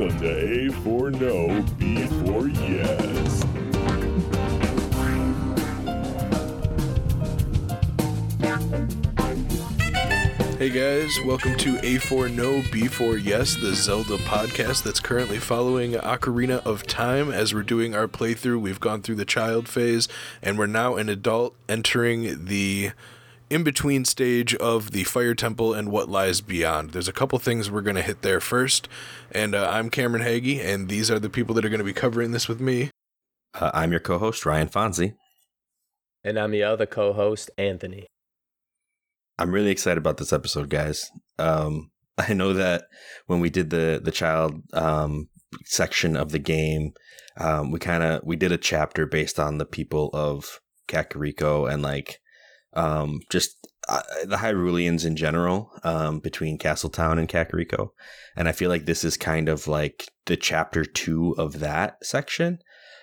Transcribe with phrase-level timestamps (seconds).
[0.00, 3.42] Welcome to A for No, B for Yes.
[10.56, 16.64] Hey guys, welcome to A4 No, B4 Yes, the Zelda podcast that's currently following Ocarina
[16.64, 18.58] of Time as we're doing our playthrough.
[18.58, 20.08] We've gone through the child phase
[20.40, 22.92] and we're now an adult entering the
[23.50, 26.90] in between stage of the Fire Temple and what lies beyond.
[26.90, 28.88] There's a couple things we're going to hit there first.
[29.32, 31.92] And uh, I'm Cameron Hagee, and these are the people that are going to be
[31.92, 32.90] covering this with me.
[33.52, 35.14] Uh, I'm your co host, Ryan Fonzie.
[36.22, 38.06] And I'm the other co host, Anthony.
[39.36, 41.10] I'm really excited about this episode, guys.
[41.38, 42.84] Um, I know that
[43.26, 45.28] when we did the the child um,
[45.64, 46.92] section of the game,
[47.38, 51.82] um, we kind of we did a chapter based on the people of Kakariko and
[51.82, 52.20] like
[52.74, 53.56] um, just
[53.88, 57.90] uh, the Hyruleans in general um, between Castletown and Kakariko,
[58.36, 62.60] and I feel like this is kind of like the chapter two of that section.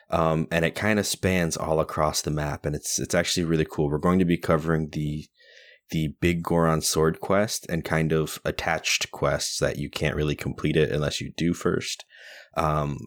[0.09, 3.65] Um, and it kind of spans all across the map, and it's it's actually really
[3.69, 3.89] cool.
[3.89, 5.27] We're going to be covering the
[5.89, 10.91] the Biggoron sword quest and kind of attached quests that you can't really complete it
[10.91, 12.05] unless you do first.
[12.55, 12.97] Um,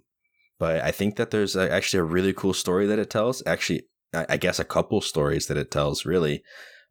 [0.59, 3.43] but I think that there's actually a really cool story that it tells.
[3.47, 6.43] Actually, I, guess a couple stories that it tells really.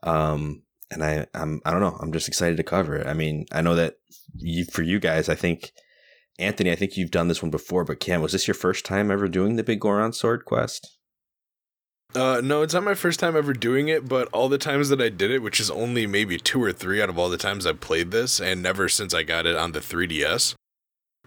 [0.04, 1.98] Um, and I, I'm, I don't know.
[2.02, 3.08] I'm just excited to cover it.
[3.08, 3.96] I mean, I know that
[4.36, 5.72] you, for you guys, I think
[6.40, 9.12] Anthony, I think you've done this one before, but Cam, was this your first time
[9.12, 10.98] ever doing the Biggoron sword quest?
[12.16, 15.02] Uh, no, it's not my first time ever doing it, but all the times that
[15.02, 17.68] I did it, which is only maybe two or three out of all the times
[17.68, 20.56] I've played this, and never since I got it on the 3DS,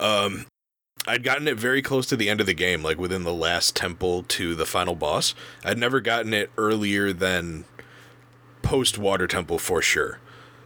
[0.01, 0.47] um,
[1.07, 3.75] I'd gotten it very close to the end of the game, like within the last
[3.75, 5.35] temple to the final boss.
[5.65, 7.65] I'd never gotten it earlier than
[8.63, 10.21] post Water Temple for sure.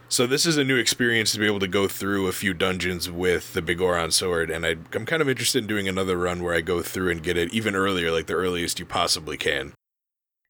[0.09, 3.11] So this is a new experience to be able to go through a few dungeons
[3.11, 6.53] with the Biggoron sword, and I, I'm kind of interested in doing another run where
[6.53, 9.73] I go through and get it even earlier, like the earliest you possibly can.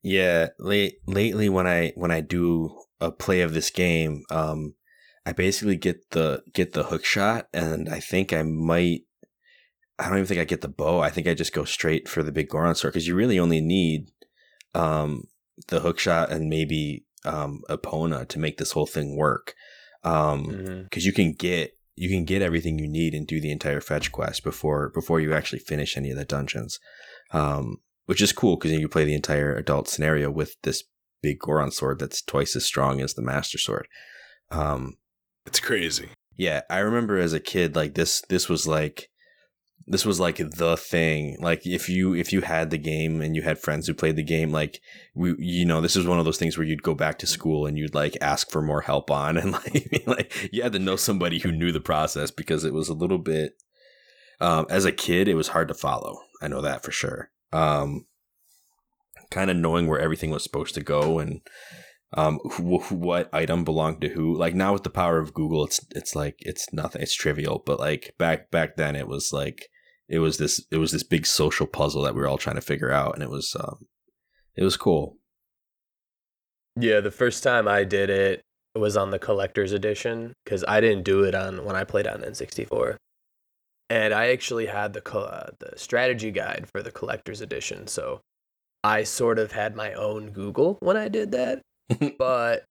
[0.03, 4.75] Yeah, late lately when I when I do a play of this game, um,
[5.25, 9.01] I basically get the get the hook shot, and I think I might.
[10.00, 11.00] I don't even think I get the bow.
[11.00, 14.12] I think I just go straight for the Biggoron sword because you really only need
[14.75, 15.24] um,
[15.69, 19.56] the hook shot and maybe um, Epona to make this whole thing work.
[20.03, 21.00] Because um, mm-hmm.
[21.00, 24.44] you can get you can get everything you need and do the entire fetch quest
[24.44, 26.79] before before you actually finish any of the dungeons.
[27.31, 30.84] Um, which is cool because you can play the entire adult scenario with this
[31.24, 33.88] Biggoron sword that's twice as strong as the Master Sword.
[34.50, 34.97] Um,
[35.46, 36.09] it's crazy.
[36.38, 38.22] Yeah, I remember as a kid, like this.
[38.29, 39.09] This was like
[39.85, 41.38] this was like the thing.
[41.39, 44.23] Like if you if you had the game and you had friends who played the
[44.23, 44.81] game, like
[45.13, 47.65] we you know this is one of those things where you'd go back to school
[47.65, 50.95] and you'd like ask for more help on and like like you had to know
[50.95, 53.53] somebody who knew the process because it was a little bit.
[54.39, 56.19] Um, as a kid, it was hard to follow.
[56.43, 58.05] I know that for sure um,
[59.31, 61.41] kind of knowing where everything was supposed to go and
[62.13, 64.35] um, wh- what item belonged to who.
[64.35, 67.01] Like now with the power of Google, it's it's like it's nothing.
[67.01, 67.62] It's trivial.
[67.66, 69.68] But like back back then, it was like
[70.07, 72.62] it was this it was this big social puzzle that we were all trying to
[72.62, 73.88] figure out, and it was um,
[74.56, 75.17] it was cool.
[76.79, 78.41] Yeah, the first time I did it
[78.75, 82.22] was on the collector's edition because I didn't do it on when I played on
[82.22, 82.97] N64
[83.90, 87.88] and I actually had the uh, the strategy guide for the collector's edition.
[87.88, 88.22] So
[88.84, 91.62] I sort of had my own Google when I did that,
[92.17, 92.65] but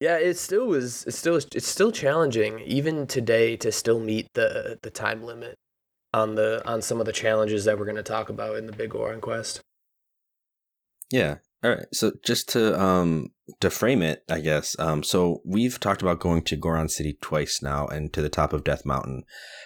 [0.00, 1.04] yeah, it still was.
[1.06, 5.56] It still it's still challenging even today to still meet the the time limit
[6.14, 8.72] on the on some of the challenges that we're going to talk about in the
[8.72, 9.60] Biggoron Quest.
[11.10, 11.86] Yeah, all right.
[11.92, 13.30] So just to um
[13.60, 14.78] to frame it, I guess.
[14.78, 18.52] Um, so we've talked about going to Goron City twice now, and to the top
[18.52, 19.24] of Death Mountain,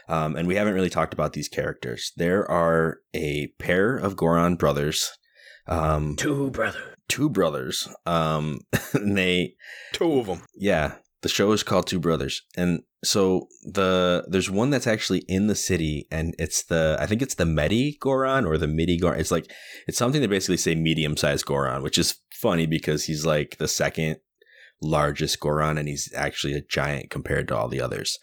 [0.09, 2.13] um, and we haven't really talked about these characters.
[2.17, 5.11] There are a pair of Goron brothers.
[5.67, 6.83] Um, two brothers.
[7.09, 7.89] Two brothers.
[8.07, 8.61] Um,
[8.95, 9.55] they
[9.93, 10.43] two of them.
[10.55, 15.47] Yeah, the show is called Two Brothers, and so the there's one that's actually in
[15.47, 19.21] the city, and it's the I think it's the Medigoron or the Midi Goron.
[19.21, 19.51] It's like
[19.87, 23.69] it's something to basically say medium sized Goron, which is funny because he's like the
[23.69, 24.17] second
[24.81, 28.19] largest Goron, and he's actually a giant compared to all the others.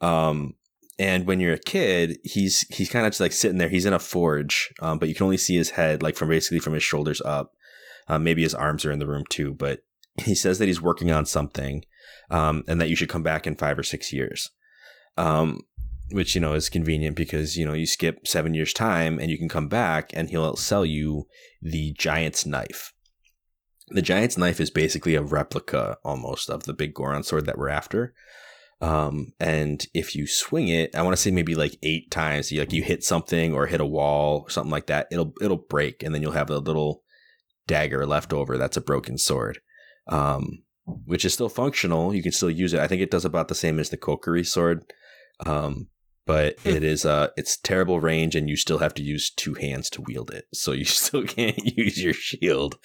[0.00, 0.54] Um,
[0.98, 3.68] and when you're a kid, he's he's kind of just like sitting there.
[3.68, 6.58] He's in a forge, um, but you can only see his head, like from basically
[6.58, 7.52] from his shoulders up.
[8.08, 9.80] Um, maybe his arms are in the room too, but
[10.22, 11.84] he says that he's working on something
[12.30, 14.50] um, and that you should come back in five or six years.
[15.18, 15.60] Um,
[16.12, 19.38] which you know is convenient because you know you skip seven years time and you
[19.38, 21.26] can come back and he'll sell you
[21.60, 22.92] the giant's knife.
[23.88, 28.14] The giant's knife is basically a replica almost of the Biggoron sword that we're after.
[28.80, 32.60] Um, and if you swing it, I want to say maybe like eight times, you
[32.60, 36.02] like you hit something or hit a wall or something like that, it'll it'll break,
[36.02, 37.02] and then you'll have a little
[37.66, 38.58] dagger left over.
[38.58, 39.60] That's a broken sword,
[40.08, 42.14] um, which is still functional.
[42.14, 42.80] You can still use it.
[42.80, 44.84] I think it does about the same as the Kokiri sword,
[45.46, 45.88] um,
[46.26, 49.88] but it is uh it's terrible range, and you still have to use two hands
[49.90, 50.44] to wield it.
[50.52, 52.76] So you still can't use your shield.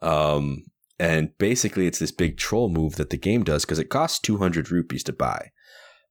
[0.00, 0.62] Um,
[1.00, 4.70] and basically, it's this big troll move that the game does because it costs 200
[4.70, 5.50] rupees to buy.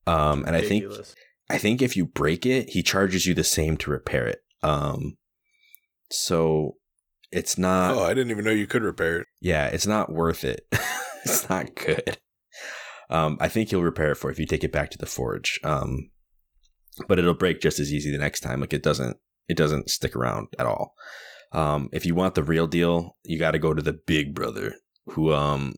[0.08, 0.92] Um, and I think
[1.48, 4.40] I think if you break it, he charges you the same to repair it.
[4.64, 5.18] Um,
[6.12, 6.78] so
[7.32, 7.96] it's not.
[7.96, 9.28] oh, I didn't even know you could repair it.
[9.40, 10.62] Yeah, it's not worth it.
[11.24, 12.18] it's not good.
[13.12, 15.60] Um, I think he'll repair it for if you take it back to the forge.
[15.64, 16.10] Um,
[17.08, 18.60] but it'll break just as easy the next time.
[18.60, 19.18] Like it doesn't.
[19.48, 20.96] It doesn't stick around at all.
[21.52, 24.76] Um, if you want the real deal, you got to go to the big brother
[25.08, 25.74] who um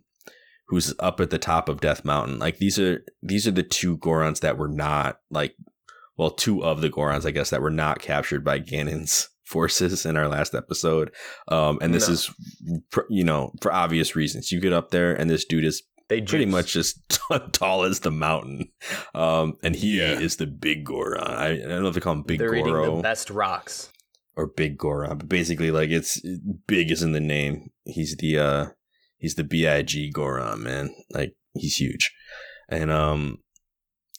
[0.68, 2.40] who's up at the top of Death Mountain.
[2.40, 5.56] Like these are these are the two Gorons that were not like
[6.18, 10.18] well, two of the Gorons, I guess, that were not captured by Ganon's forces in
[10.18, 11.12] our last episode.
[11.48, 12.14] Um, and this No.
[12.14, 12.30] is
[13.10, 14.52] you know for obvious reasons.
[14.52, 16.52] You get up there and this dude is They pretty juice.
[16.52, 17.22] much just
[17.54, 18.70] tall as the mountain.
[19.16, 20.20] Um, and he Yeah.
[20.20, 21.22] is the big Goron.
[21.24, 23.91] I, I don't know if they call him Big They're eating Goro the best rocks.
[24.42, 26.20] Or Big Goron, but basically like it's
[26.68, 27.70] big is in the name.
[27.86, 28.66] He's the uh
[29.18, 30.96] he's the BIG Goron, man.
[31.12, 32.12] Like he's huge.
[32.68, 33.38] And um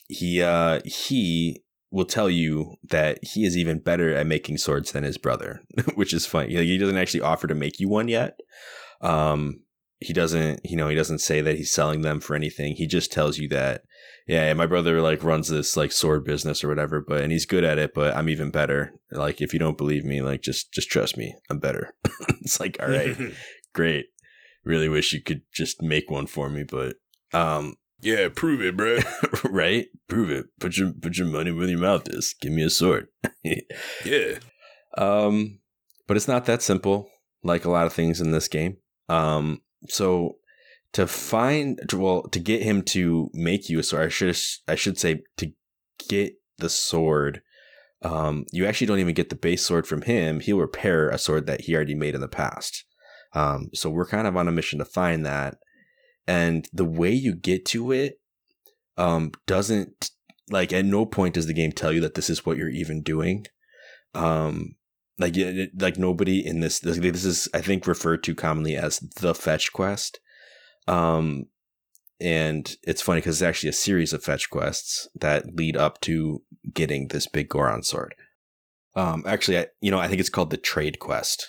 [0.08, 5.04] he uh he will tell you that he is even better at making swords than
[5.04, 5.62] his brother,
[5.96, 6.56] which is funny.
[6.56, 8.38] Like, he doesn't actually offer to make you one yet.
[9.00, 9.62] Um
[10.04, 12.74] he doesn't, you know, he doesn't say that he's selling them for anything.
[12.76, 13.82] He just tells you that
[14.26, 17.64] yeah, my brother like runs this like sword business or whatever, but and he's good
[17.64, 18.92] at it, but I'm even better.
[19.10, 21.94] Like if you don't believe me, like just just trust me, I'm better.
[22.40, 23.16] it's like all right,
[23.74, 24.06] great.
[24.64, 26.96] Really wish you could just make one for me, but
[27.32, 28.98] um yeah, prove it, bro.
[29.44, 29.86] right?
[30.08, 30.46] Prove it.
[30.60, 32.34] Put your put your money where your mouth is.
[32.40, 33.08] Give me a sword.
[33.42, 34.38] yeah.
[34.96, 35.60] Um,
[36.06, 37.08] but it's not that simple,
[37.42, 38.76] like a lot of things in this game.
[39.08, 40.36] Um, so
[40.92, 44.36] to find, well, to get him to make you a sword, I should
[44.68, 45.52] I should say to
[46.08, 47.42] get the sword.
[48.02, 50.40] Um, you actually don't even get the base sword from him.
[50.40, 52.84] He'll repair a sword that he already made in the past.
[53.34, 55.56] Um, so we're kind of on a mission to find that,
[56.26, 58.20] and the way you get to it,
[58.98, 60.10] um, doesn't
[60.50, 63.02] like at no point does the game tell you that this is what you're even
[63.02, 63.46] doing.
[64.14, 64.74] Um,
[65.22, 69.34] like like nobody in this this this is I think referred to commonly as the
[69.34, 70.20] fetch quest.
[70.86, 71.46] Um,
[72.20, 76.42] and it's funny because it's actually a series of fetch quests that lead up to
[76.72, 78.14] getting this Biggoron sword.
[78.94, 81.48] Um, actually, I, you know, I think it's called the trade quest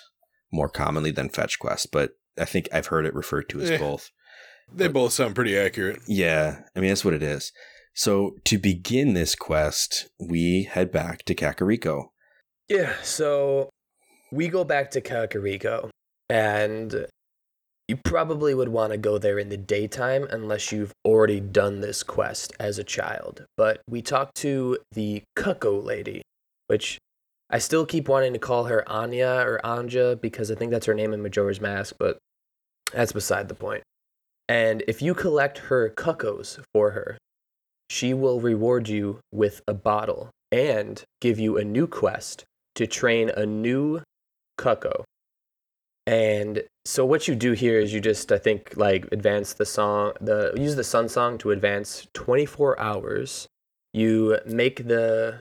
[0.50, 4.10] more commonly than fetch quest, but I think I've heard it referred to as both.
[4.72, 6.00] They both sound pretty accurate.
[6.08, 7.52] Yeah, I mean that's what it is.
[7.94, 12.08] So to begin this quest, we head back to Kakariko.
[12.68, 13.68] Yeah, so
[14.32, 15.90] we go back to Kakariko,
[16.30, 17.06] and
[17.88, 22.02] you probably would want to go there in the daytime unless you've already done this
[22.02, 23.44] quest as a child.
[23.58, 26.22] But we talk to the Cucco lady,
[26.68, 26.96] which
[27.50, 30.94] I still keep wanting to call her Anya or Anja because I think that's her
[30.94, 32.16] name in Majora's Mask, but
[32.94, 33.82] that's beside the point.
[34.48, 37.18] And if you collect her cuccos for her,
[37.90, 42.44] she will reward you with a bottle and give you a new quest
[42.74, 44.02] to train a new
[44.58, 45.04] cucco.
[46.06, 50.12] And so what you do here is you just I think like advance the song
[50.20, 53.46] the use the sun song to advance 24 hours.
[53.92, 55.40] You make the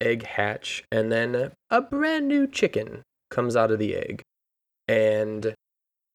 [0.00, 4.22] egg hatch and then a brand new chicken comes out of the egg.
[4.86, 5.54] And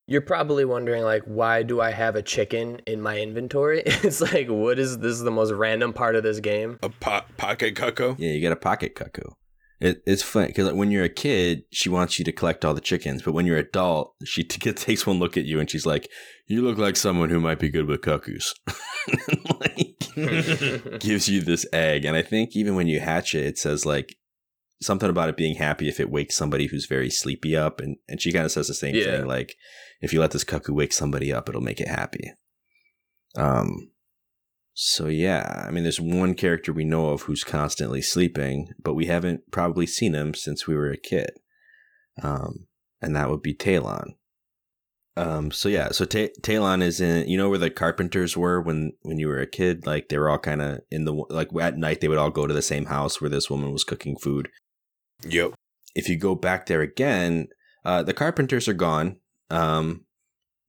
[0.07, 3.81] you're probably wondering like why do I have a chicken in my inventory?
[3.85, 6.77] it's like what is this is the most random part of this game?
[6.83, 8.15] A po- pocket cucco.
[8.19, 9.31] Yeah, you get a pocket cuckoo.
[9.79, 12.73] It, it's funny because like, when you're a kid, she wants you to collect all
[12.73, 15.85] the chickens, but when you're adult, she t- takes one look at you and she's
[15.85, 16.09] like,
[16.47, 18.55] "You look like someone who might be good with cuckoos."
[19.59, 19.99] like,
[20.99, 24.15] gives you this egg, and I think even when you hatch it, it says like
[24.81, 28.19] something about it being happy if it wakes somebody who's very sleepy up, and and
[28.19, 29.17] she kind of says the same Yeah.
[29.17, 29.55] thing, like
[30.01, 32.31] if you let this cuckoo wake somebody up, it'll make it happy.
[33.35, 33.91] Um.
[34.79, 39.07] So yeah, I mean, there's one character we know of who's constantly sleeping, but we
[39.07, 41.31] haven't probably seen him since we were a kid.
[42.21, 42.67] Um,
[43.01, 44.13] and that would be Talon.
[45.15, 47.27] Um, so yeah, so Ta- Talon is in.
[47.27, 49.87] You know where the carpenters were when when you were a kid?
[49.87, 52.45] Like they were all kind of in the like at night they would all go
[52.45, 54.47] to the same house where this woman was cooking food.
[55.27, 55.55] Yep.
[55.95, 57.47] If you go back there again,
[57.83, 59.17] uh, the carpenters are gone.
[59.49, 60.05] Um,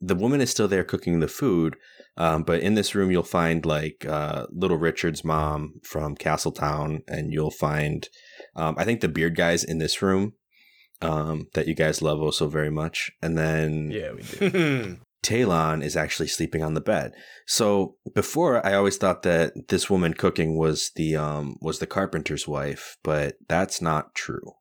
[0.00, 1.76] the woman is still there cooking the food.
[2.18, 7.32] Um, but in this room, you'll find like uh, Little Richard's mom from Castletown, and
[7.32, 8.08] you'll find,
[8.56, 10.34] um, I think, the beard guys in this room
[11.00, 13.12] um, that you guys love also very much.
[13.22, 14.98] And then Yeah, we do.
[15.22, 17.12] Talon is actually sleeping on the bed.
[17.46, 22.46] So before, I always thought that this woman cooking was the um, was the carpenter's
[22.46, 24.52] wife, but that's not true.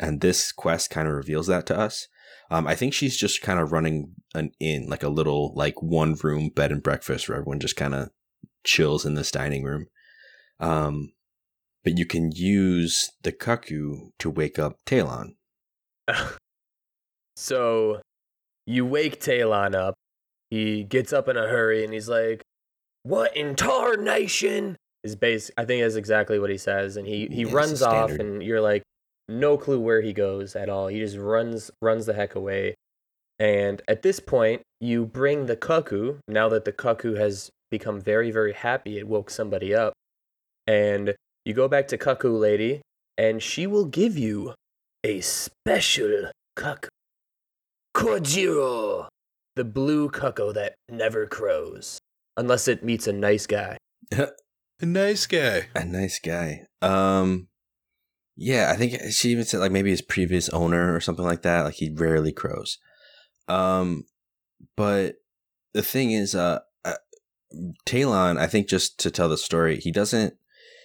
[0.00, 2.08] And this quest kind of reveals that to us.
[2.50, 6.14] Um, I think she's just kind of running an inn, like a little like one
[6.22, 8.10] room bed and breakfast where everyone just kind of
[8.64, 9.86] chills in this dining room.
[10.58, 11.12] Um,
[11.84, 15.36] but you can use the cuckoo to wake up Talon.
[17.36, 18.00] so
[18.66, 19.94] you wake Talon up.
[20.50, 22.42] He gets up in a hurry and he's like,
[23.02, 25.50] "What in tarnation?" Is base.
[25.56, 28.60] I think that's exactly what he says, and he he Yeah, runs off, and you're
[28.60, 28.82] like,
[29.28, 30.88] no clue where he goes at all.
[30.88, 32.74] He just runs runs the heck away.
[33.38, 36.16] And at this point, you bring the cuckoo.
[36.26, 39.92] Now that the cuckoo has become very very happy, it woke somebody up,
[40.66, 42.80] and you go back to cuckoo lady,
[43.16, 44.54] and she will give you
[45.04, 46.88] a special cuckoo.
[47.94, 49.08] Cojiro,
[49.56, 51.98] the blue cuckoo that never crows,
[52.36, 53.76] unless it meets a nice guy.
[54.80, 55.66] A nice guy.
[55.74, 56.64] A nice guy.
[56.82, 57.48] Um,
[58.40, 61.62] yeah, I think she even said like maybe his previous owner or something like that.
[61.62, 62.78] Like he rarely crows.
[63.48, 64.04] Um,
[64.76, 65.16] but
[65.74, 66.94] the thing is, uh, uh
[67.84, 70.34] Talon, I think just to tell the story, he doesn't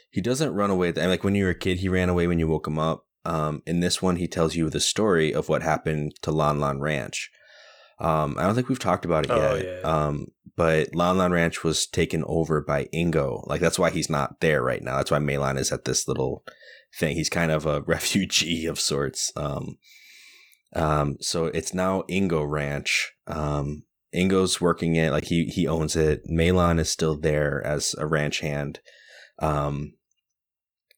[0.09, 0.93] he doesn't run away.
[0.97, 3.05] I like when you were a kid, he ran away when you woke him up.
[3.23, 6.79] Um, in this one, he tells you the story of what happened to Lon Lon
[6.79, 7.29] Ranch.
[7.99, 9.65] Um, I don't think we've talked about it Oh, yet.
[9.65, 9.81] yeah.
[9.89, 13.47] Um, but Lon Lon Ranch was taken over by Ingo.
[13.47, 14.97] Like that's why he's not there right now.
[14.97, 16.43] That's why Malon is at this little
[16.97, 17.15] thing.
[17.15, 19.31] He's kind of a refugee of sorts.
[19.35, 19.77] Um,
[20.75, 23.13] um, so it's now Ingo Ranch.
[23.27, 23.83] Um,
[24.13, 26.21] Ingo's working it like he he owns it.
[26.25, 28.79] Malon is still there as a ranch hand.
[29.39, 29.93] Um,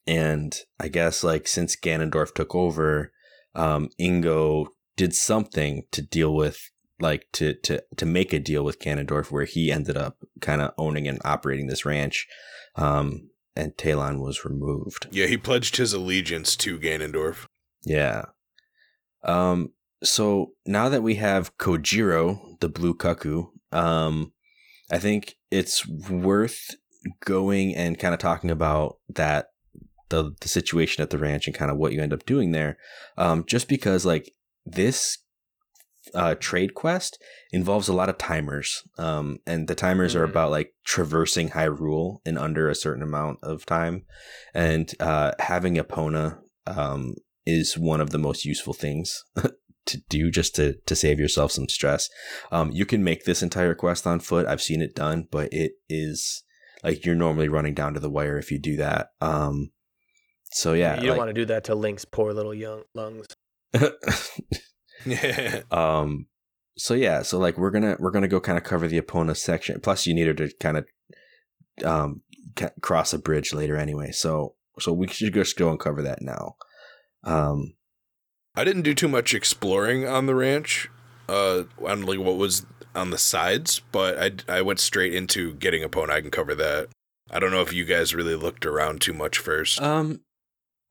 [0.05, 3.11] and I guess like since Ganondorf took over,
[3.53, 8.79] um, Ingo did something to deal with like to to to make a deal with
[8.79, 12.27] Ganondorf where he ended up kind of owning and operating this ranch.
[12.75, 15.07] Um, and Talon was removed.
[15.11, 17.47] Yeah, he pledged his allegiance to Ganondorf.
[17.83, 18.25] Yeah.
[19.23, 19.71] Um,
[20.03, 24.33] so now that we have Cojiro, the blue cuckoo, um,
[24.91, 26.75] I think it's worth
[27.23, 29.47] going and kind of talking about that
[30.09, 32.77] the the situation at the ranch and kind of what you end up doing there.
[33.17, 34.31] Um, just because like
[34.65, 35.19] this
[36.13, 37.21] uh, trade quest
[37.51, 40.29] involves a lot of timers, um, and the timers are Mhm.
[40.29, 44.05] about like traversing Hyrule in under a certain amount of time,
[44.53, 49.23] and uh, having Epona um, is one of the most useful things
[49.85, 52.09] to do just to to save yourself some stress.
[52.51, 54.47] Um, you can make this entire quest on foot.
[54.47, 56.43] I've seen it done, but it is
[56.83, 59.09] like you're normally running down to the wire if you do that.
[59.21, 59.71] Um,
[60.51, 63.27] so yeah, you don't want to do that to Link's poor little young lungs.
[65.05, 65.61] Yeah.
[65.71, 66.27] um
[66.77, 69.79] so yeah so like we're gonna we're gonna go kind of cover the Epona section
[69.79, 70.85] plus you need her to kind of
[71.83, 72.21] um
[72.55, 76.21] ca- cross a bridge later anyway so so we should just go and cover that
[76.21, 76.55] now
[77.23, 77.75] um
[78.55, 80.89] I didn't do too much exploring on the ranch,
[81.27, 84.17] uh, on like what was on the sides, but
[84.49, 86.13] I, I went straight into getting pony.
[86.13, 86.87] I can cover that.
[87.29, 89.81] I don't know if you guys really looked around too much first.
[89.81, 90.21] um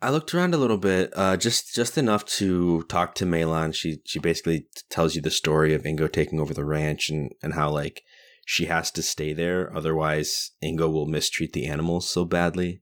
[0.04, 3.73] I looked around a little bit, uh, just just enough to talk to Malon.
[3.73, 7.54] She she basically tells you the story of Ingo taking over the ranch and and
[7.54, 8.02] how like
[8.44, 12.80] she has to stay there, otherwise Ingo will mistreat the animals so badly.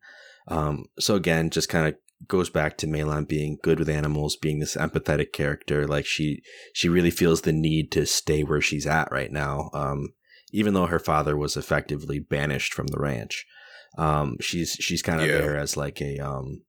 [0.49, 1.95] Um, so again, just kind of
[2.26, 5.87] goes back to Malon being good with animals, being this empathetic character.
[5.87, 6.43] Like she
[6.75, 9.71] she really feels the need to stay where she's at right now.
[9.73, 10.09] Um,
[10.50, 13.47] even though her father was effectively banished from the ranch,
[13.97, 15.38] um, she's she's kind of Yeah.
[15.38, 16.62] there as like a um,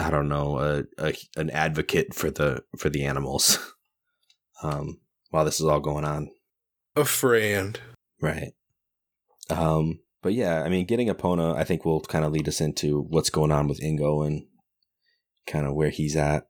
[0.00, 3.58] I don't know, a, a an advocate for the for the animals.
[4.62, 4.98] um,
[5.30, 6.30] while this is all going on,
[6.96, 7.78] a friend.
[8.20, 8.52] right?
[9.50, 13.02] Um, but yeah, I mean, getting Epona, I think will kind of lead us into
[13.02, 14.46] what's going on with Ingo and
[15.46, 16.46] kind of where he's at.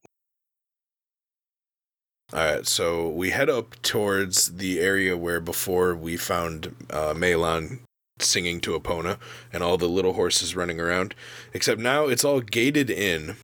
[2.33, 7.81] All right, so we head up towards the area where before we found uh, Malon
[8.23, 9.19] singing to Epona
[9.53, 11.15] and all the little horses running around.
[11.53, 13.37] Except now it's all gated in,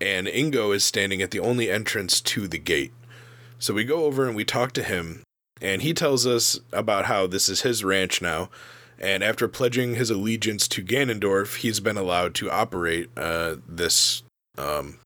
[0.00, 2.92] and Ingo is standing at the only entrance to the gate.
[3.58, 5.22] So we go over and we talk to him,
[5.60, 8.50] and he tells us about how this is his ranch now.
[8.98, 14.22] And after pledging his allegiance to Ganondorf, he's been allowed to operate uh, this
[14.56, 15.00] um,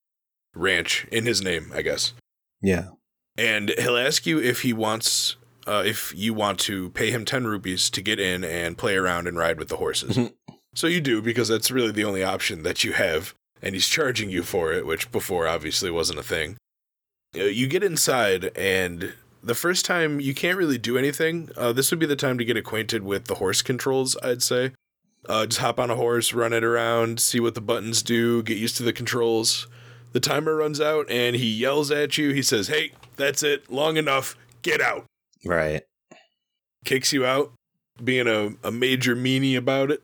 [0.54, 2.12] ranch in his name, I guess
[2.60, 2.88] Yeah,
[3.36, 5.36] and he'll ask you if he wants
[5.70, 9.28] uh, if you want to pay him 10 rupees to get in and play around
[9.28, 10.30] and ride with the horses.
[10.74, 14.30] so you do because that's really the only option that you have, and he's charging
[14.30, 16.56] you for it, which before obviously wasn't a thing.
[17.36, 21.50] Uh, You get inside, and the first time you can't really do anything.
[21.56, 24.72] Uh, this would be the time to get acquainted with the horse controls, I'd say.
[25.28, 28.58] Uh, just hop on a horse, run it around, see what the buttons do, get
[28.58, 29.68] used to the controls.
[30.12, 32.30] The timer runs out, and he yells at you.
[32.32, 35.06] He says, Hey, that's it, long enough, get out
[35.44, 35.82] Right.
[36.84, 37.52] kicks you out,
[38.02, 40.02] being a, a major meanie about it.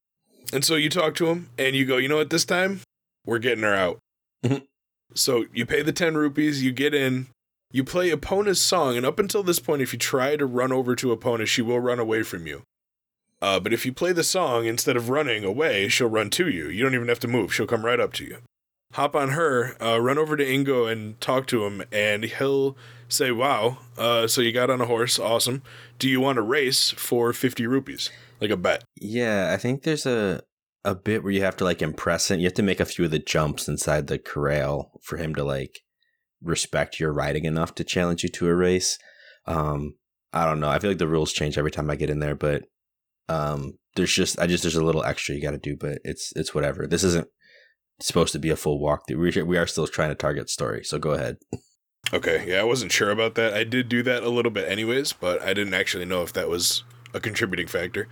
[0.52, 2.80] And so you talk to him and you go, you know what, this time
[3.24, 3.98] we're getting her out.
[4.44, 4.64] Mhm.
[5.14, 7.26] so you pay the 10 rupees, you get in,
[7.72, 10.94] you play Epona's song, and up until this point, if you try to run over
[10.94, 12.62] to Epona, she will run away from you.
[13.42, 16.68] Uh, but if you play the song, instead of running away, she'll run to you.
[16.68, 18.38] You don't even have to move, she'll come right up to you.
[18.92, 22.76] Hop on her, uh, run over to Ingo and talk to him, and he'll
[23.08, 25.62] say, Wow, uh, so you got on a horse, awesome.
[25.98, 28.10] Do you want to race for 50 rupees?
[28.40, 28.84] Like a bet.
[28.96, 30.42] Yeah, I think there's a
[30.84, 32.38] a bit where you have to like impress him.
[32.38, 35.42] You have to make a few of the jumps inside the corral for him to
[35.42, 35.80] like
[36.40, 38.98] respect your riding enough to challenge you to a race.
[39.46, 39.96] Um,
[40.32, 40.68] I don't know.
[40.68, 42.64] I feel like the rules change every time I get in there, but
[43.28, 46.32] um, there's just I just there's a little extra you got to do, but it's
[46.36, 46.86] it's whatever.
[46.86, 47.26] This isn't
[48.00, 49.36] supposed to be a full walkthrough.
[49.36, 51.38] We we are still trying to target story, so go ahead.
[52.12, 53.52] Okay, yeah, I wasn't sure about that.
[53.54, 56.48] I did do that a little bit anyways, but I didn't actually know if that
[56.48, 58.08] was a contributing factor.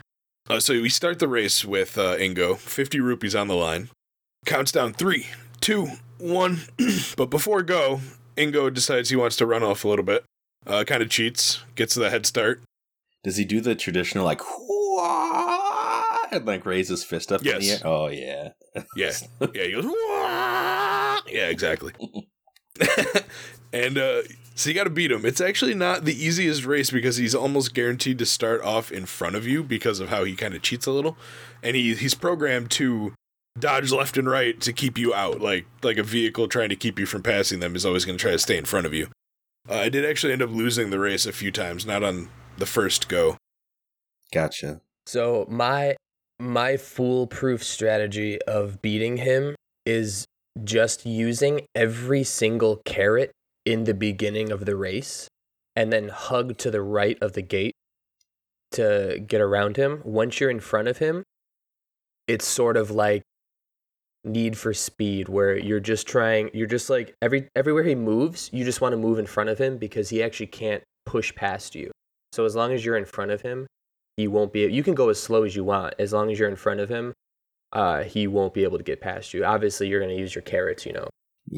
[0.50, 3.88] Uh, so we start the race with uh, Ingo, 50 rupees on the line.
[4.44, 5.28] Counts down three,
[5.60, 6.62] two, one.
[7.16, 8.00] but before go,
[8.36, 10.24] Ingo decides he wants to run off a little bit.
[10.66, 12.62] Uh, kind of cheats, gets the head start.
[13.22, 17.64] Does he do the traditional like "Wah!" and like raise his fist up in the
[17.64, 17.82] Yes.
[17.82, 17.86] air?
[17.90, 18.50] Oh yeah.
[18.96, 19.12] Yeah,
[19.54, 19.84] yeah, he goes.
[19.86, 21.92] "Wah!" Yeah, exactly.
[23.72, 24.22] and uh,
[24.54, 25.24] so you got to beat him.
[25.24, 29.36] It's actually not the easiest race because he's almost guaranteed to start off in front
[29.36, 31.16] of you because of how he kind of cheats a little,
[31.62, 33.14] and he he's programmed to
[33.58, 35.40] dodge left and right to keep you out.
[35.40, 38.22] Like like a vehicle trying to keep you from passing them is always going to
[38.22, 39.08] try to stay in front of you.
[39.68, 42.66] Uh, I did actually end up losing the race a few times, not on the
[42.66, 43.36] first go.
[44.32, 44.80] Gotcha.
[45.06, 45.96] So my
[46.38, 49.54] my foolproof strategy of beating him
[49.86, 50.26] is
[50.62, 53.32] just using every single carrot
[53.64, 55.28] in the beginning of the race
[55.74, 57.74] and then hug to the right of the gate
[58.72, 60.00] to get around him.
[60.04, 61.24] Once you're in front of him,
[62.28, 63.22] it's sort of like
[64.24, 68.64] need for speed where you're just trying you're just like every everywhere he moves, you
[68.64, 71.90] just want to move in front of him because he actually can't push past you.
[72.32, 73.66] So as long as you're in front of him,
[74.16, 76.48] he won't be you can go as slow as you want as long as you're
[76.48, 77.12] in front of him
[77.74, 80.42] uh he won't be able to get past you obviously you're going to use your
[80.42, 81.08] carrots you know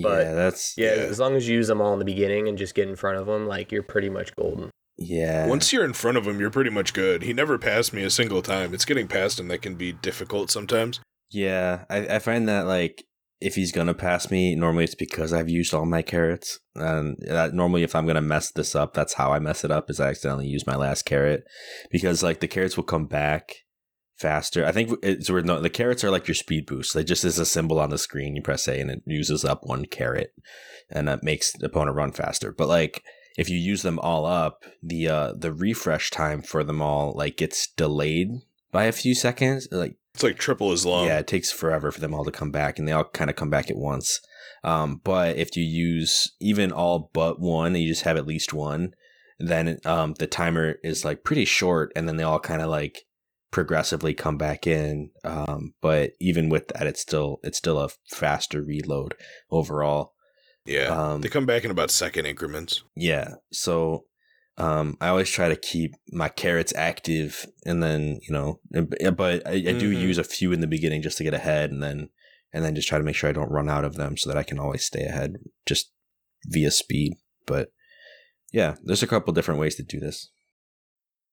[0.02, 1.02] But- yeah, that's yeah, Yeah.
[1.02, 3.18] as long as you use them all in the beginning and just get in front
[3.18, 5.46] of him like you're pretty much golden yeah.
[5.46, 7.22] Once you're in front of him, you're pretty much good.
[7.22, 8.72] He never passed me a single time.
[8.72, 11.00] It's getting past him that can be difficult sometimes.
[11.30, 13.04] Yeah, I, I find that like
[13.38, 16.58] if he's gonna pass me, normally it's because I've used all my carrots.
[16.74, 19.90] And that, normally, if I'm gonna mess this up, that's how I mess it up.
[19.90, 21.44] Is I accidentally use my last carrot
[21.90, 23.52] because like the carrots will come back
[24.16, 24.64] faster.
[24.66, 25.46] I think it's weird.
[25.46, 26.94] No, the carrots are like your speed boost.
[26.94, 28.36] They just is a symbol on the screen.
[28.36, 30.32] You press A and it uses up one carrot,
[30.90, 32.52] and that makes the opponent run faster.
[32.52, 33.02] But like
[33.36, 37.36] if you use them all up, the uh the refresh time for them all like
[37.36, 38.28] gets delayed
[38.72, 39.68] by a few seconds.
[39.70, 41.06] Like It's like triple as long.
[41.06, 43.36] yeah, it takes forever for them all to come back, and they all kind of
[43.36, 44.20] come back at once.
[44.64, 48.52] Um, but if you use even all but one, and you just have at least
[48.52, 48.94] one,
[49.38, 53.02] then um, the timer is like pretty short, and then they all kind of like
[53.50, 55.10] progressively come back in.
[55.24, 59.14] Um, but even with that, it's still it's still a faster reload
[59.50, 60.14] overall.
[60.64, 60.86] Yeah.
[60.88, 62.82] Um, they come back in about second increments.
[62.96, 63.34] Yeah.
[63.52, 64.04] So
[64.58, 69.52] um, I always try to keep my carrots active, and then you know, but I,
[69.52, 70.00] I do Mhm.
[70.00, 72.08] use a few in the beginning just to get ahead, and then
[72.52, 74.38] and then just try to make sure I don't run out of them, so that
[74.38, 75.92] I can always stay ahead just
[76.46, 77.14] via speed.
[77.46, 77.70] But
[78.52, 80.30] yeah, there's a couple different ways to do this.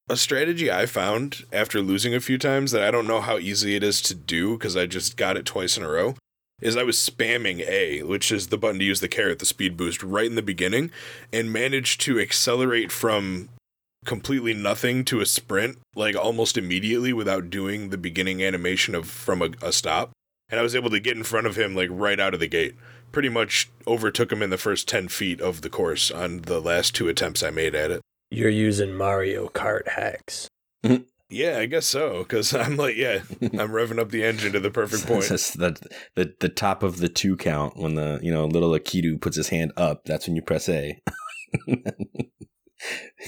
[0.09, 3.75] A strategy I found after losing a few times that I don't know how easy
[3.75, 6.15] it is to do because I just got it twice in a row
[6.61, 9.75] is I was spamming A, which is the button to use the carrot, the speed
[9.75, 10.91] boost, right in the beginning,
[11.31, 13.49] and managed to accelerate from
[14.05, 19.41] completely nothing to a sprint like almost immediately without doing the beginning animation of from
[19.41, 20.11] a, a stop.
[20.49, 22.47] And I was able to get in front of him like right out of the
[22.47, 22.75] gate.
[23.11, 26.93] Pretty much overtook him in the first 10 feet of the course on the last
[26.93, 28.01] two attempts I made at it.
[28.33, 30.47] You're using mario kart hacks
[30.83, 31.03] mm-hmm.
[31.29, 32.19] Yeah, I guess so.
[32.19, 35.25] Because I'm like, yeah, I'm revving up the engine to the perfect point.
[35.27, 35.75] That's the,
[36.13, 39.49] the the top of the two count when the you know little Lakitu puts his
[39.49, 40.03] hand up.
[40.05, 41.01] That's when you press A.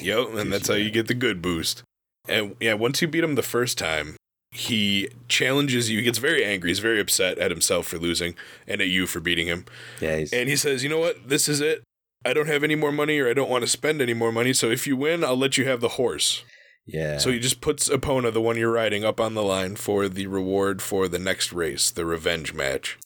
[0.02, 1.84] Yep, and that's how you get the good boost.
[2.28, 4.18] And yeah, once you beat him the first time,
[4.52, 6.00] he challenges you.
[6.00, 6.72] He gets very angry.
[6.72, 8.36] He's very upset at himself for losing
[8.68, 9.66] and at you for beating him.
[10.02, 11.30] Yeah, he's, And he says, "You know what?
[11.30, 11.84] This is it.
[12.26, 14.52] I don't have any more money, or I don't want to spend any more money.
[14.54, 16.44] So if you win, I'll let you have the horse."
[16.88, 17.18] yeah.
[17.18, 20.28] So he just puts Epona, the one you're riding, up on the line for the
[20.28, 22.98] reward for the next race, the revenge match.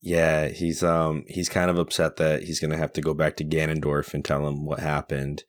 [0.00, 3.44] Yeah, he's um he's kind of upset that he's gonna have to go back to
[3.44, 5.42] Ganondorf and tell him what happened.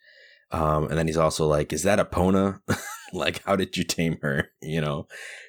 [0.52, 2.60] Um, and then he's also like, "Is that Epona?
[3.14, 4.50] like, how did you tame her?
[4.62, 5.08] You know,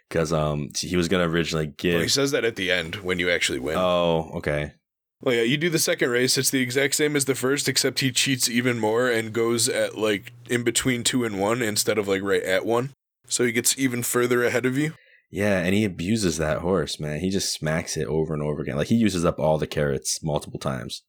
[0.08, 2.02] because um he was gonna originally Well, give.
[2.02, 3.76] he says that at the end when you actually win.
[3.78, 4.72] oh, okay.
[5.22, 6.38] Well, yeah, you do the second race.
[6.38, 9.98] It's the exact same as the first, except he cheats even more and goes at
[9.98, 12.90] like in between two and one instead of like right at one.
[13.28, 14.94] So he gets even further ahead of you.
[15.30, 17.20] Yeah, and he abuses that horse, man.
[17.20, 18.76] He just smacks it over and over again.
[18.76, 21.04] Like he uses up all the carrots multiple times.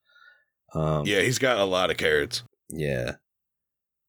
[0.75, 2.43] Um, Yeah, he's got a lot of carrots.
[2.69, 3.13] Yeah.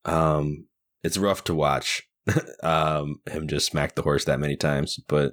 [0.04, 0.66] Um,
[1.02, 2.02] it's rough to watch.
[2.62, 5.32] um, him just smack the horse that many times, but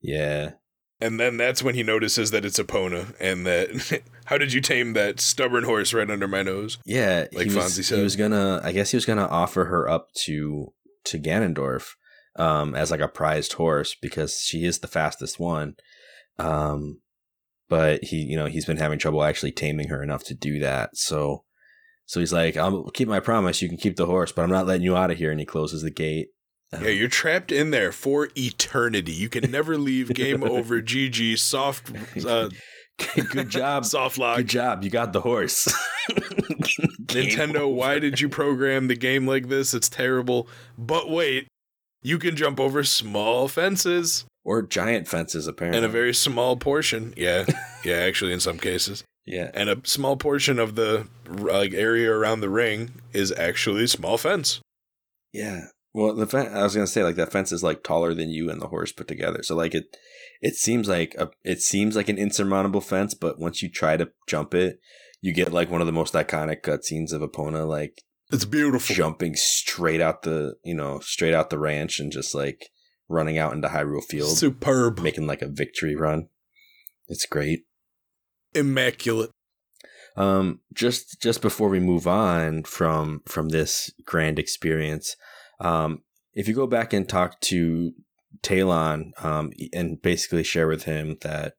[0.00, 0.52] yeah,
[1.00, 4.94] And then that's when he notices that it's Epona and that how did you tame
[4.94, 6.78] that stubborn horse right under my nose?
[6.86, 7.26] yeah.
[7.32, 7.98] Like he was, Fonzie said.
[7.98, 8.60] he was gonna.
[8.62, 10.72] I guess he was gonna offer her up to
[11.04, 11.90] to Ganondorf,
[12.36, 15.74] um, as like a prized horse because she is the fastest one.
[16.38, 17.00] Um,
[17.68, 20.96] but he, you know, he's been having trouble actually taming her enough to do that.
[20.96, 21.44] So,
[22.06, 23.60] so he's like, "I'll keep my promise.
[23.60, 25.46] You can keep the horse, but I'm not letting you out of here." And he
[25.46, 26.28] closes the gate.
[26.80, 29.12] Yeah, you're trapped in there for eternity.
[29.12, 30.12] You can never leave.
[30.14, 30.80] Game over.
[30.82, 31.38] GG.
[31.38, 31.92] Soft.
[32.26, 32.48] Uh,
[33.30, 33.84] Good job.
[33.84, 34.38] soft lock.
[34.38, 34.82] Good job.
[34.82, 35.68] You got the horse.
[37.06, 39.74] Nintendo, why did you program the game like this?
[39.74, 40.48] It's terrible.
[40.78, 41.46] But wait,
[42.02, 45.76] you can jump over small fences Or giant fences, apparently.
[45.78, 47.12] and a very small portion.
[47.16, 47.44] Yeah,
[47.84, 49.50] yeah, actually, in some cases, yeah.
[49.54, 54.16] and a small portion of the like area around the ring is actually a small
[54.18, 54.60] fence.
[55.32, 55.66] Yeah.
[55.96, 58.50] Well, the fen- I was gonna say like that fence is like taller than you
[58.50, 59.42] and the horse put together.
[59.42, 59.96] So like it,
[60.42, 64.10] it seems like a, it seems like an insurmountable fence, but once you try to
[64.28, 64.78] jump it,
[65.22, 68.94] you get like one of the most iconic cutscenes of Epona, like It's beautiful.
[68.94, 72.68] jumping straight out the you know straight out the ranch and just like
[73.08, 76.28] running out into Hyrule Field, Superb, making like a victory run.
[77.08, 77.60] It's great.
[78.54, 79.30] immaculate.
[80.16, 85.14] Um, just just before we move on from from this grand experience,
[85.60, 87.92] um, if you go back and talk to
[88.42, 91.54] Talon, um, and basically share with him that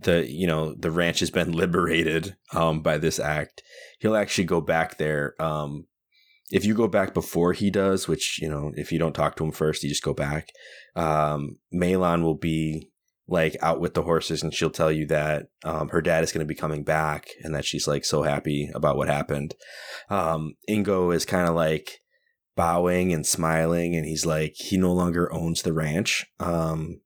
[0.00, 3.62] the you know the ranch has been liberated um by this act,
[4.00, 5.34] he'll actually go back there.
[5.40, 5.86] Um,
[6.50, 9.44] if you go back before he does, which you know, if you don't talk to
[9.44, 10.48] him first, you just go back.
[10.96, 12.90] Um, Malon will be
[13.28, 16.40] like out with the horses and she'll tell you that um, her dad is going
[16.40, 19.54] to be coming back and that she's like so happy about what happened.
[20.08, 22.00] Um, Ingo is kind of like
[22.58, 26.26] bowing and smiling and he's like he no longer owns the ranch.
[26.40, 27.00] Um,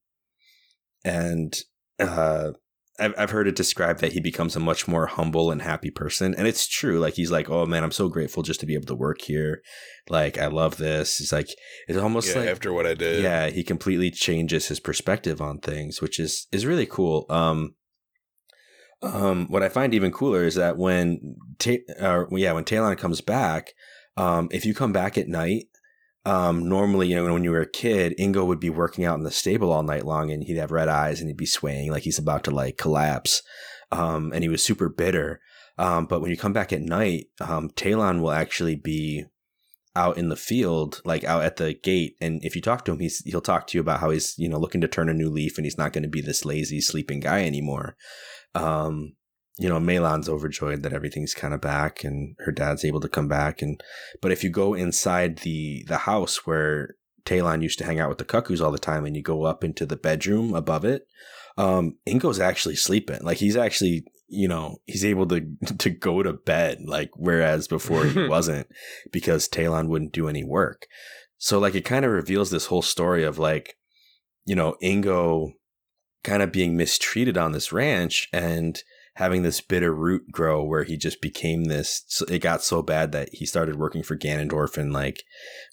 [1.05, 1.53] and
[2.01, 2.53] uh,
[2.99, 6.35] I've I've heard it described that he becomes a much more humble and happy person,
[6.35, 6.99] and it's true.
[7.01, 9.63] Like he's like, oh man, I'm so grateful just to be able to work here.
[10.09, 11.19] Like I love this.
[11.19, 11.49] he's like
[11.89, 13.23] it's almost Yeah, like after what I did.
[13.23, 17.75] yeah he completely changes his perspective on things which is is really cool um
[19.03, 23.21] um what i find even cooler is that when Ta- or yeah when talon comes
[23.21, 23.73] back
[24.17, 25.67] um if you come back at night
[26.25, 29.25] um normally you know when you were a kid ingo would be working out in
[29.25, 32.05] the stable all night long and he'd have red eyes and he'd be swaying like
[32.05, 33.43] he's about to like collapse.
[33.91, 35.41] Um and he was super bitter.
[35.79, 39.25] Um but when you come back at night um talon will actually be
[39.95, 42.99] out in the field, like out at the gate, and if you talk to him,
[42.99, 45.29] he's he'll talk to you about how he's you know looking to turn a new
[45.29, 47.97] leaf, and he's not going to be this lazy sleeping guy anymore.
[48.55, 49.15] Um,
[49.59, 53.29] you know, Malon's overjoyed that everything's kind of back, and her dad's able to come
[53.29, 53.61] back.
[53.61, 53.83] And
[54.21, 58.19] but if you go inside the the house where Talon used to hang out with
[58.19, 61.07] the cuckoos all the time, and you go up into the bedroom above it,
[61.59, 63.21] um, Ingo's actually sleeping.
[63.23, 65.41] Like he's actually, you know, he's able to
[65.79, 66.79] to go to bed.
[66.87, 68.69] Like whereas before he wasn't,
[69.11, 70.87] because Talon wouldn't do any work.
[71.37, 73.77] So like it kind of reveals this whole story of like,
[74.47, 75.53] you know, Ingo
[76.25, 78.81] kind of being mistreated on this ranch and
[79.15, 83.29] having this bitter root grow where he just became this it got so bad that
[83.33, 85.23] he started working for Ganondorf and like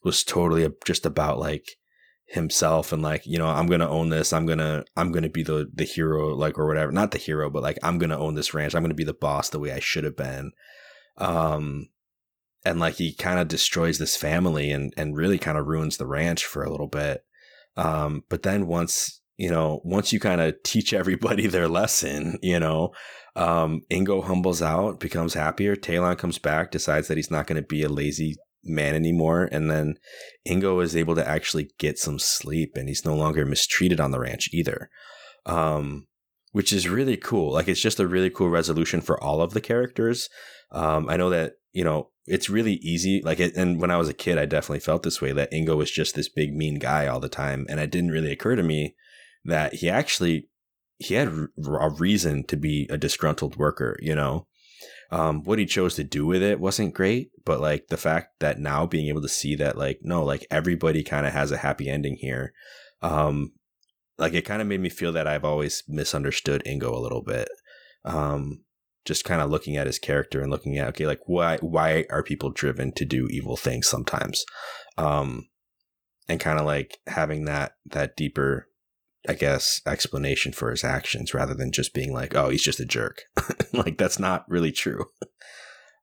[0.04, 1.78] was totally just about like
[2.26, 4.34] himself and like you know i'm gonna own this.
[4.34, 6.92] I'm gonna i'm gonna be the the hero like or whatever.
[6.92, 8.76] Not the hero but like i'm gonna own this ranch.
[8.76, 10.52] I'm gonna be the boss the way i should have been.
[11.18, 11.88] Um
[12.66, 16.06] and like he kind of destroys this family and and really kind of ruins the
[16.06, 17.24] ranch for a little bit.
[17.78, 22.60] Um but then once you know, once you kind of teach everybody their lesson, you
[22.60, 22.92] know,
[23.36, 25.76] um, Ingo humbles out, becomes happier.
[25.76, 29.48] Talon comes back, decides that he's not going to be a lazy man anymore.
[29.52, 29.96] And then
[30.48, 34.20] Ingo is able to actually get some sleep and he's no longer mistreated on the
[34.20, 34.90] ranch either.
[35.46, 36.08] Um,
[36.52, 37.54] which is really cool.
[37.54, 40.30] Like it's just a really cool resolution for all of the characters.
[40.72, 43.22] Um, I know that, you know, it's really easy.
[43.24, 45.78] Like, it, and when I was a kid, I definitely felt this way that Ingo
[45.78, 47.66] was just this big mean guy all the time.
[47.70, 48.96] And it didn't really occur to me
[49.46, 50.49] that he actually,
[51.00, 54.46] he had a reason to be a disgruntled worker, you know?
[55.12, 58.60] Um, what he chose to do with it wasn't great, but like the fact that
[58.60, 61.90] now being able to see that, like, no, like everybody kind of has a happy
[61.90, 62.54] ending here.
[63.02, 63.54] Um,
[64.20, 67.50] like it kind of made me feel that I've always misunderstood Ingo a little bit.
[68.06, 68.64] Um,
[69.06, 72.22] just kind of looking at his character and looking at okay, like why why are
[72.22, 74.46] people driven to do evil things sometimes,
[74.98, 75.48] um,
[76.28, 78.68] and kind of like having that that deeper,
[79.30, 82.86] I guess, explanation for his actions rather than just being like, oh, he's just a
[82.86, 83.26] jerk.
[83.74, 85.06] like that's not really true.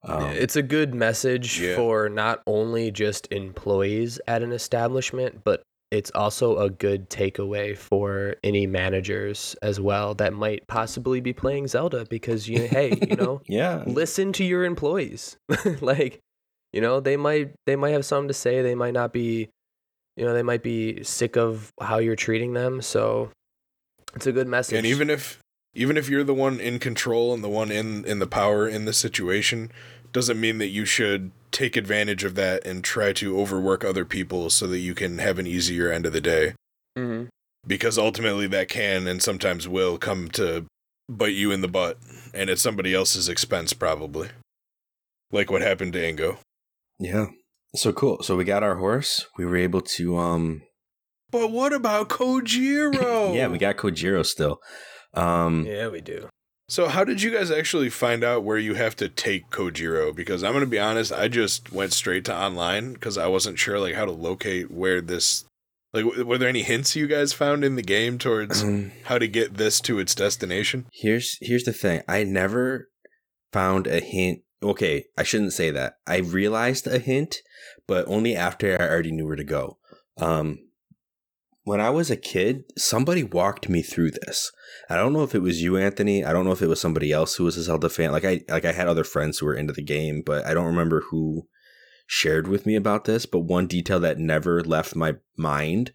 [0.04, 1.74] Um, it's a good message yeah.
[1.74, 8.36] for not only just employees at an establishment, but it's also a good takeaway for
[8.44, 13.40] any managers as well that might possibly be playing Zelda because you hey, you know,
[13.48, 13.82] yeah.
[13.88, 15.36] Listen to your employees.
[15.80, 16.20] like,
[16.72, 19.50] you know, they might they might have something to say, they might not be
[20.16, 23.30] you know, they might be sick of how you're treating them, so
[24.14, 24.76] it's a good message.
[24.76, 25.38] And even if
[25.74, 28.86] even if you're the one in control and the one in in the power in
[28.86, 29.70] the situation,
[30.12, 34.50] doesn't mean that you should take advantage of that and try to overwork other people
[34.50, 36.54] so that you can have an easier end of the day.
[36.98, 37.26] Mm-hmm.
[37.66, 40.64] Because ultimately, that can and sometimes will come to
[41.08, 41.98] bite you in the butt,
[42.32, 44.28] and at somebody else's expense, probably.
[45.30, 46.38] Like what happened to Ingo.
[46.98, 47.26] Yeah.
[47.76, 48.22] So cool.
[48.22, 49.26] So we got our horse.
[49.38, 50.62] We were able to um
[51.30, 53.34] But what about Cojiro?
[53.34, 54.60] yeah, we got Cojiro still.
[55.14, 56.28] Um Yeah, we do.
[56.68, 60.14] So, how did you guys actually find out where you have to take Cojiro?
[60.14, 63.58] Because I'm going to be honest, I just went straight to online because I wasn't
[63.58, 65.44] sure like how to locate where this.
[65.92, 69.28] Like, were there any hints you guys found in the game towards um, how to
[69.28, 70.86] get this to its destination?
[70.92, 72.02] Here's here's the thing.
[72.08, 72.88] I never
[73.52, 74.40] found a hint.
[74.60, 75.94] Okay, I shouldn't say that.
[76.06, 77.36] I realized a hint,
[77.86, 79.78] but only after I already knew where to go.
[80.18, 80.58] Um,
[81.64, 84.52] when I was a kid, somebody walked me through this.
[84.88, 86.24] I don't know if it was you, Anthony.
[86.24, 88.12] I don't know if it was somebody else who was a Zelda fan.
[88.12, 90.66] Like I like I had other friends who were into the game, but I don't
[90.66, 91.48] remember who
[92.06, 93.26] shared with me about this.
[93.26, 95.90] But one detail that never left my mind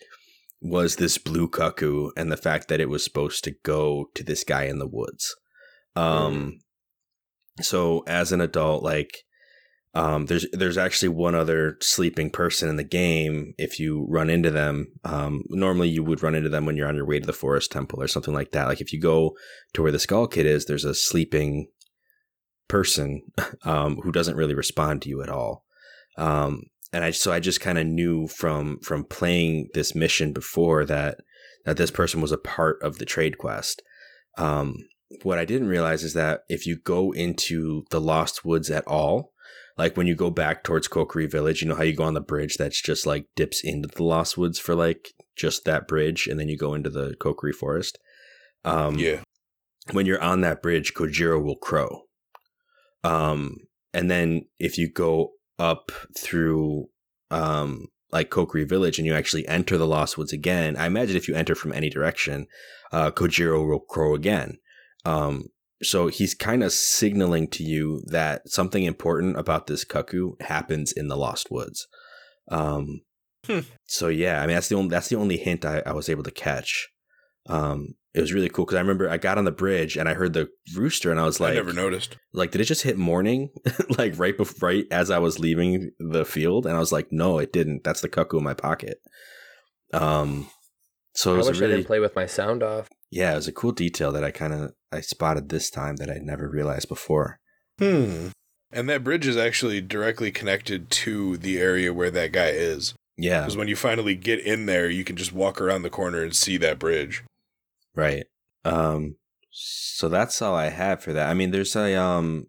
[0.62, 4.44] was this blue cuckoo and the fact that it was supposed to go to this
[4.44, 5.34] guy in the woods.
[5.96, 6.60] Um,
[7.60, 7.64] mm.
[7.64, 9.24] so as an adult, like
[9.94, 13.54] um, there's there's actually one other sleeping person in the game.
[13.58, 16.96] If you run into them, um, normally you would run into them when you're on
[16.96, 18.68] your way to the forest temple or something like that.
[18.68, 19.36] Like if you go
[19.74, 21.68] to where the skull kid is, there's a sleeping
[22.70, 23.22] person
[23.64, 25.66] um, who doesn't really respond to you at all.
[26.18, 30.86] Um, and I so I just kind of knew from from playing this mission before
[30.86, 31.18] that
[31.66, 33.82] that this person was a part of the trade quest.
[34.38, 34.76] Um,
[35.24, 39.34] what I didn't realize is that if you go into the Lost Woods at all,
[39.82, 42.22] like when you go back towards Kokiri Village, you know how you go on the
[42.22, 46.40] bridge that's just like dips into the Lost Woods for like just that bridge, and
[46.40, 47.98] then you go into the Kokiri Forest.
[48.64, 49.22] Um, yeah.
[49.92, 52.04] When you're on that bridge, Cojiro will crow.
[53.04, 53.56] Um,
[53.92, 56.86] and then if you go up through
[57.32, 61.28] um like Kokiri Village and you actually enter the Lost Woods again, I imagine if
[61.28, 62.46] you enter from any direction,
[62.92, 64.60] uh, Cojiro will crow again.
[65.06, 65.46] Um,
[65.82, 71.08] so he's kind of signaling to you that something important about this cuckoo happens in
[71.08, 71.88] the Lost Woods.
[72.50, 73.02] Um,
[73.46, 73.60] hmm.
[73.86, 76.24] So yeah, I mean that's the only that's the only hint I, I was able
[76.24, 76.90] to catch.
[77.48, 80.14] Um, it was really cool because I remember I got on the bridge and I
[80.14, 82.18] heard the rooster and I was like, I never noticed.
[82.34, 83.50] Like, did it just hit morning?
[83.98, 87.40] like right before, right as I was leaving the field, and I was like, no,
[87.40, 87.84] it didn't.
[87.84, 89.00] That's the cuckoo in my pocket.
[89.94, 90.50] Um,
[91.14, 92.90] so I wish really, I didn't play with my sound off.
[93.12, 96.10] Yeah, it was a cool detail that I kind of I spotted this time that
[96.10, 97.40] I'd never realized before.
[97.78, 98.30] Hmm.
[98.72, 102.94] And that bridge is actually directly connected to the area where that guy is.
[103.18, 103.42] Yeah.
[103.42, 106.34] Because when you finally get in there, you can just walk around the corner and
[106.34, 107.24] see that bridge.
[107.94, 108.26] Right.
[108.64, 109.18] Um
[109.52, 111.30] so that's all I have for that.
[111.30, 112.48] I mean there's a um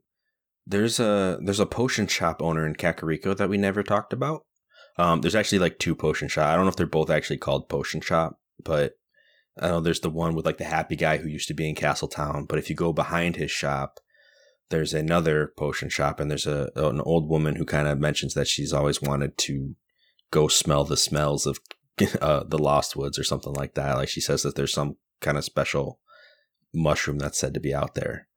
[0.64, 4.42] there's a there's a potion shop owner in Kakariko that we never talked about.
[4.96, 6.46] Um there's actually like two potion shop.
[6.46, 8.92] I don't know if they're both actually called potion shop, but
[9.60, 11.74] I know there's the one with like the happy guy who used to be in
[11.74, 14.00] Castletown, but if you go behind his shop,
[14.70, 18.48] there's another potion shop, and there's a an old woman who kind of mentions that
[18.48, 19.74] she's always wanted to
[20.30, 21.58] go smell the smells of
[22.22, 23.96] uh, the Lost Woods or something like that.
[23.96, 26.00] Like she says that there's some kind of special
[26.74, 28.28] mushroom that's said to be out there.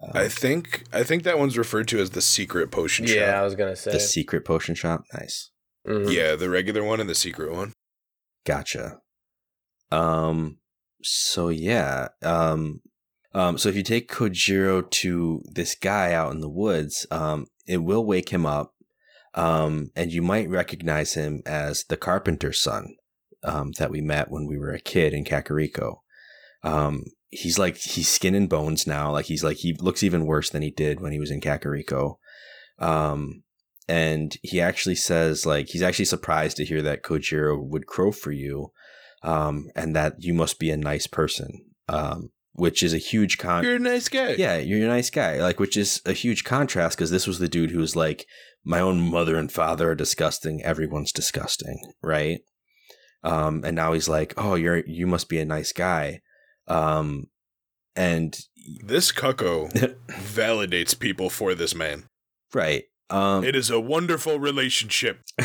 [0.00, 3.16] Um, I think I think that one's referred to as the secret potion shop.
[3.16, 3.90] Yeah, I was gonna say.
[3.90, 5.02] the secret potion shop.
[5.12, 5.50] Nice.
[5.86, 6.12] Mhm.
[6.12, 7.72] Yeah, the regular one and the secret one.
[8.46, 9.00] Gotcha.
[9.92, 10.58] Um.
[11.02, 12.08] So yeah.
[12.22, 12.80] Um.
[13.34, 13.58] Um.
[13.58, 18.04] So if you take Cojiro to this guy out in the woods, um, it will
[18.04, 18.74] wake him up.
[19.34, 22.96] Um, and you might recognize him as the carpenter's son,
[23.42, 26.00] um, that we met when we were a kid in Kakariko.
[26.62, 29.10] Um, he's like he's skin and bones now.
[29.10, 32.16] Like he's like he looks even worse than he did when he was in Kakariko.
[32.78, 33.42] Um,
[33.88, 38.32] and he actually says like he's actually surprised to hear that Cojiro would crow for
[38.32, 38.70] you,
[39.22, 43.64] um, and that you must be a nice person, um, which is a huge con.
[43.64, 44.34] You're a nice guy.
[44.38, 45.40] Yeah, you're a nice guy.
[45.40, 48.26] Like, which is a huge contrast because this was the dude who was like,
[48.64, 50.62] my own mother and father are disgusting.
[50.62, 52.40] Everyone's disgusting, right?
[53.24, 56.20] Um, and now he's like, oh, you're you must be a nice guy.
[56.68, 57.26] Um,
[57.96, 58.38] and
[58.84, 59.70] This cucco
[60.08, 62.08] validates people for this man.
[62.54, 62.84] right.
[63.10, 65.20] Um, It is a wonderful relationship.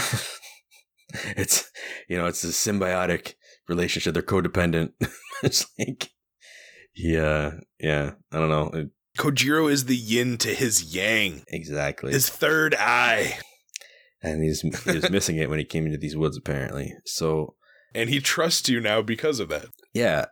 [1.35, 1.69] it's
[2.07, 3.33] you know it's a symbiotic
[3.67, 4.13] relationship.
[4.13, 4.91] They're codependent.
[5.43, 6.09] it's like,
[6.95, 8.11] yeah, yeah.
[8.31, 12.11] I don't know It- Cojiro is the yin to his yang, exactly.
[12.11, 13.39] his third eye.
[14.21, 16.93] and he's he was missing it when he came into these woods apparently.
[17.05, 17.55] So
[17.95, 19.65] And he trusts you now because of that.
[19.93, 20.25] Yeah.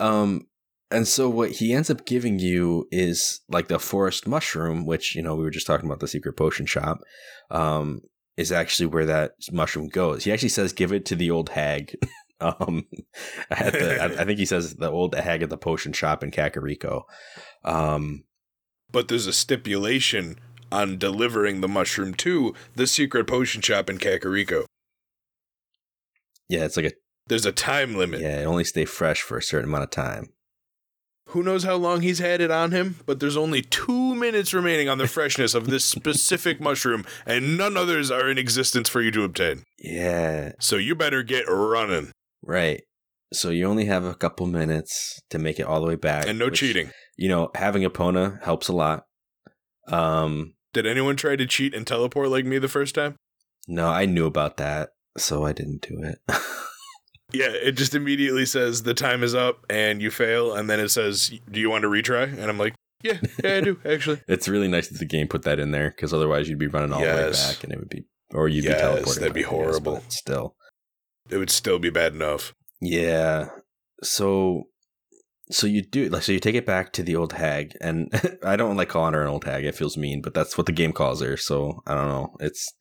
[0.00, 0.46] Um
[0.90, 5.22] and so what he ends up giving you is like the forest mushroom, which, you
[5.22, 6.98] know, we were just talking about the secret potion shop,
[7.50, 8.00] um,
[8.36, 10.24] is actually where that mushroom goes.
[10.24, 11.94] He actually says give it to the old hag.
[12.40, 12.86] um
[13.50, 16.30] at the, I, I think he says the old hag at the potion shop in
[16.30, 17.02] Kakariko.
[17.64, 18.24] Um
[18.90, 20.38] But there's a stipulation
[20.72, 24.64] on delivering the mushroom to the secret potion shop in Kakariko.
[26.48, 26.92] yeah, it's like a
[27.28, 28.20] There's a time limit.
[28.20, 30.30] yeah, it only stay fresh for a certain amount of time.
[31.28, 34.90] Who knows how long he's had it on him, but there's only two minutes remaining
[34.90, 39.10] on the freshness of this specific mushroom, and none others are in existence for you
[39.12, 39.62] to obtain.
[39.78, 42.12] Yeah, So you better get running.
[42.46, 42.82] Right.
[43.32, 46.26] So you only have a couple minutes to make it all the way back.
[46.28, 46.90] And no which- cheating.
[47.16, 49.04] you know, having Epona helps a lot.
[49.88, 53.16] Um, Did anyone try to cheat and teleport like me the first time?
[53.66, 56.18] no, I knew about that, so I didn't do it.
[57.32, 60.90] Yeah, it just immediately says the time is up and you fail, and then it
[60.90, 62.30] says, Do you want to retry?
[62.30, 64.20] And I'm like, Yeah, yeah, I do, actually.
[64.28, 66.92] it's really nice that the game put that in there because otherwise you'd be running
[66.92, 69.20] all the way back and it would be, or you'd Yes, be teleporting.
[69.20, 69.94] that'd be guess, horrible.
[69.94, 70.54] but still,
[71.30, 72.54] It would still be bad enough.
[72.80, 73.48] yeah.
[74.02, 74.64] So,
[75.50, 78.08] so you do like so you take it back to the old hag, and
[78.44, 79.64] I don't like calling her an old hag.
[79.64, 81.36] It feels mean, but that's what the game calls her.
[81.36, 82.36] So I don't know.
[82.40, 82.74] It's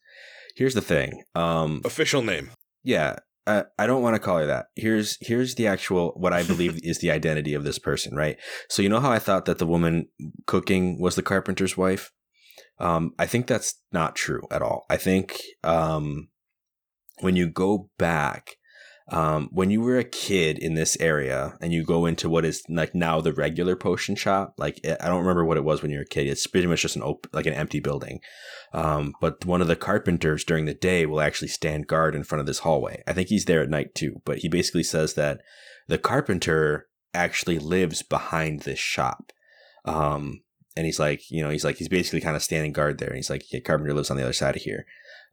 [0.55, 1.23] here's the thing.
[1.35, 2.51] Um, Official name.
[2.83, 6.43] yeah uh, i don't want to call her that here's here's the actual what i
[6.43, 8.37] believe is the identity of this person right
[8.69, 10.07] so you know how i thought that the woman
[10.45, 12.11] cooking was the carpenter's wife
[12.79, 16.29] um i think that's not true at all i think um
[17.23, 18.57] when you go back
[19.09, 22.63] um when you were a kid in this area and you go into what is
[22.69, 25.97] like now the regular potion shop like i don't remember what it was when you
[25.97, 28.21] were a kid it's pretty much just an open like an empty building
[28.73, 32.39] um, but one of the carpenters during the day will actually stand guard in front
[32.39, 33.03] of this hallway.
[33.07, 35.41] I think he's there at night too, but he basically says that
[35.87, 39.31] the carpenter actually lives behind this shop.
[39.85, 40.41] Um,
[40.75, 43.09] and he's like, you know, he's like, he's basically kind of standing guard there.
[43.09, 44.85] And he's like, yeah, carpenter lives on the other side of here.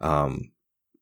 [0.02, 0.52] Um,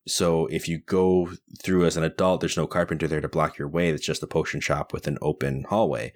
[0.08, 1.30] so if you go
[1.62, 3.90] through as an adult, there's no carpenter there to block your way.
[3.90, 6.12] It's just a potion shop with an open hallway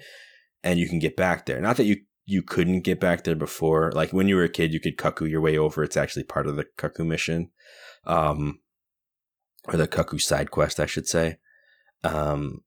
[0.63, 1.61] and you can get back there.
[1.61, 3.91] Not that you you couldn't get back there before.
[3.93, 5.83] Like when you were a kid, you could cucco your way over.
[5.83, 7.51] It's actually part of the cucco mission,
[8.05, 8.61] um,
[9.67, 11.39] or the cucco side quest, I should say.
[12.05, 12.63] Um,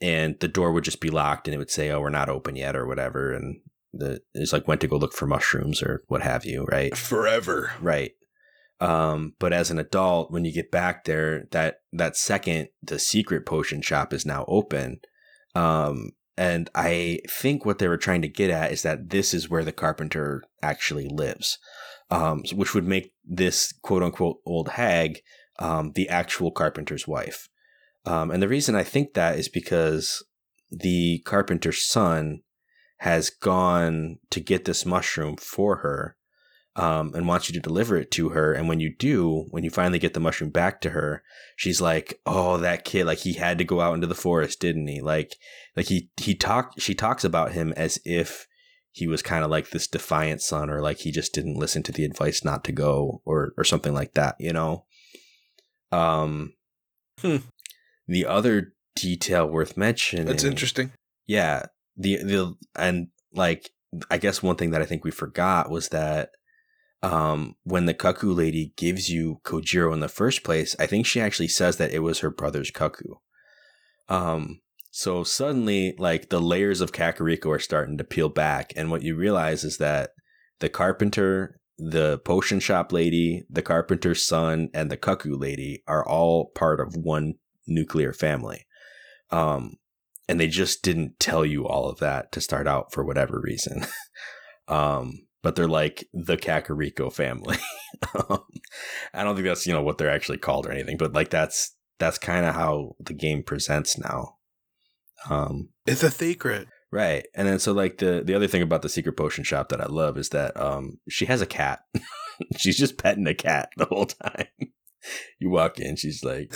[0.00, 2.56] and the door would just be locked, and it would say, "Oh, we're not open
[2.56, 3.32] yet," or whatever.
[3.32, 3.60] And
[3.92, 6.96] the it's like went to go look for mushrooms or what have you, right?
[6.96, 7.72] Forever.
[7.80, 8.12] Right.
[8.80, 13.46] Um, but as an adult, when you get back there, that that second, the secret
[13.46, 15.00] potion shop is now open.
[15.54, 19.48] Um, and I think what they were trying to get at is that this is
[19.48, 21.58] where the carpenter actually lives,
[22.10, 25.20] um, which would make this quote unquote old hag
[25.58, 27.48] um, the actual carpenter's wife.
[28.04, 30.24] Um, and the reason I think that is because
[30.70, 32.40] the carpenter's son
[32.98, 36.16] has gone to get this mushroom for her
[36.76, 38.52] um, and wants you to deliver it to her.
[38.52, 41.22] And when you do, when you finally get the mushroom back to her,
[41.56, 43.06] she's like, "Oh, that kid!
[43.06, 45.00] Like he had to go out into the forest, didn't he?
[45.00, 45.36] Like,
[45.76, 46.80] like he he talked.
[46.80, 48.46] She talks about him as if
[48.90, 51.92] he was kind of like this defiant son, or like he just didn't listen to
[51.92, 54.36] the advice not to go, or or something like that.
[54.38, 54.84] You know.
[55.92, 56.54] Um.
[57.20, 57.36] Hmm.
[58.08, 60.26] the other detail worth mentioning.
[60.26, 60.92] That's interesting.
[61.26, 61.66] Yeah.
[61.96, 63.70] The the and like
[64.10, 66.30] I guess one thing that I think we forgot was that
[67.04, 71.20] um, when the Cucco lady gives you Cojiro in the first place, I think she
[71.20, 73.16] actually says that it was her brother's Cucco.
[74.08, 79.02] Um, so suddenly, like the layers of Kakariko are starting to peel back, and what
[79.02, 80.12] you realize is that
[80.60, 86.52] the carpenter, the potion shop lady, the carpenter's son, and the Cucco lady are all
[86.54, 87.34] part of one
[87.66, 88.64] nuclear family.
[89.30, 89.74] Um,
[90.26, 93.84] and they just didn't tell you all of that to start out for whatever reason.
[94.68, 97.58] um, but they're like the Kakariko family.
[98.28, 98.42] Um,
[99.14, 101.74] I don't think that's you know what they're actually called or anything, but like that's
[101.98, 104.36] that's kind of how the game presents now.
[105.30, 106.66] Um, It's a secret.
[106.90, 109.80] right, and then so like the the other thing about the secret potion shop that
[109.80, 111.84] I love is that um she has a cat.
[112.58, 114.48] she's just petting a cat the whole time.
[115.38, 116.52] you walk in, she's like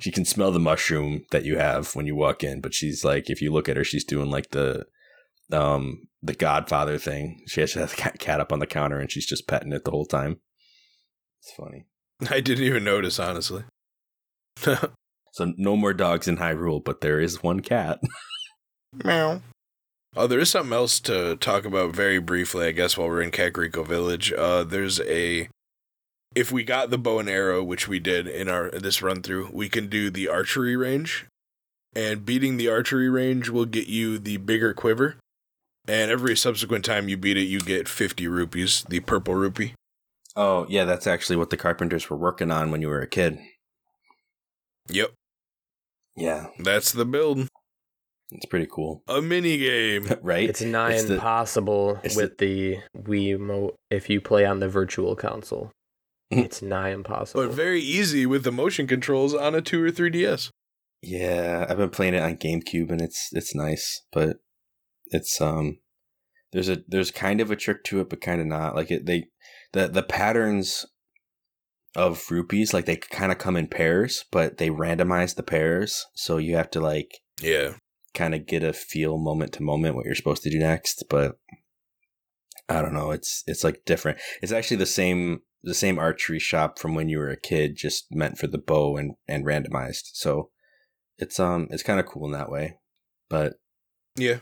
[0.00, 3.30] she can smell the mushroom that you have when you walk in, but she's like,
[3.30, 4.86] if you look at her, she's doing like the
[5.52, 7.42] um the Godfather thing.
[7.46, 9.90] She has a cat, cat up on the counter and she's just petting it the
[9.90, 10.40] whole time.
[11.42, 11.86] It's funny.
[12.30, 13.64] I didn't even notice, honestly.
[15.32, 18.00] So no more dogs in Hyrule, but there is one cat.
[19.04, 19.42] Meow.
[20.16, 23.30] Oh, there is something else to talk about very briefly, I guess, while we're in
[23.30, 24.32] Kakariko Village.
[24.32, 25.48] Uh, there's a.
[26.34, 29.50] If we got the bow and arrow, which we did in our this run through,
[29.52, 31.26] we can do the archery range,
[31.94, 35.16] and beating the archery range will get you the bigger quiver.
[35.90, 39.74] And every subsequent time you beat it, you get 50 rupees, the purple rupee.
[40.36, 43.38] oh yeah, that's actually what the carpenters were working on when you were a kid.
[44.88, 45.10] Yep,
[46.16, 47.48] Yeah, that's the build.
[48.30, 50.06] it's pretty cool, A mini game.
[50.22, 50.48] right?
[50.48, 54.68] It's nigh It's the- impossible it's with the Wii Mo if you play on the
[54.68, 55.72] virtual console.
[56.30, 57.46] It's nigh impossible.
[57.48, 60.50] But very easy with the motion controls on a 2 or 3DS.
[61.02, 64.36] Yeah, I've been playing it on GameCube and it's it's nice, but
[65.10, 65.78] it's um
[66.52, 68.74] there's a there's kind of a trick to it, but kind of not.
[68.74, 69.26] Like it they
[69.72, 70.86] the the patterns
[71.96, 76.36] of rupees like they kind of come in pairs, but they randomize the pairs, so
[76.36, 77.74] you have to like Yeah.
[78.14, 81.04] kind of get a feel moment to moment what you're supposed to do next.
[81.10, 81.38] But
[82.68, 83.10] I don't know.
[83.10, 84.18] It's it's like different.
[84.42, 88.06] It's actually the same the same archery shop from when you were a kid, just
[88.10, 90.10] meant for the bow and and randomized.
[90.14, 90.50] So
[91.18, 92.78] it's um it's kind of cool in that way.
[93.28, 93.54] But
[94.16, 94.38] Yeah.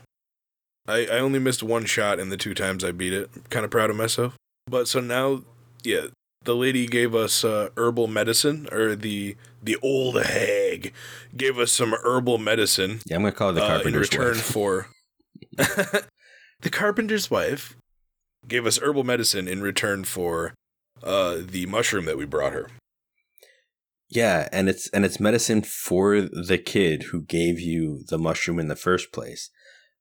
[0.87, 3.29] I, I only missed one shot in the two times I beat it.
[3.49, 4.35] Kind of proud of myself.
[4.67, 5.43] But so now,
[5.83, 6.07] yeah,
[6.43, 10.93] the lady gave us uh, herbal medicine, or the the old hag
[11.35, 14.35] gave us some herbal medicine yeah, I'm gonna call it the uh, in carpenter's return
[14.35, 14.45] wife.
[14.45, 14.87] for
[15.57, 17.75] the carpenter's wife
[18.47, 20.53] gave us herbal medicine in return for
[21.03, 22.69] uh, the mushroom that we brought her.
[24.09, 28.67] Yeah, and it's and it's medicine for the kid who gave you the mushroom in
[28.67, 29.51] the first place.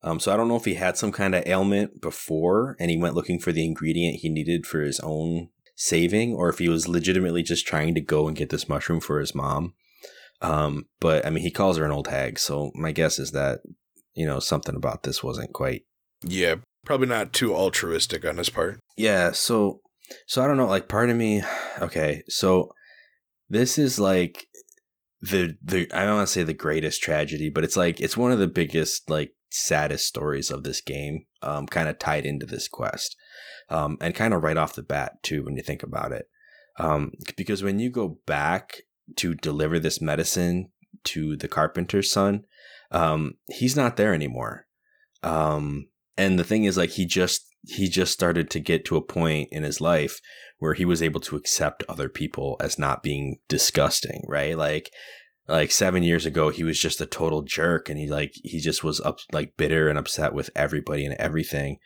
[0.03, 2.97] Um, so I don't know if he had some kind of ailment before and he
[2.97, 6.89] went looking for the ingredient he needed for his own saving, or if he was
[6.89, 9.75] legitimately just trying to go and get this mushroom for his mom.
[10.41, 13.61] Um, but I mean, he calls her an old hag, so my guess is that
[14.15, 15.83] you know something about this wasn't quite
[16.23, 18.81] Yeah, probably not too altruistic on his part.
[18.97, 19.81] yeah so
[20.27, 21.43] so i don't know like part of me
[21.81, 22.73] okay so
[23.49, 24.47] this is like
[25.21, 28.33] the the i don't want to say the greatest tragedy but it's like it's one
[28.33, 32.69] of the biggest like saddest stories of this game um kind of tied into this
[32.69, 33.17] quest.
[33.69, 36.29] Um and kind of right off the bat too when you think about it.
[36.79, 38.83] Um because when you go back
[39.17, 40.71] to deliver this medicine
[41.05, 42.45] to the carpenter's son
[42.91, 44.67] um he's not there anymore.
[45.23, 49.03] Um and the thing is like he just he just started to get to a
[49.03, 50.21] point in his life
[50.59, 54.57] where he was able to accept other people as not being disgusting right?
[54.57, 54.93] Like
[55.49, 58.85] like seven years ago he was just a total jerk and he like he just
[58.85, 61.79] was up like bitter and upset with everybody and everything.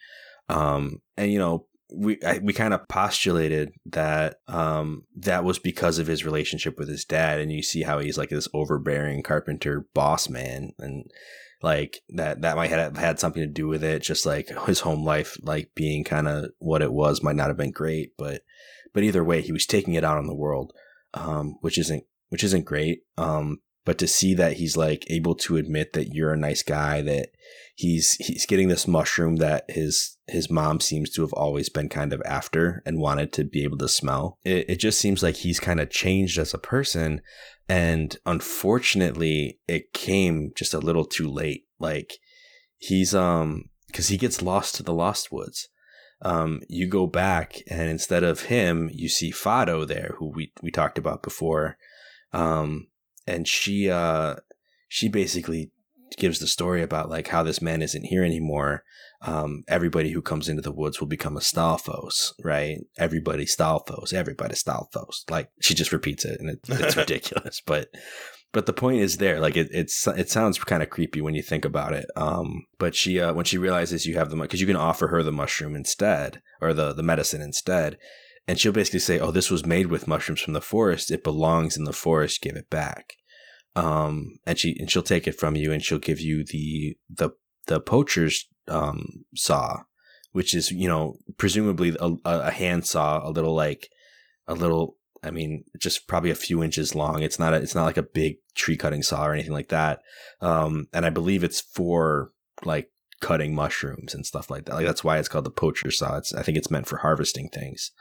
[0.48, 5.98] Um and you know we I, we kind of postulated that um that was because
[5.98, 9.86] of his relationship with his dad and you see how he's like this overbearing carpenter
[9.94, 11.04] boss man and
[11.62, 15.04] like that that might have had something to do with it just like his home
[15.04, 18.42] life like being kind of what it was might not have been great but
[18.92, 20.72] but either way he was taking it out on the world
[21.14, 25.56] um which isn't which isn't great um but to see that he's like able to
[25.56, 27.30] admit that you're a nice guy that
[27.74, 32.12] he's he's getting this mushroom that his his mom seems to have always been kind
[32.12, 35.60] of after and wanted to be able to smell it, it just seems like he's
[35.60, 37.20] kind of changed as a person.
[37.68, 41.64] And unfortunately it came just a little too late.
[41.78, 42.14] Like
[42.78, 45.68] he's um because he gets lost to the lost woods.
[46.22, 50.70] Um you go back and instead of him you see Fado there who we we
[50.70, 51.76] talked about before
[52.32, 52.86] um
[53.26, 54.36] and she uh
[54.88, 55.70] she basically
[56.16, 58.84] gives the story about like how this man isn't here anymore.
[59.22, 62.78] Um, everybody who comes into the woods will become a Stalfos, right?
[62.98, 65.30] Everybody Stalfos, everybody Stalfos.
[65.30, 67.62] Like she just repeats it, and it, it's ridiculous.
[67.64, 67.88] But
[68.52, 69.40] but the point is there.
[69.40, 72.06] Like it it's it sounds kind of creepy when you think about it.
[72.16, 75.08] Um, but she uh, when she realizes you have the money, because you can offer
[75.08, 77.98] her the mushroom instead or the the medicine instead.
[78.48, 81.10] And she'll basically say, "Oh, this was made with mushrooms from the forest.
[81.10, 82.42] It belongs in the forest.
[82.42, 83.14] Give it back."
[83.74, 87.30] um, and she and she'll take it from you and she'll give you the the
[87.66, 89.82] the poacher's um, saw,
[90.32, 93.88] which is you know presumably a, a hand saw, a little like
[94.46, 94.96] a little.
[95.24, 97.22] I mean, just probably a few inches long.
[97.22, 100.00] It's not a, it's not like a big tree cutting saw or anything like that.
[100.40, 102.32] Um, and I believe it's for
[102.64, 102.90] like
[103.20, 104.74] cutting mushrooms and stuff like that.
[104.74, 106.16] Like that's why it's called the poacher saw.
[106.16, 107.92] It's I think it's meant for harvesting things.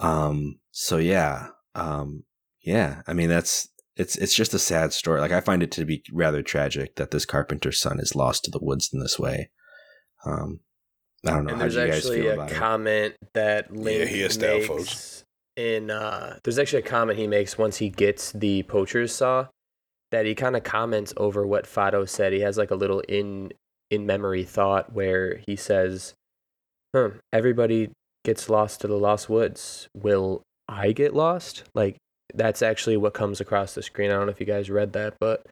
[0.00, 2.24] Um, so yeah, um,
[2.62, 3.02] yeah.
[3.06, 5.20] I mean that's it's it's just a sad story.
[5.20, 8.50] Like I find it to be rather tragic that this carpenter's son is lost to
[8.50, 9.50] the woods in this way.
[10.24, 10.60] Um,
[11.26, 11.50] I don't know.
[11.50, 12.54] And How there's do you guys actually feel a about it?
[12.54, 15.24] comment that Link Yeah, he is makes Stalfos.
[15.56, 19.48] in uh there's actually a comment he makes once he gets the poacher's saw
[20.10, 22.32] that he kind of comments over what Fado said.
[22.32, 23.52] He has like a little in
[23.90, 26.14] in memory thought where he says,
[26.94, 27.90] "Huh, everybody
[28.30, 29.88] gets lost to the lost woods.
[29.94, 31.96] Will I get lost?" Like
[32.32, 34.10] that's actually what comes across the screen.
[34.10, 35.46] I don't know if you guys read that, but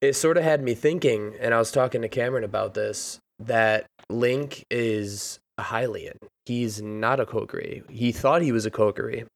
[0.00, 3.86] it sort of had me thinking, and I was talking to Cameron about this, that
[4.10, 6.16] Link is a Hylian.
[6.44, 7.88] He's not a Kokiri.
[7.88, 9.26] He thought he was a Kokiri.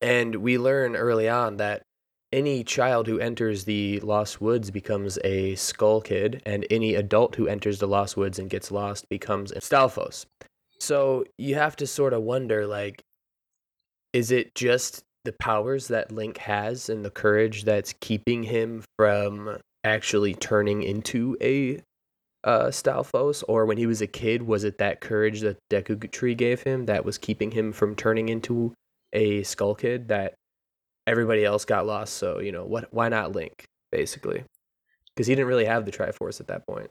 [0.00, 1.82] And we learn early on that
[2.32, 7.46] any child who enters the Lost Woods becomes a Skull Kid, and any adult who
[7.46, 10.26] enters the Lost Woods and gets lost becomes a Stalfos.
[10.80, 13.02] So you have to sort of wonder, like,
[14.12, 19.58] is it just the powers that Link has and the courage that's keeping him from
[19.82, 21.80] actually turning into a
[22.44, 23.42] uh, Stalfos?
[23.48, 26.86] Or when he was a kid, was it that courage that Deku Tree gave him
[26.86, 28.74] that was keeping him from turning into
[29.12, 30.34] a Skull Kid that
[31.06, 32.14] everybody else got lost?
[32.14, 32.92] So, you know, what?
[32.92, 34.44] why not Link, basically?
[35.14, 36.90] Because he didn't really have the Triforce at that point.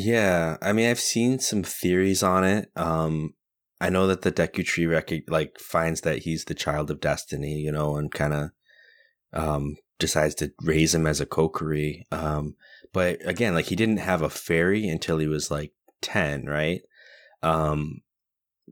[0.00, 2.70] Yeah, I mean, I've seen some theories on it.
[2.76, 3.34] Um,
[3.80, 7.54] I know that the Deku Tree rec- like finds that he's the child of destiny,
[7.54, 8.50] you know, and kind of
[9.32, 12.02] um, decides to raise him as a Kokiri.
[12.12, 12.54] Um,
[12.92, 16.82] but again, like he didn't have a fairy until he was like ten, right?
[17.42, 18.02] Um,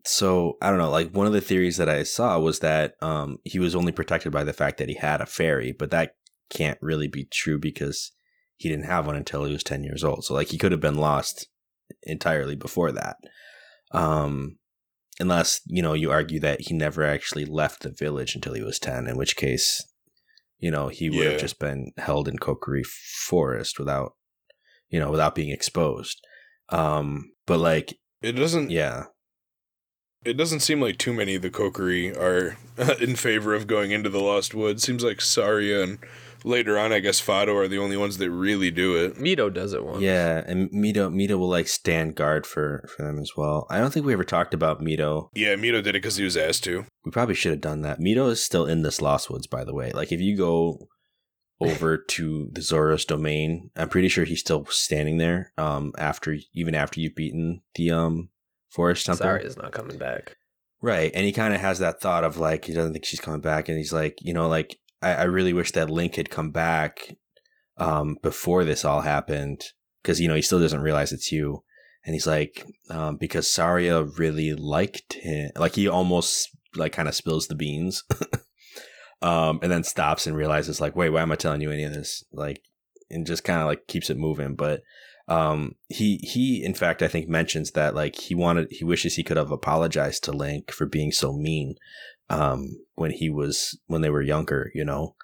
[0.04, 0.90] so I don't know.
[0.90, 4.30] Like one of the theories that I saw was that um, he was only protected
[4.30, 6.14] by the fact that he had a fairy, but that
[6.50, 8.12] can't really be true because
[8.56, 10.24] he didn't have one until he was 10 years old.
[10.24, 11.46] So like he could have been lost
[12.02, 13.16] entirely before that.
[13.92, 14.58] Um
[15.18, 18.78] unless, you know, you argue that he never actually left the village until he was
[18.78, 19.82] 10, in which case,
[20.58, 21.32] you know, he would Yeah.
[21.32, 24.12] have just been held in Kokiri Forest without
[24.88, 26.20] you know, without being exposed.
[26.70, 28.70] Um but like It doesn't.
[28.70, 29.04] yeah.
[30.24, 32.56] It doesn't seem like too many of the Kokiri are
[33.00, 34.82] in favor of going into the Lost Woods.
[34.82, 35.98] Seems like Saria and
[36.46, 39.16] later on, I guess Fado are the only ones that really do it.
[39.16, 40.00] Mido does it once.
[40.00, 43.66] Yeah, and Mido Mido will like stand guard for for them as well.
[43.68, 45.28] I don't think we ever talked about Mido.
[45.34, 46.86] Yeah, Mido did it because he was asked to.
[47.04, 48.00] We probably should have done that.
[48.00, 49.90] Mido is still in this Lost Woods, by the way.
[49.92, 50.78] Like if you go
[51.60, 55.52] over to the Zora's domain, I'm pretty sure he's still standing there.
[55.58, 58.28] Um, after even after you've beaten the um
[58.70, 60.36] forest temple, Saria, is not coming back.
[60.82, 61.10] right?
[61.14, 63.68] And he kind of has that thought of like he doesn't think she's coming back,
[63.68, 67.16] and he's like, you know, like I, I really wish that Link had come back
[67.78, 69.62] um before this all happened
[70.02, 71.62] because you know he still doesn't realize it's you.
[72.04, 75.50] And he's like, um, because Saria really liked him.
[75.56, 78.04] Like he almost like kind of spills the beans.
[79.22, 81.92] um, and then stops and realizes like, wait, why am I telling you any of
[81.92, 82.22] this?
[82.32, 82.62] Like,
[83.10, 84.54] and just kind of like keeps it moving.
[84.54, 84.82] But
[85.28, 89.24] um, he he in fact I think mentions that like he wanted he wishes he
[89.24, 91.74] could have apologized to Link for being so mean
[92.30, 95.14] um, when he was when they were younger, you know,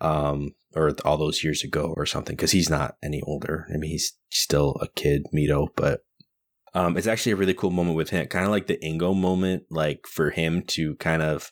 [0.00, 2.36] um, or all those years ago or something.
[2.36, 3.66] Because he's not any older.
[3.72, 6.00] I mean, he's still a kid, Mido, but.
[6.72, 9.64] Um, it's actually a really cool moment with him, kind of like the Ingo moment,
[9.70, 11.50] like for him to kind of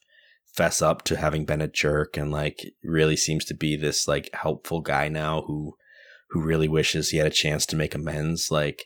[0.58, 4.28] fess up to having been a jerk and like really seems to be this like
[4.32, 5.74] helpful guy now who
[6.30, 8.84] who really wishes he had a chance to make amends like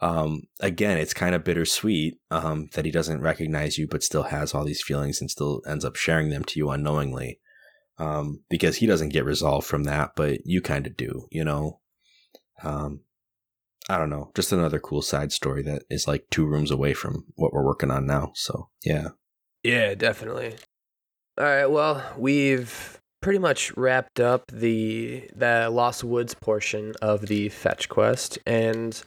[0.00, 4.54] um again it's kind of bittersweet um that he doesn't recognize you but still has
[4.54, 7.40] all these feelings and still ends up sharing them to you unknowingly
[7.98, 11.80] um because he doesn't get resolved from that but you kind of do you know
[12.62, 13.00] um
[13.88, 17.24] I don't know, just another cool side story that is like two rooms away from
[17.36, 18.32] what we're working on now.
[18.34, 19.08] So, yeah.
[19.62, 20.56] Yeah, definitely.
[21.38, 27.48] All right, well, we've pretty much wrapped up the the Lost Woods portion of the
[27.48, 29.02] fetch quest, and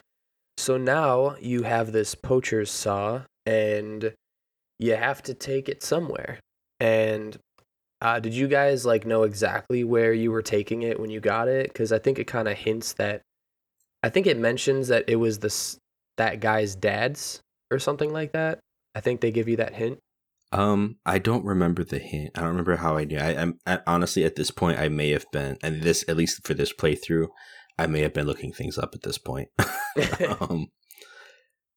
[0.62, 4.14] so now you have this poacher's saw, and
[4.78, 6.39] you have to take it somewhere.
[6.80, 7.38] And
[7.99, 11.47] uh, did you guys like know exactly where you were taking it when you got
[11.47, 11.68] it?
[11.68, 13.22] Because I think it kind of hints that.
[14.03, 15.78] I think it mentions that it was this
[16.18, 17.41] that guy's dad's
[17.72, 18.59] or something like that.
[18.93, 19.97] I think they give you that hint.
[20.51, 22.32] Um, I don't remember the hint.
[22.36, 23.18] I don't remember how I knew.
[23.18, 26.45] I, I'm I, honestly at this point I may have been, and this at least
[26.45, 27.28] for this playthrough,
[27.82, 29.49] I may have been looking things up at this point.
[30.39, 30.67] um,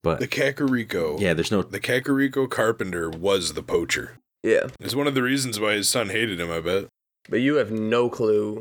[0.03, 1.19] but The Kakariko.
[1.21, 1.63] yeah, there's no.
[1.63, 4.19] The Kakariko carpenter was the poacher.
[4.43, 6.85] Yeah, It's one of the reasons why his son hated him, I bet.
[7.31, 8.61] but you have no clue,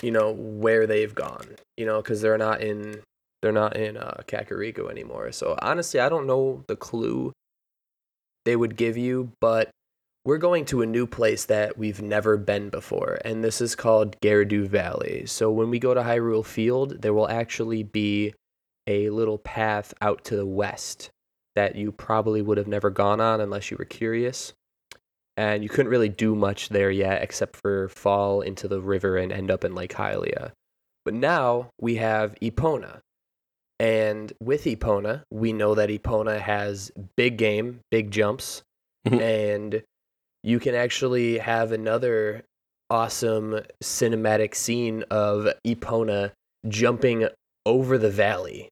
[0.00, 1.56] you know, where they've gone.
[1.76, 3.02] You know, because they're not in
[3.42, 5.32] they're not in uh, Kakariko anymore.
[5.32, 7.32] So honestly, I don't know the clue
[8.44, 9.70] they would give you, but
[10.26, 14.20] we're going to a new place that we've never been before, and this is called
[14.20, 15.24] Gerudo Valley.
[15.24, 18.34] So when we go to Hyrule Field, there will actually be
[18.88, 21.10] a little path out to the west
[21.54, 24.52] that you probably would have never gone on unless you were curious.
[25.36, 29.30] And you couldn't really do much there yet except for fall into the river and
[29.30, 30.50] end up in Lake Hylia.
[31.04, 32.98] But now we have Epona.
[33.78, 38.62] And with Epona, we know that Epona has big game, big jumps,
[39.04, 39.82] and
[40.46, 42.44] you can actually have another
[42.88, 46.30] awesome cinematic scene of Epona
[46.68, 47.26] jumping
[47.66, 48.68] over the valley.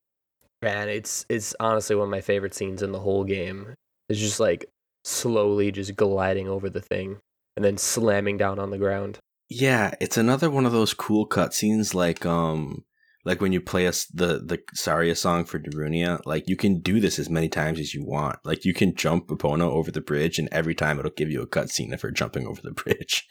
[0.63, 3.75] And it's it's honestly one of my favorite scenes in the whole game.
[4.09, 4.67] It's just like
[5.03, 7.19] slowly just gliding over the thing
[7.57, 9.19] and then slamming down on the ground.
[9.51, 12.85] Yeah, it's another one of those cool cutscenes, like um,
[13.25, 16.21] like when you play us the the Saria song for Darunia.
[16.27, 18.39] Like you can do this as many times as you want.
[18.45, 21.47] Like you can jump Epona over the bridge, and every time it'll give you a
[21.47, 23.27] cutscene of her jumping over the bridge.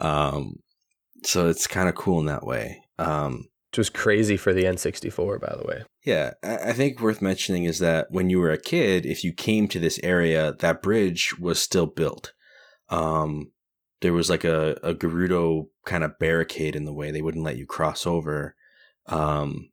[0.00, 0.56] Um,
[1.24, 2.82] so it's kind of cool in that way.
[2.98, 5.82] Um, Which was crazy for the N64, by the way.
[6.04, 9.32] Yeah, I I think worth mentioning is that when you were a kid, if you
[9.32, 12.32] came to this area, that bridge was still built.
[12.90, 13.52] Um,
[14.02, 17.56] there was like a, a Gerudo kind of barricade in the way; they wouldn't let
[17.56, 18.54] you cross over.
[19.06, 19.70] Um,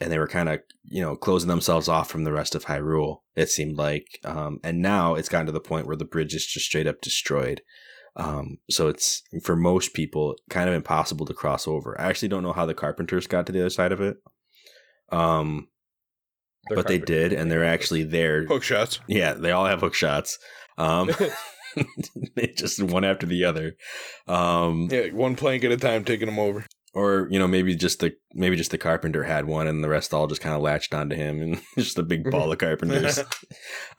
[0.00, 3.22] and they were kind of you know closing themselves off from the rest of Hyrule.
[3.34, 6.46] It seemed like, um, and now it's gotten to the point where the bridge is
[6.46, 7.62] just straight up destroyed.
[8.16, 12.00] Um, so it's for most people kind of impossible to cross over.
[12.00, 14.16] I actually don't know how the carpenters got to the other side of it.
[15.10, 15.68] Um,
[16.68, 18.44] They're but they did, and they're actually there.
[18.44, 19.00] Hook shots.
[19.06, 20.38] Yeah, they all have hook shots.
[20.76, 21.10] Um,
[22.34, 23.76] they just one after the other.
[24.26, 26.66] Um, Yeah, one plank at a time, taking them over.
[26.94, 30.14] Or you know maybe just the maybe just the carpenter had one, and the rest
[30.14, 33.18] all just kind of latched onto him, and just a big ball of carpenters.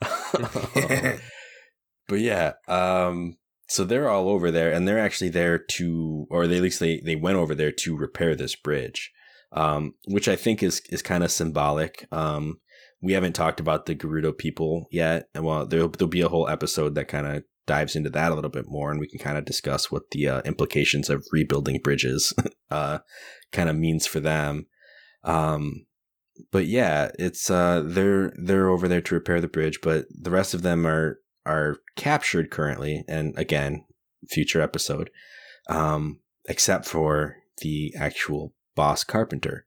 [2.08, 3.36] but yeah, um,
[3.68, 7.00] so they're all over there, and they're actually there to, or they, at least they
[7.00, 9.12] they went over there to repair this bridge,
[9.52, 12.06] um, which I think is is kind of symbolic.
[12.12, 12.60] Um,
[13.02, 16.48] we haven't talked about the Gerudo people yet, and well, there'll there'll be a whole
[16.48, 19.38] episode that kind of dives into that a little bit more, and we can kind
[19.38, 22.32] of discuss what the uh, implications of rebuilding bridges
[22.70, 22.98] uh,
[23.52, 24.66] kind of means for them.
[25.24, 25.86] Um,
[26.50, 30.54] but yeah, it's uh, they're they're over there to repair the bridge, but the rest
[30.54, 33.84] of them are are captured currently, and again,
[34.28, 35.10] future episode,
[35.68, 39.66] um, except for the actual boss carpenter.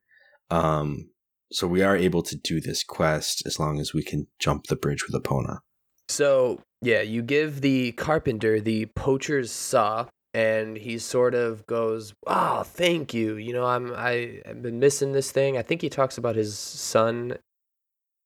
[0.50, 1.10] Um,
[1.52, 4.76] so we are able to do this quest as long as we can jump the
[4.76, 5.60] bridge with Epona.
[6.08, 12.64] So yeah, you give the carpenter the poacher's saw, and he sort of goes, "Oh,
[12.64, 13.38] thank you.
[13.38, 16.58] You know, I'm I I've been missing this thing." I think he talks about his
[16.58, 17.38] son.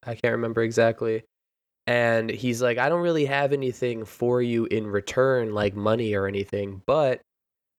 [0.04, 1.24] I can't remember exactly.
[1.86, 6.28] And he's like, "I don't really have anything for you in return, like money or
[6.28, 7.22] anything, but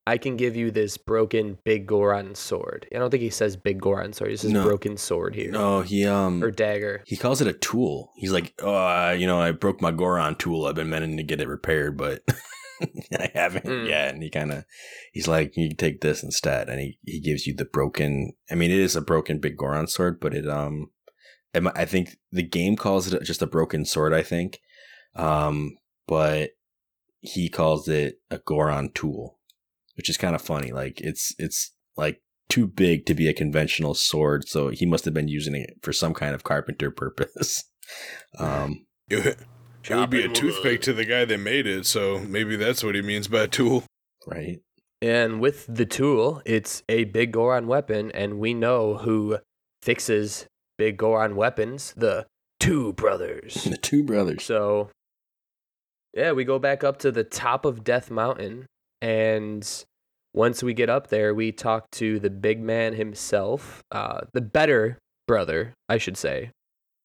[0.08, 4.30] I can give you this broken Biggoron sword." I don't think he says Biggoron sword.
[4.30, 4.62] He says No.
[4.64, 7.02] broken sword here No, he um or dagger.
[7.06, 8.12] he calls it a tool.
[8.16, 10.66] He's like, oh, uh, you know, I broke my Goron tool.
[10.66, 12.22] I've been meaning to get it repaired, but
[13.18, 13.88] I haven't Mm.
[13.88, 14.14] yet.
[14.14, 14.64] And he kind of,
[15.12, 18.32] he's like, you can take this instead, and he he gives you the broken.
[18.50, 20.90] I mean, it is a broken Biggoron sword, but it um,
[21.54, 24.12] I think the game calls it just a broken sword.
[24.14, 24.60] I think,
[25.16, 26.50] um, but
[27.20, 29.37] he calls it a Goron tool,
[29.98, 30.72] which is kind of funny.
[30.72, 35.12] Like it's it's like too big to be a conventional sword, so he must have
[35.12, 37.64] been using it for some kind of carpenter purpose.
[38.38, 39.36] um, It would-
[39.90, 42.94] it would be a toothpick to the guy that made it, so maybe that's what
[42.94, 43.84] he means by tool.
[44.26, 44.58] right?
[45.00, 49.38] And with the tool, it's a big Goron weapon, and we know who
[49.80, 50.46] fixes
[50.76, 52.26] big Goron weapons the
[52.60, 53.64] two brothers.
[53.70, 54.42] The two brothers.
[54.44, 54.90] so,
[56.12, 58.66] yeah, we go back up to the top of Death Mountain,
[59.00, 59.84] and
[60.32, 64.98] once we get up there, we talk to the big man himself, uh, the better
[65.26, 66.50] brother, I should say.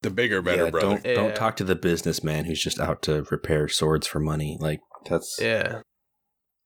[0.01, 0.87] The bigger, better yeah, brother.
[0.87, 1.13] Don't Yeah.
[1.15, 4.57] don't talk to the businessman who's just out to repair swords for money.
[4.59, 5.81] Like that's Yeah.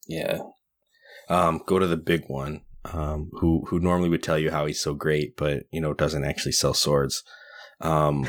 [0.08, 0.40] Yeah.
[1.30, 4.82] Um, go to the big one, um, who who normally would tell you how he's
[4.82, 7.24] so great, but you know doesn't actually sell swords.
[7.82, 8.26] Um,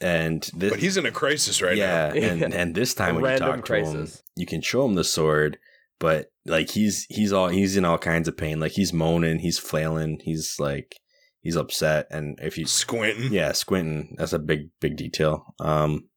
[0.00, 2.20] and this, But he's in a crisis right yeah, now.
[2.20, 5.04] and and this time when you random talk to him, you can show him the
[5.04, 5.58] sword,
[5.98, 8.60] but like he's he's all he's in all kinds of pain.
[8.60, 10.96] Like he's moaning, he's flailing, he's like
[11.46, 12.66] he's upset, and if you.
[12.66, 13.32] Squinting.
[13.32, 14.16] yeah, squinting.
[14.18, 15.54] That's a big, big detail.
[15.60, 16.08] Um,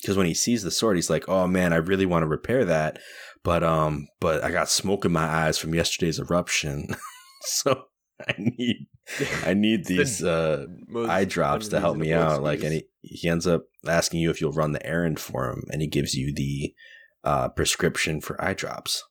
[0.00, 2.64] because when he sees the sword, he's like, "Oh man, I really want to repair
[2.66, 2.98] that,
[3.42, 6.88] but um, but I got smoke in my eyes from yesterday's eruption,
[7.42, 7.84] so
[8.20, 8.86] I need,
[9.44, 10.66] I need these uh
[11.08, 14.40] eye drops to help me out." Like, and he he ends up asking you if
[14.40, 16.74] you'll run the errand for him, and he gives you the
[17.24, 19.02] uh prescription for eye drops.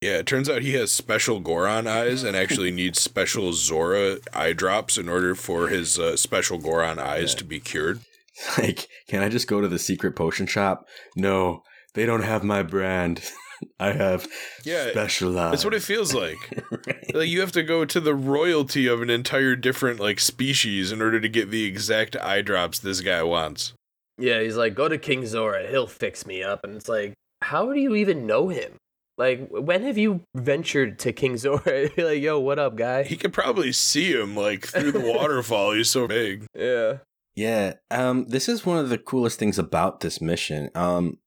[0.00, 4.52] Yeah, it turns out he has special Goron eyes and actually needs special Zora eye
[4.54, 7.38] drops in order for his uh, special Goron eyes Yeah.
[7.38, 8.00] to be cured.
[8.56, 10.86] Like, can I just go to the secret potion shop?
[11.14, 13.20] No, they don't have my brand.
[13.78, 14.26] I have
[14.64, 15.52] Yeah, specialized.
[15.52, 16.38] That's what it feels like.
[16.86, 17.14] Right.
[17.14, 21.02] like you have to go to the royalty of an entire different like species in
[21.02, 23.74] order to get the exact eye drops this guy wants.
[24.16, 26.60] Yeah, he's like, go to King Zora, he'll fix me up.
[26.64, 28.76] And it's like, how do you even know him?
[29.20, 31.90] Like, when have you ventured to King Zora?
[31.96, 33.02] You're like, yo, what up, guy?
[33.02, 35.72] He could probably see him like through the waterfall.
[35.72, 36.46] He's so big.
[36.54, 36.98] yeah.
[37.34, 41.18] Yeah, um, this is one of the coolest things about this mission, um,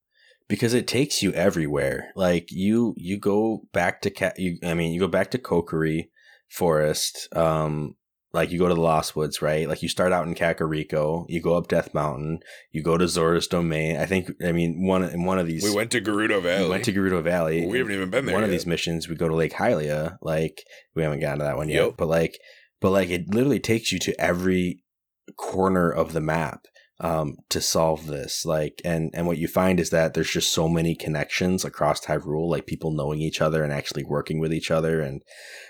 [0.48, 2.12] because it takes you everywhere.
[2.16, 4.40] Like you, you go back to cat.
[4.40, 6.10] you, I mean, you go back to Kokiri
[6.50, 7.30] Forest.
[7.36, 7.96] Um,
[8.34, 9.68] like you go to the Lost Woods, right?
[9.70, 12.40] Like you start out in Kakariko, you go up Death Mountain,
[12.72, 13.98] you go to Zora's Domain.
[13.98, 16.64] I think, I mean, one in one of these, We went to Gerudo Valley.
[16.64, 17.66] we went to Gerudo Valley.
[17.68, 18.34] we haven't even been there.
[18.36, 20.64] one of these missions we go to lake hylia like
[20.96, 21.94] we haven't gotten to that one yet Yep.
[21.98, 22.38] but like
[22.82, 24.84] but like it literally takes you to every
[25.38, 26.66] corner of the map
[27.00, 30.70] um to solve this like and and what you find is that there's just so
[30.70, 35.02] many connections across Hyrule like people knowing each other and actually working with each other
[35.02, 35.24] and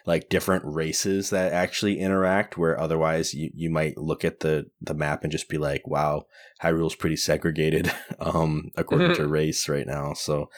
[0.05, 4.93] like different races that actually interact where otherwise you, you might look at the the
[4.93, 6.25] map and just be like wow
[6.61, 10.13] Hyrule's pretty segregated um according to race right now.
[10.13, 10.49] So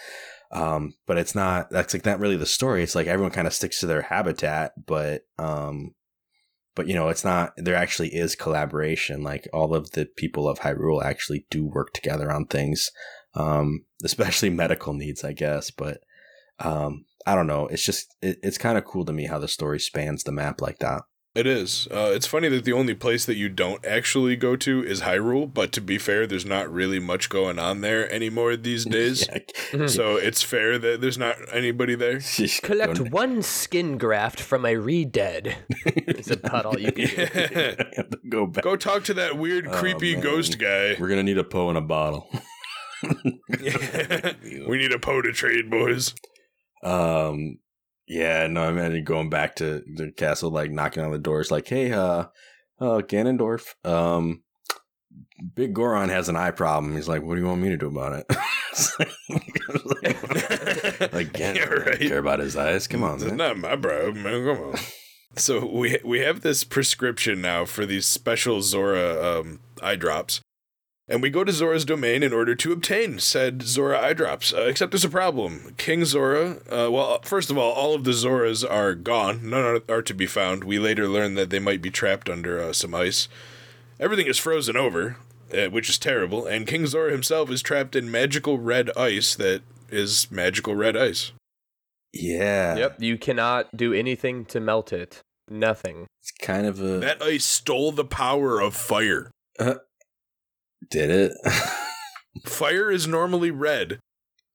[0.52, 2.82] um but it's not that's like not really the story.
[2.82, 5.94] It's like everyone kind of sticks to their habitat but um
[6.76, 9.24] but you know it's not there actually is collaboration.
[9.24, 12.92] Like all of the people of hyrule actually do work together on things
[13.34, 16.02] um especially medical needs i guess but
[16.60, 17.68] um i don't know.
[17.68, 20.62] It's just it, it's kind of cool to me how the story spans the map
[20.62, 21.04] like that
[21.36, 21.86] It is.
[21.92, 25.54] Uh, it's funny that the only place that you don't actually go to is Hyrule,
[25.54, 29.28] but to be fair, there's not really much going on there anymore these days.
[29.74, 32.20] Yeah, So it's fair that there's not anybody there.
[32.20, 35.58] just Collect going- one skin graft from a re-dead.
[35.86, 38.04] It's about all you can do.
[38.30, 40.24] go back Go talk to that weird, Oh, creepy man.
[40.24, 40.96] ghost guy.
[40.98, 42.30] we're gonna need a poe in a bottle
[43.04, 46.16] we need a Poe to trade, boys.
[46.84, 47.58] Um,
[48.08, 51.68] yeah, no, I imagine going back to the castle, like knocking on the doors, like,
[51.68, 52.26] "Hey, uh,
[52.80, 54.44] uh, Ganondorf, um,
[55.56, 58.14] Biggoron has an eye problem." He's like, "What do you want me to do about
[58.14, 58.26] it?"
[60.04, 62.00] Like, like Yeah, right.
[62.00, 62.88] care about his eyes?
[62.88, 63.38] Come on, It's man.
[63.38, 64.44] not my problem, man.
[64.46, 64.76] Come on.
[65.38, 70.42] So we we have this prescription now for these special Zora um, eye drops,
[71.08, 74.54] and we go to Zora's domain in order to obtain said Zora eye drops.
[74.54, 75.76] Uh, except there's a problem.
[75.78, 76.58] King Zora.
[76.70, 79.50] Uh, well, first of all, all of the Zoras are gone.
[79.50, 80.64] None are, are to be found.
[80.64, 83.28] We later learn that they might be trapped under uh, some ice.
[84.00, 85.18] Everything is frozen over,
[85.54, 86.46] uh, which is terrible.
[86.46, 91.32] And King Zora himself is trapped in magical red ice that is magical red ice.
[92.14, 95.20] Yeah, Yep, you cannot do anything to melt it.
[95.50, 96.08] Nothing.
[96.22, 99.30] It's kind of a That ice stole the power of fire.
[100.90, 101.32] Did it.
[102.46, 104.00] Fire is normally red.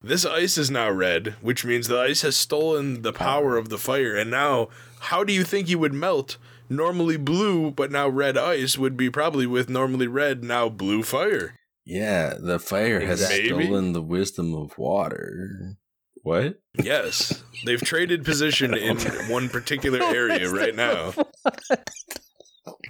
[0.03, 3.77] This ice is now red, which means the ice has stolen the power of the
[3.79, 4.17] fire.
[4.17, 4.69] And now,
[5.01, 6.39] how do you think you would melt?
[6.71, 11.55] Normally blue, but now red ice would be probably with normally red, now blue fire.
[11.85, 13.49] yeah, the fire has Maybe.
[13.49, 15.77] stolen the wisdom of water.
[16.23, 16.61] What?
[16.81, 18.99] Yes, they've traded position in
[19.29, 21.13] one particular area right now.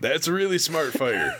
[0.01, 1.37] That's really smart fire.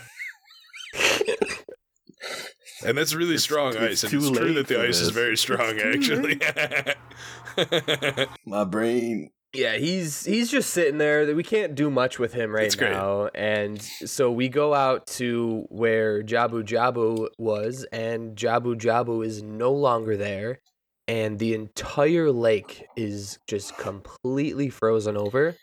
[2.85, 4.11] And that's really strong it's ice.
[4.11, 6.39] And it's true that the for ice is very strong, actually.
[8.45, 9.31] My brain.
[9.53, 11.35] Yeah, he's he's just sitting there.
[11.35, 12.91] We can't do much with him right It's great.
[12.91, 19.43] now, and so we go out to where Jabu Jabu was, and Jabu Jabu is
[19.43, 20.59] no longer there,
[21.07, 25.55] and the entire lake is just completely frozen over.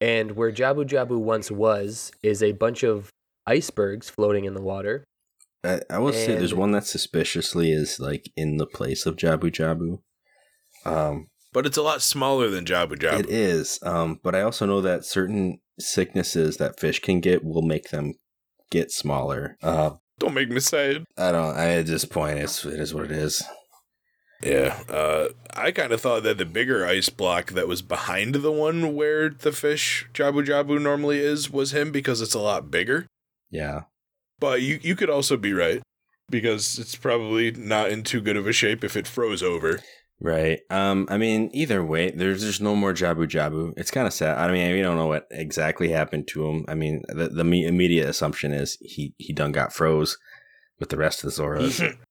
[0.00, 3.10] And where Jabu Jabu once was is a bunch of
[3.46, 5.04] icebergs floating in the water.
[5.64, 9.50] I, I will say there's one that suspiciously is like in the place of Jabu
[9.50, 10.00] Jabu.
[10.84, 13.20] Um, But it's a lot smaller than Jabu Jabu.
[13.20, 13.78] It is.
[13.82, 18.14] Um, but I also know that certain sicknesses that fish can get will make them
[18.70, 19.56] get smaller.
[19.62, 21.04] Uh, Don't make me sad.
[21.16, 21.56] I don't.
[21.56, 23.42] I, at this point, it's it is what it is.
[24.42, 24.78] Yeah.
[24.88, 28.94] Uh, I kind of thought that the bigger ice block that was behind the one
[28.94, 33.06] where the fish Jabu Jabu normally is was him because it's a lot bigger.
[33.50, 33.82] Yeah.
[34.44, 35.80] But you you could also be right
[36.28, 39.80] because it's probably not in too good of a shape if it froze over.
[40.20, 40.60] Right.
[40.68, 41.06] Um.
[41.10, 43.72] I mean, either way, there's just no more Jabu Jabu.
[43.78, 44.36] It's kind of sad.
[44.36, 46.66] I mean, we don't know what exactly happened to him.
[46.68, 50.18] I mean, the the me- immediate assumption is he he done got froze
[50.78, 51.96] with the rest of the Zoras.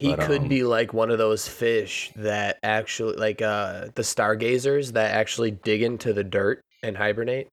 [0.00, 4.02] He But, could um, be like one of those fish that actually, like uh, the
[4.02, 7.46] stargazers that actually dig into the dirt and hibernate.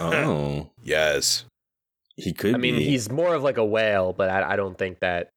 [0.00, 1.44] oh, yes.
[2.18, 2.54] He could.
[2.54, 2.84] I mean, be.
[2.84, 5.30] he's more of like a whale, but I, I don't think that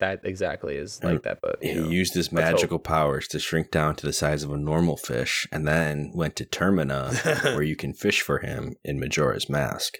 [0.00, 1.38] that exactly is like And that.
[1.42, 1.88] But He know.
[1.88, 2.54] used his let's hope.
[2.54, 6.34] magical powers to shrink down to the size of a normal fish, and then went
[6.36, 9.98] to Termina, where you can fish for him in Majora's Mask.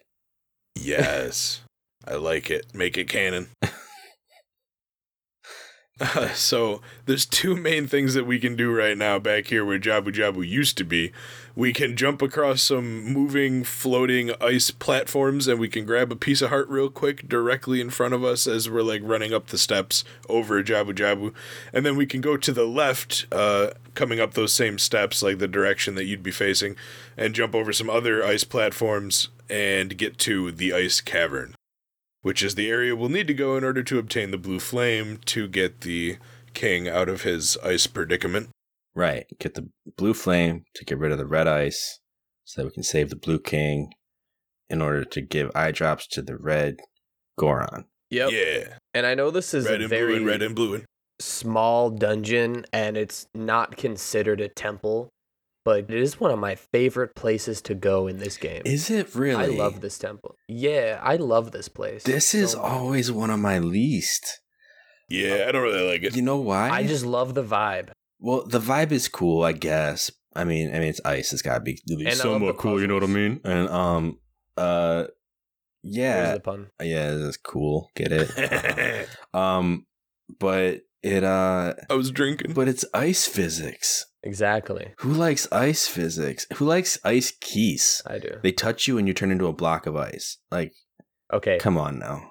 [0.75, 1.61] Yes.
[2.07, 2.75] I like it.
[2.75, 3.49] Make it canon.
[6.01, 9.79] Uh, so there's two main things that we can do right now back here where
[9.79, 11.13] Jabu Jabu used to be.
[11.55, 16.41] We can jump across some moving, floating ice platforms, and we can grab a piece
[16.41, 19.59] of heart real quick directly in front of us as we're like running up the
[19.59, 21.35] steps over Jabu Jabu,
[21.73, 25.39] and then we can go to the left, uh, coming up those same steps, like
[25.39, 26.75] the direction that you'd be facing,
[27.17, 31.55] and jump over some other ice platforms and get to the ice cavern
[32.23, 35.19] which is the area we'll need to go in order to obtain the blue flame
[35.27, 36.17] to get the
[36.55, 38.49] king out of his ice predicament.
[38.95, 39.27] Right.
[39.39, 41.99] Get the blue flame to get rid of the red ice,
[42.45, 43.93] so that we can save the blue king,
[44.69, 46.77] in order to give eye drops to the red
[47.39, 47.85] Goron.
[48.11, 48.31] Yep.
[48.33, 50.75] Yeah, And I know this is red a and blue very and red and blue.
[50.75, 50.85] and
[51.19, 55.09] small dungeon, and it's not considered a temple,
[55.65, 58.61] but it is one of my favorite places to go in this game.
[58.67, 59.55] Is it really?
[59.57, 60.35] I love this temple.
[60.49, 62.03] Yeah, I love this place.
[62.03, 62.71] This is so much.
[62.71, 64.41] always one of my least.
[65.09, 66.15] Yeah, I don't really like it.
[66.17, 66.69] You know why?
[66.69, 67.92] I just love the vibe.
[68.23, 70.11] Well, the vibe is cool, I guess.
[70.35, 71.33] I mean, I mean, it's ice.
[71.33, 72.81] It's gotta be at least And I love somewhat cool.
[72.81, 73.41] You know what I mean?
[73.45, 74.19] And um,
[74.57, 75.11] uh, There's
[75.83, 76.71] yeah, the pun.
[76.81, 77.91] yeah, it's cool.
[77.95, 79.09] Get it?
[79.35, 79.85] um,
[80.41, 82.55] but it uh, I was drinking.
[82.55, 84.07] but it's ice physics.
[84.23, 84.95] Exactly.
[84.99, 86.47] Who likes ice physics?
[86.55, 88.01] Who likes ice keys?
[88.07, 88.39] I do.
[88.43, 90.39] They touch you and you turn into a block of ice.
[90.51, 90.73] Like,
[91.33, 91.59] Okay.
[91.59, 92.31] come on now.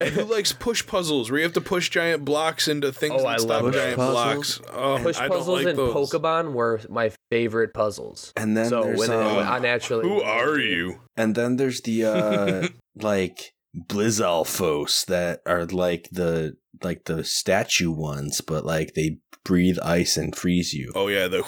[0.00, 3.22] And who likes push puzzles where you have to push giant blocks into things Oh,
[3.22, 4.60] that I stop love giant push blocks?
[4.72, 5.94] Oh, Push I puzzles like and those.
[6.10, 8.32] Pokemon were my favorite puzzles.
[8.36, 11.00] And then so there's when, when I naturally Who are you?
[11.16, 18.40] and then there's the uh like Blizzalfos that are like the like the statue ones,
[18.40, 20.90] but like they breathe ice and freeze you.
[20.94, 21.42] Oh yeah, the.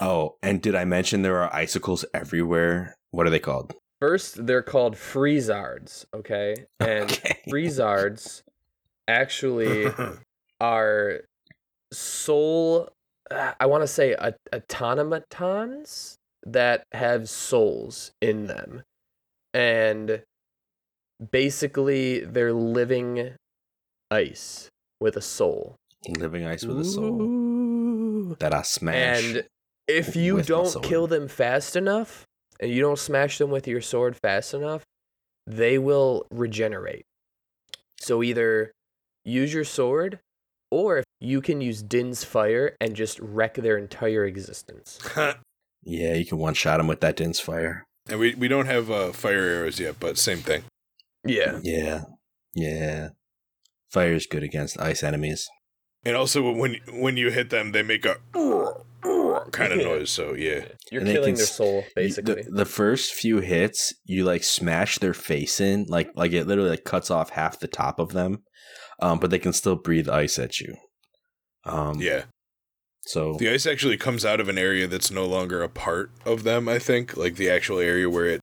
[0.00, 2.96] Oh, and did I mention there are icicles everywhere?
[3.10, 3.74] What are they called?
[4.04, 6.66] First, they're called Freezards, okay?
[6.80, 7.40] And Okay.
[7.48, 8.42] Freezards
[9.08, 9.90] actually
[10.60, 11.22] are
[11.90, 12.90] soul
[13.30, 18.82] uh, I want to say a, automatons that have souls in them.
[19.54, 20.22] And
[21.30, 23.36] basically they're living
[24.10, 24.68] ice
[25.00, 25.76] with a soul.
[26.06, 29.24] Living ice with a soul that I smash.
[29.24, 29.44] And
[29.88, 32.26] if you don't kill them fast enough
[32.60, 34.82] and you don't smash them with your sword fast enough,
[35.46, 37.04] they will regenerate.
[38.00, 38.72] So either
[39.24, 40.20] use your sword
[40.70, 44.98] or you can use Din's fire and just wreck their entire existence.
[45.84, 47.84] yeah, you can one shot them with that Din's fire.
[48.08, 50.64] and we we don't have uh, fire arrows yet, but same thing.
[51.24, 51.60] Yeah.
[51.62, 52.02] Yeah,
[52.54, 53.10] yeah.
[53.90, 55.48] Fire is good against ice enemies.
[56.04, 58.16] And also when when you hit them, they make a
[59.54, 60.10] kind of noise.
[60.10, 62.42] So yeah, You're And killing can their soul, basically.
[62.42, 66.70] the, the first few hits, you like smash their face in, like like it literally
[66.70, 68.42] like cuts off half the top of them,
[69.00, 70.76] um, but they can still breathe ice at you.
[71.64, 72.24] Um, yeah.
[73.06, 76.42] So The ice actually comes out of an area that's no longer a part of
[76.42, 76.68] them.
[76.68, 78.40] I think like the actual area where it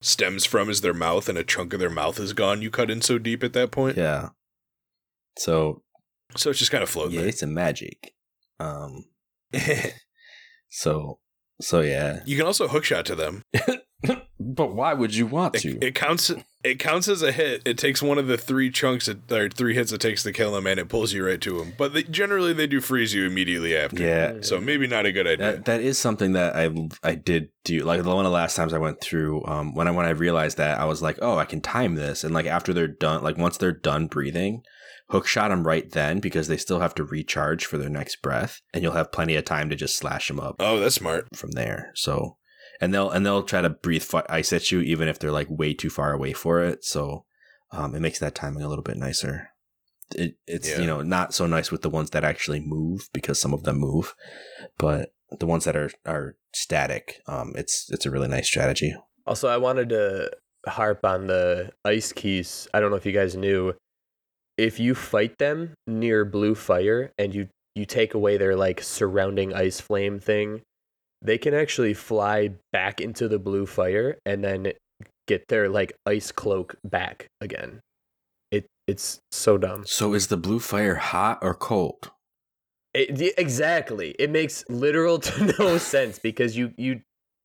[0.00, 2.62] stems from is their mouth, and a chunk of their mouth is gone.
[2.62, 4.30] You cut in so deep at that point, yeah.
[5.38, 5.82] So
[6.36, 7.20] so it's just kind of floating.
[7.20, 8.12] yeah, it's a magic.
[8.58, 9.04] Um.
[10.72, 11.18] So
[11.60, 12.20] so yeah.
[12.26, 13.42] you can also hookshot to them.
[14.44, 15.76] But why would you want to?
[15.76, 16.32] It, it counts.
[16.64, 17.62] It counts as a hit.
[17.64, 20.56] It takes one of the three chunks it, or three hits it takes to kill
[20.56, 21.74] him, and it pulls you right to him.
[21.78, 24.02] But they, generally, they do freeze you immediately after.
[24.02, 25.52] yeah, So maybe not a good idea.
[25.52, 26.70] That that is something that I
[27.02, 27.84] I did do.
[27.84, 30.56] Like one of the last times I went through, um, when I when I realized
[30.58, 33.38] that I was like, oh, I can time this, and like after they're done, like
[33.38, 34.64] once they're done breathing,
[35.10, 38.60] hook shot them right then because they still have to recharge for their next breath,
[38.72, 41.36] and you'll have plenty of time to just slash them up oh, that's smart.
[41.36, 41.90] from there.
[41.94, 42.36] So,
[42.80, 45.48] and they'll and they'll try to breathe fi- ice at you even if they're like
[45.50, 46.84] way too far away for it.
[46.84, 47.24] So,
[47.70, 49.48] um, it makes that timing a little bit nicer.
[50.14, 50.80] It, it's Yeah.
[50.80, 53.78] you know not so nice with the ones that actually move because some of them
[53.78, 54.14] move,
[54.78, 58.94] but the ones that are are static, um, it's it's a really nice strategy.
[59.26, 60.30] Also, I wanted to
[60.66, 62.68] harp on the ice keys.
[62.74, 63.74] I don't know if you guys knew.
[64.58, 69.54] If you fight them near blue fire and you you take away their like surrounding
[69.54, 70.60] ice flame thing,
[71.22, 74.72] they can actually fly back into the blue fire and then
[75.26, 77.80] get their like ice cloak back again.
[78.50, 79.84] It it's so dumb.
[79.86, 82.10] So is the blue fire hot or cold?
[82.94, 84.14] It, exactly.
[84.18, 87.00] It makes literal to no sense because you you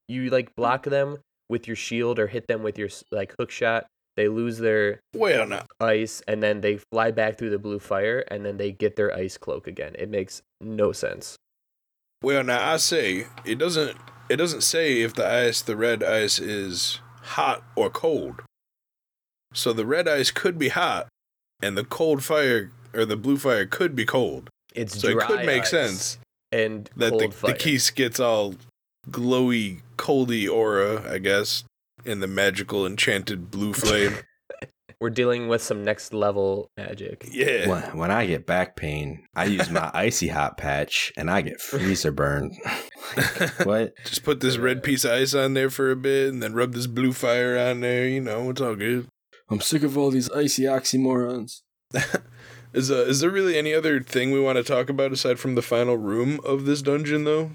[0.08, 3.88] you like block them with your shield or hit them with your like hook shot.
[4.18, 8.44] They lose their Well, ice and then they fly back through the blue fire and
[8.44, 9.96] then they get their ice cloak again.
[9.98, 11.38] It makes no sense.
[12.24, 13.96] Well, now I say it doesn't.
[14.28, 18.42] It doesn't say if the ice, the red ice, is hot or cold.
[19.54, 21.08] So the red ice could be hot,
[21.62, 24.50] and the cold fire or the blue fire could be cold.
[24.76, 26.18] It's So it could make sense
[26.52, 27.52] and that the, fire.
[27.52, 28.56] the keys gets all
[29.10, 31.64] glowy, coldy aura, I guess,
[32.08, 34.16] in the magical enchanted blue flame.
[35.00, 37.28] We're dealing with some next level magic.
[37.32, 37.68] yeah.
[37.68, 41.62] When, when I get back pain, I use my icy hot patch and I get
[41.62, 42.58] freezer burn.
[43.64, 43.94] what?
[44.06, 46.74] Just put this red piece of ice on there for a bit, and then rub
[46.74, 48.08] this blue fire on there.
[48.08, 49.08] You know, it's all good.
[49.50, 51.62] I'm sick of all these icy oxymorons.
[52.74, 55.56] Is uh, is there really any other thing we want to talk about aside from
[55.56, 57.52] the final room of this dungeon, though?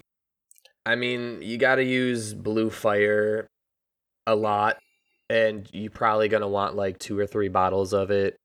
[0.87, 3.47] I mean, you got to use blue fire
[4.27, 4.77] a lot,
[5.31, 8.37] and you're probably gonna want like two or three bottles of it.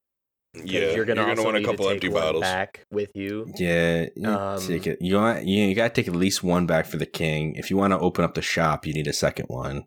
[0.55, 2.41] Yeah, you're gonna, want a need couple empty bottles.
[2.41, 3.45] back with you.
[3.59, 4.97] Yeah, you Um, take it.
[5.01, 7.53] You want you, you got to take at least one back for the king.
[7.55, 9.83] If you want to open up the shop, you need a second one.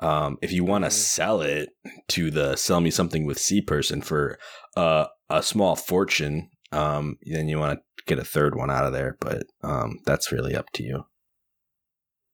[0.00, 0.92] Um, if you want to Mhm.
[0.92, 1.70] sell it
[2.08, 4.38] to the sell me something with C person for
[4.76, 8.92] uh, a small fortune, um, then you want to get a third one out of
[8.92, 9.16] there.
[9.20, 11.04] But um, that's really up to you.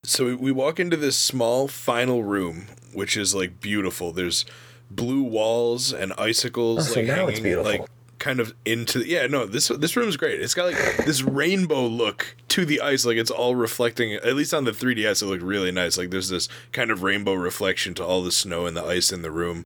[0.05, 4.13] So we- walk into this small final room, which is like beautiful.
[4.13, 4.45] There's
[4.91, 7.71] blue walls and icicles, Oh, so like now it's hanging, beautiful.
[7.71, 7.83] like
[8.19, 9.01] kind of into.
[9.07, 10.41] Yeah, no, this this room's great.
[10.41, 14.15] It's got like this rainbow look to the ice, like it's all reflecting.
[14.15, 15.97] At least on the 3ds, it looked really nice.
[15.99, 19.23] Like there's this kind of rainbow reflection to all the snow and the ice in
[19.23, 19.65] the room.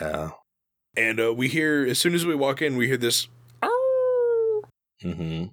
[0.00, 0.30] Yeah.
[0.96, 3.26] And uh, we hear as soon as we walk in, we hear this.
[5.04, 5.44] Mm-hmm.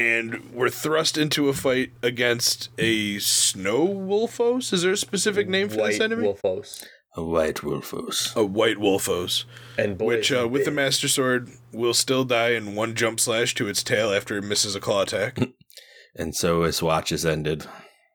[0.00, 4.72] And we're thrust into a fight against a snow wolfos.
[4.72, 6.26] Is there a specific name for White this enemy?
[6.26, 6.84] Wolfos.
[7.16, 8.34] A white wolfos.
[8.36, 9.44] A white wolfos,
[9.76, 13.54] And boy, which uh, with the master sword will still die in one jump slash
[13.56, 15.38] to its tail after it misses a claw attack,
[16.16, 17.66] And so his watch is ended.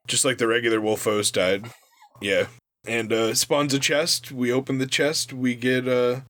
[0.08, 1.70] just like the regular wolfos died.
[2.22, 2.48] Yeah,
[2.88, 4.32] and uh, spawns a chest.
[4.32, 5.34] We open the chest.
[5.34, 6.22] We get uh,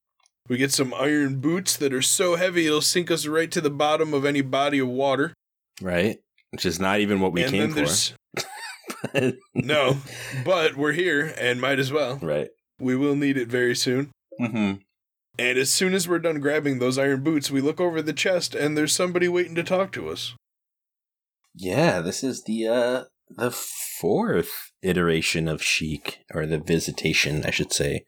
[0.49, 3.69] we get some iron boots that are so heavy it'll sink us right to the
[3.69, 5.33] bottom of any body of water.
[5.81, 6.17] Right?
[6.51, 7.85] Which is not even what we and came for.
[9.53, 9.97] no,
[10.45, 12.17] but we're here and might as well.
[12.21, 12.49] right.
[12.79, 14.11] We will need it very soon.
[14.39, 14.81] Mm-hmm.
[15.37, 18.55] And as soon as we're done grabbing those iron boots, we look over the chest
[18.55, 20.33] and there's somebody waiting to talk to us.
[21.53, 27.73] Yeah, this is the uh the fourth iteration of Sheik, or the visitation, I should
[27.73, 28.03] say,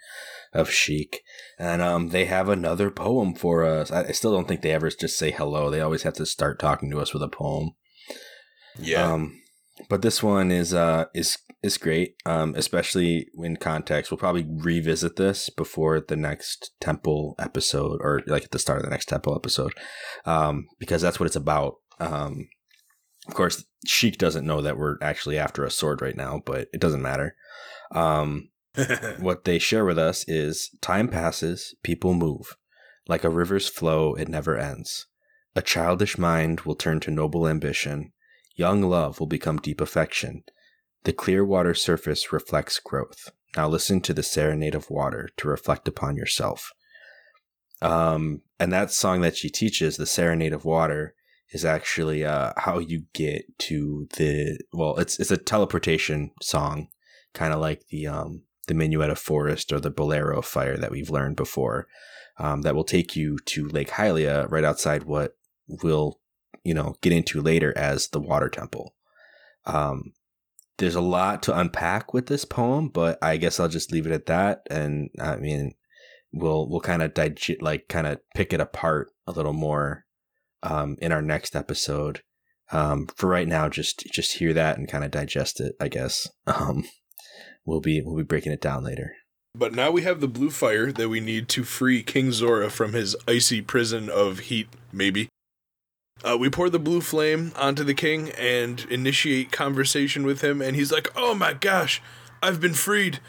[0.53, 1.23] of Sheik.
[1.57, 3.91] And um they have another poem for us.
[3.91, 5.69] I, I still don't think they ever just say hello.
[5.69, 7.71] They always have to start talking to us with a poem.
[8.79, 9.13] Yeah.
[9.13, 9.41] Um
[9.89, 12.15] but this one is uh is is great.
[12.25, 14.11] Um especially in context.
[14.11, 18.85] We'll probably revisit this before the next temple episode or like at the start of
[18.85, 19.73] the next temple episode.
[20.25, 21.75] Um because that's what it's about.
[21.99, 22.49] Um
[23.27, 26.79] of course, Sheik doesn't know that we're actually after a sword right now, but it
[26.79, 27.35] doesn't matter.
[27.91, 28.49] Um
[29.19, 32.55] what they share with us is time passes, people move.
[33.07, 35.07] Like a river's flow, it never ends.
[35.55, 38.11] A childish mind will turn to noble ambition.
[38.55, 40.43] Young love will become deep affection.
[41.03, 43.29] The clear water surface reflects growth.
[43.55, 46.71] Now listen to the serenade of water to reflect upon yourself.
[47.81, 51.15] Um, and that song that she teaches, the serenade of water,
[51.51, 54.97] is actually uh, how you get to the well.
[54.97, 56.89] It's it's a teleportation song,
[57.33, 61.09] kind of like the um the Minuet of Forest or the Bolero Fire that we've
[61.09, 61.87] learned before.
[62.39, 65.35] Um, that will take you to Lake Hylia, right outside what
[65.67, 66.19] we'll,
[66.63, 68.93] you know, get into later as the Water Temple.
[69.65, 70.13] Um,
[70.77, 74.11] there's a lot to unpack with this poem, but I guess I'll just leave it
[74.11, 74.61] at that.
[74.69, 75.73] And I mean,
[76.31, 80.05] we'll we'll kind of digest, like kind of pick it apart a little more
[80.63, 82.21] um, in our next episode.
[82.71, 85.75] Um, for right now, just just hear that and kind of digest it.
[85.79, 86.83] I guess um,
[87.67, 89.13] we'll be we'll be breaking it down later.
[89.53, 92.93] But now we have the blue fire that we need to free King Zora from
[92.93, 95.29] his icy prison of heat, maybe.
[96.23, 100.75] Uh, we pour the blue flame onto the king and initiate conversation with him, and
[100.75, 102.01] he's like, "Oh my gosh,
[102.41, 103.19] I've been freed.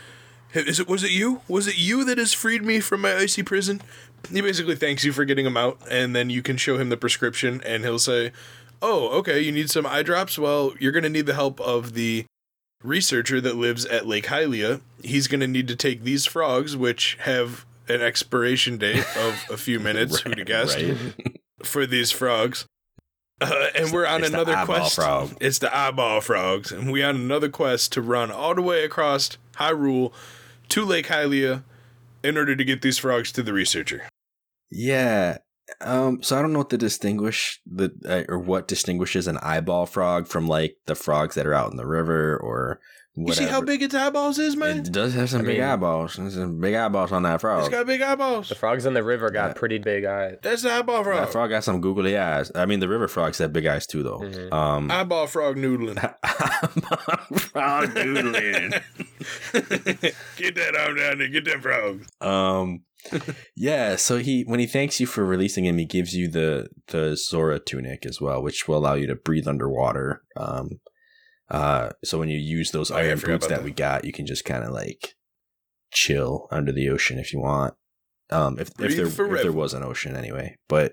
[0.55, 1.43] Is it was it you?
[1.49, 3.83] Was it you that has freed me from my icy prison?"
[4.31, 6.97] He basically thanks you for getting him out, and then you can show him the
[6.97, 8.33] prescription, and he'll say,
[8.81, 10.39] "Oh, okay, you need some eye drops.
[10.39, 12.25] Well, you're gonna need the help of the
[12.83, 14.81] researcher that lives at Lake Hylia.
[15.03, 19.81] He's gonna need to take these frogs, which have an expiration date of a few
[19.89, 20.21] minutes.
[20.21, 20.77] Who'd have guessed?
[20.77, 20.97] Right?
[21.65, 22.67] for these frogs.
[23.41, 24.97] Uh, and we're on it's another quest.
[24.97, 25.37] frog.
[25.41, 29.39] It's the eyeball frogs, and we're on another quest to run all the way across
[29.57, 30.13] Hyrule
[30.71, 31.63] to Lake Hylia
[32.25, 34.09] in order to get these frogs to the researcher.
[34.71, 35.39] Yeah.
[35.81, 39.87] Um, so I don't know what to distinguish the uh, or what distinguishes an eyeball
[39.87, 42.81] frog from like the frogs that are out in the river or
[43.15, 44.79] You see how big its eyeballs is, man?
[44.79, 46.17] it does have some I big mean- eyeballs.
[46.17, 47.61] There's some big eyeballs on that frog.
[47.61, 48.49] it's got big eyeballs.
[48.49, 49.53] The frogs in the river got Yeah.
[49.55, 50.39] pretty big eyes.
[50.43, 51.21] That's the eyeball frog.
[51.27, 52.51] That frog got some googly eyes.
[52.57, 54.19] I mean, the river frogs have big eyes too, though.
[54.19, 54.53] Mhm.
[54.53, 55.99] Um, eyeball frog noodling.
[57.53, 58.83] frog noodling.
[60.37, 61.29] get that arm down there.
[61.29, 62.05] Get that frog.
[62.21, 62.83] Um,
[63.57, 63.97] yeah.
[63.97, 67.59] So he, when he thanks you for releasing him, he gives you the the Zora
[67.59, 70.23] tunic as well, which will allow you to breathe underwater.
[70.37, 70.81] Um,
[71.51, 73.65] uh, so when you use those Oh, yeah, iron boots that, that.
[73.65, 75.15] we got, you can just kind of like
[75.93, 77.75] chill under the ocean if you want.
[78.31, 80.93] Um, if if Breathe there if there was an ocean anyway, but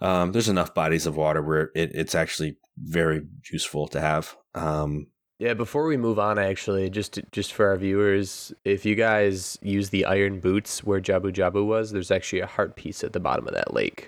[0.00, 4.34] um, there's enough bodies of water where it, it's actually very useful to have.
[4.54, 5.06] Um,
[5.44, 9.90] Yeah, before we move on, actually, just just for our viewers, if you guys use
[9.90, 13.46] the iron boots where Jabu Jabu was, there's actually a heart piece at the bottom
[13.46, 14.06] of that lake.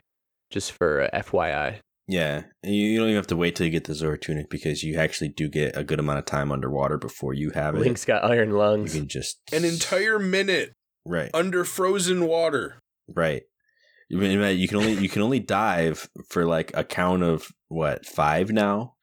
[0.50, 1.80] Just for uh, FYI.
[2.08, 4.82] Yeah, you, you don't even have to wait till you get the Zora tunic because
[4.82, 7.80] you actually do get a good amount of time underwater before you have it.
[7.80, 8.94] Link's got iron lungs.
[8.94, 9.10] you lungs.
[9.12, 10.72] can just An entire minute
[11.04, 12.78] right, under frozen water.
[13.14, 13.42] right.
[14.08, 18.94] You can only you can only dive for like a count of what five now,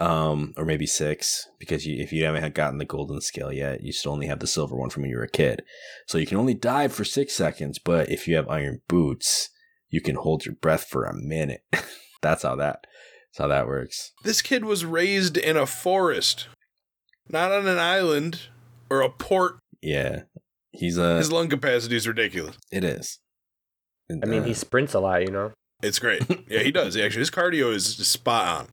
[0.00, 3.92] um, or maybe six because you, if you haven't gotten the golden scale yet, you
[3.92, 5.62] still only have the silver one from when you were a kid.
[6.06, 9.50] So you can only dive for six seconds, but if you have iron boots,
[9.90, 11.62] you can hold your breath for a minute.
[12.22, 12.86] that's how that
[13.30, 14.12] that's how that works.
[14.24, 16.48] This kid was raised in a forest,
[17.28, 18.48] not on an island
[18.88, 19.58] or a port.
[19.82, 20.22] Yeah,
[20.72, 21.18] he's a.
[21.18, 22.56] His lung capacity is ridiculous.
[22.72, 23.18] It is.
[24.10, 25.52] I mean, he Uh, sprints a lot, you know.
[25.82, 26.22] It's great.
[26.48, 26.96] Yeah, he does.
[26.96, 28.68] Actually, his cardio is spot on.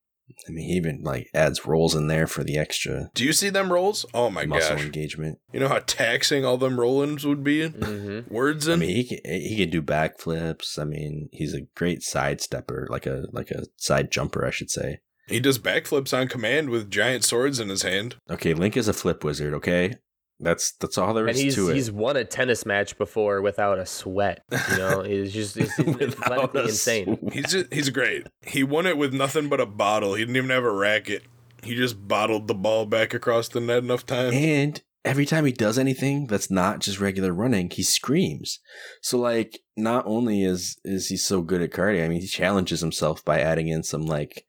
[0.48, 3.50] I mean, he even like adds rolls in there for the extra Do you see
[3.50, 4.06] them rolls?
[4.14, 4.86] Oh my muscle gosh.
[4.86, 5.40] engagement.
[5.52, 7.70] You know how taxing all them rollins would be?
[7.70, 8.34] Mm-hmm.
[8.34, 10.78] Words I mean, he can, he can do backflips.
[10.80, 14.70] I mean, he's a great side stepper, like a like a side jumper, I should
[14.70, 15.00] say.
[15.28, 18.16] he does backflips on command with giant swords in his hand.
[18.30, 19.54] Okay, Link is a flip wizard.
[19.54, 19.96] Okay,
[20.40, 21.76] that's that's all there And is he's to it.
[21.76, 24.44] he's won a tennis match before without a sweat.
[24.72, 27.18] You know, he's just he's, he's Without athletically insane.
[27.20, 27.34] sweat.
[27.34, 28.28] He's just, he's great.
[28.46, 30.14] He won it with nothing but a bottle.
[30.14, 31.24] He didn't even have a racket.
[31.64, 34.36] He just bottled the ball back across the net enough times.
[34.36, 38.60] And every time he does anything that's not just regular running, he screams.
[39.02, 42.82] So like, not only is is he so good at cardio, I mean, he challenges
[42.82, 44.46] himself by adding in some like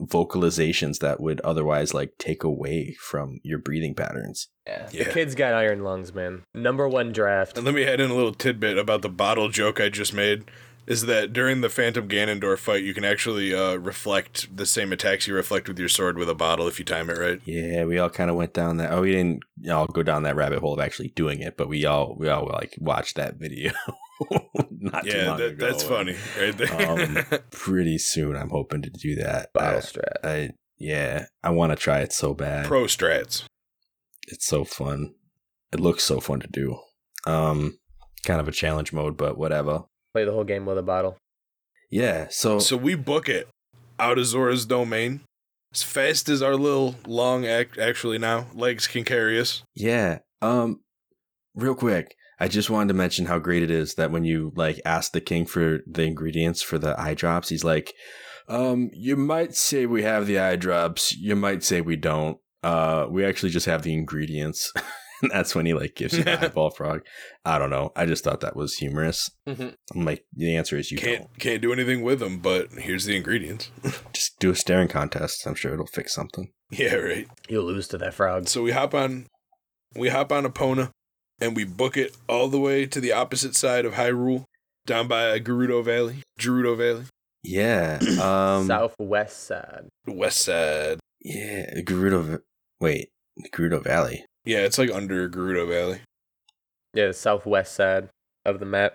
[0.00, 4.48] vocalizations that would otherwise like take away from your breathing patterns.
[4.66, 4.88] Yeah.
[4.92, 5.04] Yeah.
[5.04, 6.44] The kid's got iron lungs, man.
[6.54, 7.56] Number one draft.
[7.56, 10.44] And let me add in a little tidbit about the bottle joke I just made.
[10.88, 15.26] Is that during the Phantom Ganondorf fight, you can actually uh, reflect the same attacks
[15.26, 17.42] you reflect with your sword with a bottle if you time it right.
[17.44, 18.90] Yeah, we all kind of went down that.
[18.90, 21.84] Oh, we didn't all go down that rabbit hole of actually doing it, but we
[21.84, 23.72] all we all like watched that video.
[24.70, 25.66] Not too long that, ago.
[25.66, 26.90] that's funny, right there.
[26.90, 27.18] Um,
[27.50, 29.52] pretty soon, I'm hoping to do that.
[29.52, 30.24] Bottle strat.
[30.24, 32.64] I yeah, I want to try it so bad.
[32.64, 33.44] Pro strats.
[34.26, 35.14] it's so fun.
[35.70, 36.78] It looks so fun to do.
[37.26, 37.78] Um,
[38.24, 39.82] kind of a challenge mode, but whatever.
[40.14, 41.16] Play the whole game with a bottle.
[41.90, 42.26] Yeah.
[42.30, 43.48] So, So we book it
[43.98, 45.20] out of Zora's domain
[45.72, 49.62] as fast as our little long act actually now legs can carry us.
[49.74, 50.18] yeah.
[50.40, 50.80] Um,
[51.54, 54.80] real quick, I just wanted to mention how great it is that when you like
[54.84, 57.92] ask the king for the ingredients for the eye drops, he's like,
[58.48, 61.12] um, you might say we have the eye drops.
[61.16, 62.38] You might say we don't.
[62.62, 64.72] Uh, we actually just have the ingredients.
[65.22, 67.00] and that's when he like gives you the eyeball frog.
[67.44, 67.92] I don't know.
[67.96, 69.30] I just thought that was humorous.
[69.48, 69.74] Mhm.
[69.94, 73.16] I'm like, the answer is you can't can't do anything with them, but here's the
[73.16, 73.70] ingredients.
[74.12, 75.46] Just do a staring contest.
[75.46, 76.50] I'm sure it'll fix something.
[76.70, 77.26] yeah, right.
[77.48, 78.48] You'll lose to that frog.
[78.48, 79.26] So we hop on,
[79.96, 80.90] we hop on Epona,
[81.40, 84.44] and we book it all the way to the opposite side of Hyrule,
[84.86, 87.04] down by Gerudo Valley, Gerudo Valley,
[87.42, 87.98] Yeah.
[88.22, 88.66] Um.
[88.66, 89.88] Southwest side.
[90.06, 90.98] west side.
[91.22, 91.80] Yeah.
[91.80, 92.40] Gerudo.
[92.80, 93.08] Wait.
[93.54, 94.24] Gerudo Valley.
[94.48, 96.00] Yeah, it's like under Gerudo Valley.
[96.94, 98.08] Yeah, the southwest side
[98.46, 98.94] of the map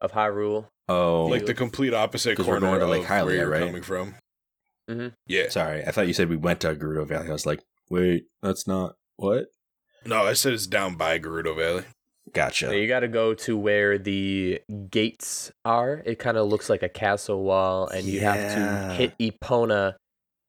[0.00, 0.68] of Hyrule.
[0.88, 1.26] Oh.
[1.26, 3.66] like the complete opposite 'Cause we're corner going to Lake of Hylia, where you're right?
[3.66, 4.14] coming from.
[4.90, 5.08] Mm-hmm.
[5.26, 5.48] Yeah.
[5.50, 7.28] Sorry, I thought you said we went to Gerudo Valley.
[7.28, 9.44] I was like, wait, that's not what.
[10.06, 11.84] No, I said it's down by Gerudo Valley.
[12.32, 12.66] Gotcha.
[12.66, 16.02] So you got to go to where the gates are.
[16.06, 19.96] It kind of looks like a castle wall, and you have to hit Epona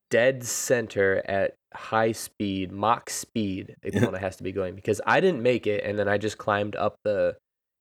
[0.09, 3.75] dead center at high speed, Mach speed.
[3.85, 6.75] Epona has to be going because I didn't make it, and then I just climbed
[6.75, 7.35] up the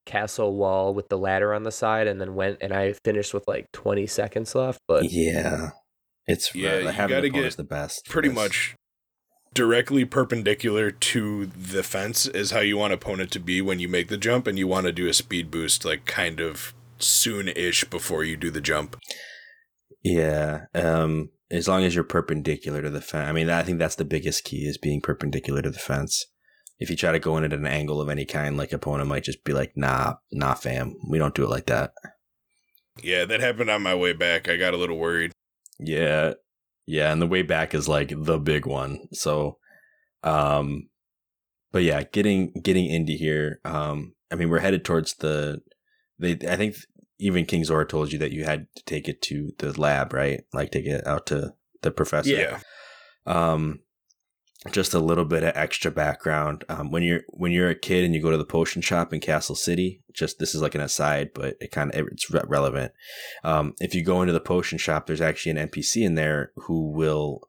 [0.05, 3.47] castle wall with the ladder on the side, and then went and I finished with
[3.47, 4.81] like 20 seconds left.
[4.89, 5.70] But yeah,
[6.27, 6.90] it's Yeah, yeah.
[6.90, 8.06] you gotta the get the best.
[8.09, 8.36] Pretty this.
[8.36, 8.74] much
[9.55, 14.09] directly perpendicular to the fence is how you want Epona to be when you make
[14.09, 18.24] the jump, and you want to do a speed boost like kind of soon-ish before
[18.24, 18.97] you do the jump.
[20.02, 20.62] Yeah.
[20.74, 21.31] Um.
[21.52, 23.28] As long as you're perpendicular to the fence.
[23.28, 26.24] I mean, I think that's the biggest key is being perpendicular to the fence.
[26.78, 29.22] If you try to go in at an angle of any kind, like Epona might
[29.22, 31.92] just be like, "Nah, nah, fam, we don't do it like that."
[33.02, 34.48] Yeah, that happened on my way back.
[34.48, 35.32] I got a little worried.
[35.78, 36.34] Yeah.
[36.86, 39.08] Yeah, and the way back is like the big one.
[39.12, 39.58] So
[40.22, 40.88] um
[41.70, 45.62] but yeah, getting getting into here, um I mean we're headed towards the
[46.18, 46.76] they I think
[47.22, 50.42] even King Zora told you that you had to take it to the lab, right?
[50.52, 52.30] Like take it out to the professor.
[52.30, 52.60] Yeah.
[53.26, 53.80] Um
[54.70, 56.64] just a little bit of extra background.
[56.68, 59.20] Um, when you're when you're a kid and you go to the potion shop in
[59.20, 62.92] Castle City, just this is like an aside, but it kind of it's re- relevant.
[63.42, 66.92] Um, if you go into the potion shop, there's actually an NPC in there who
[66.92, 67.42] will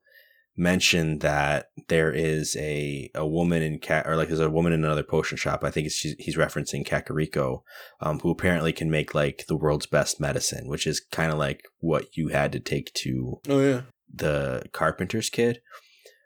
[0.55, 4.83] mention that there is a a woman in cat or like there's a woman in
[4.83, 5.63] another potion shop.
[5.63, 7.63] I think he's referencing Kakariko,
[8.01, 11.63] um, who apparently can make like the world's best medicine, which is kind of like
[11.79, 13.81] what you had to take to Oh yeah.
[14.13, 15.59] the carpenter's kid.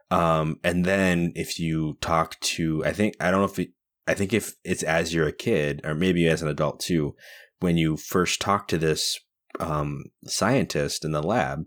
[0.10, 3.72] Um, and then if you talk to, I think, I don't know if it,
[4.08, 7.16] I think if it's as you're a kid or maybe as an adult too,
[7.60, 9.20] when you first talk to this,
[9.60, 11.66] um, scientist in the lab,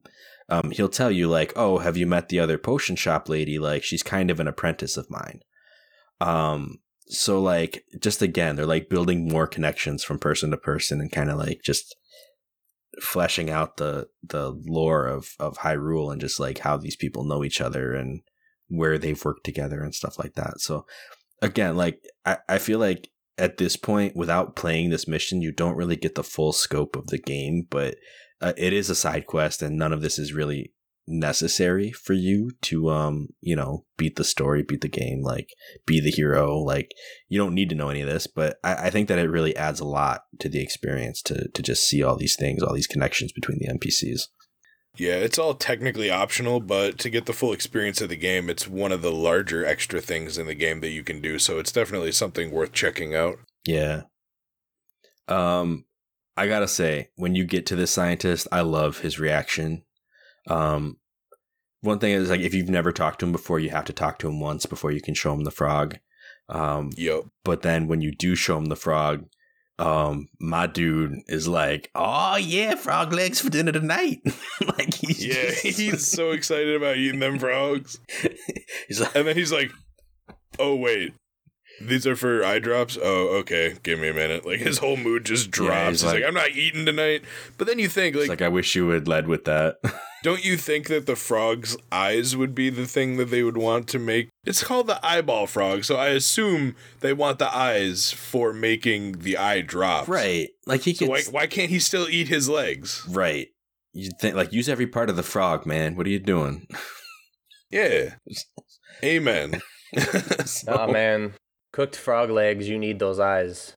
[0.50, 3.58] um, he'll tell you like, oh, have you met the other potion shop lady?
[3.58, 5.40] Like she's kind of an apprentice of mine.
[6.20, 11.10] Um, so like, just again, they're like building more connections from person to person and
[11.10, 11.96] kind of like just
[13.00, 17.44] fleshing out the the lore of of Hyrule and just like how these people know
[17.44, 18.20] each other and
[18.68, 20.60] where they've worked together and stuff like that.
[20.60, 20.84] So
[21.40, 23.08] again, like I, I feel like
[23.38, 27.06] at this point, without playing this mission, you don't really get the full scope of
[27.06, 27.96] the game, but
[28.40, 30.72] uh, it is a side quest and none of this is really
[31.06, 35.48] necessary for you to um you know beat the story beat the game like
[35.84, 36.92] be the hero like
[37.28, 39.56] you don't need to know any of this but I, I think that it really
[39.56, 42.86] adds a lot to the experience to to just see all these things all these
[42.86, 44.28] connections between the npcs
[44.96, 48.68] Yeah, it's all technically optional, but to get the full experience of the game, it's
[48.68, 51.38] one of the larger extra things in the game that you can do.
[51.38, 53.36] So it's definitely something worth checking out.
[53.64, 54.02] Yeah.
[55.28, 55.84] Um,
[56.36, 59.82] I gotta say, when you get to this scientist, I love his reaction.
[60.48, 60.96] Um,
[61.82, 64.18] one thing is like if you've never talked to him before, you have to talk
[64.20, 65.98] to him once before you can show him the frog.
[66.48, 67.24] Um, Yup.
[67.44, 69.26] but then when you do show him the frog,
[69.78, 74.20] um, my dude is like, "Oh yeah, frog legs for dinner tonight."
[74.78, 77.98] like he's Yeah, just- he's so excited about eating them frogs.
[78.88, 79.70] he's like, And then he's like,
[80.58, 81.14] oh, wait.
[81.80, 82.98] These are for eye drops?
[83.02, 83.76] Oh, okay.
[83.82, 84.44] Give me a minute.
[84.46, 85.72] Like his whole mood just drops.
[85.74, 87.22] Yeah, he's he's like, like- I'm not eating tonight.
[87.56, 89.76] But then you think, like, like, I wish you had led with that.
[90.22, 93.88] don't you think that the frog's eyes would be the thing that they would want
[93.88, 94.28] to make?
[94.44, 99.38] It's called the eyeball frog, so I assume they want the eyes for making the
[99.38, 100.08] eye drops.
[100.08, 100.48] right?
[100.66, 103.06] Like he So why, why can't he still eat his legs?
[103.08, 103.48] right.
[103.92, 105.96] You think like use every part of the frog, man.
[105.96, 106.66] What are you doing?
[107.72, 108.14] Yeah.
[109.04, 109.60] Amen.
[110.68, 111.34] oh man,
[111.72, 112.68] cooked frog legs.
[112.68, 113.74] You need those eyes.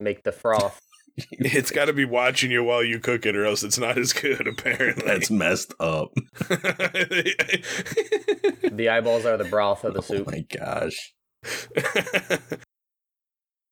[0.00, 0.80] Make the froth.
[1.32, 4.12] it's got to be watching you while you cook it, or else it's not as
[4.12, 4.46] good.
[4.58, 6.12] Apparently, That's messed up.
[6.48, 6.58] the
[8.90, 10.28] eyeballs are the broth of the oh soup.
[10.28, 11.12] Oh my gosh.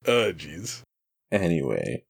[0.06, 0.82] oh, jeez.
[1.30, 2.04] Anyway,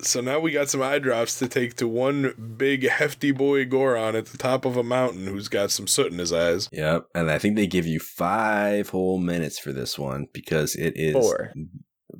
[0.00, 4.14] So now we got some eye drops to take to one big hefty boy Goron
[4.14, 6.68] at the top of a mountain who's got some soot in his eyes.
[6.70, 10.92] Yep, and I think they give you five whole minutes for this one because it
[10.96, 11.52] is Four.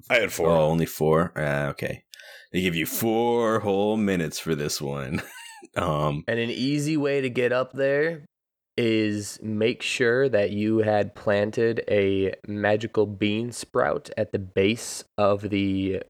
[0.08, 0.48] I had four.
[0.48, 1.32] Oh, only four.
[1.36, 2.04] Uh, okay,
[2.52, 5.22] they give you four whole minutes for this one.
[5.76, 8.24] um, And an easy way to get up there
[8.78, 15.48] is make sure that you had planted a magical bean sprout at the base of
[15.50, 16.02] the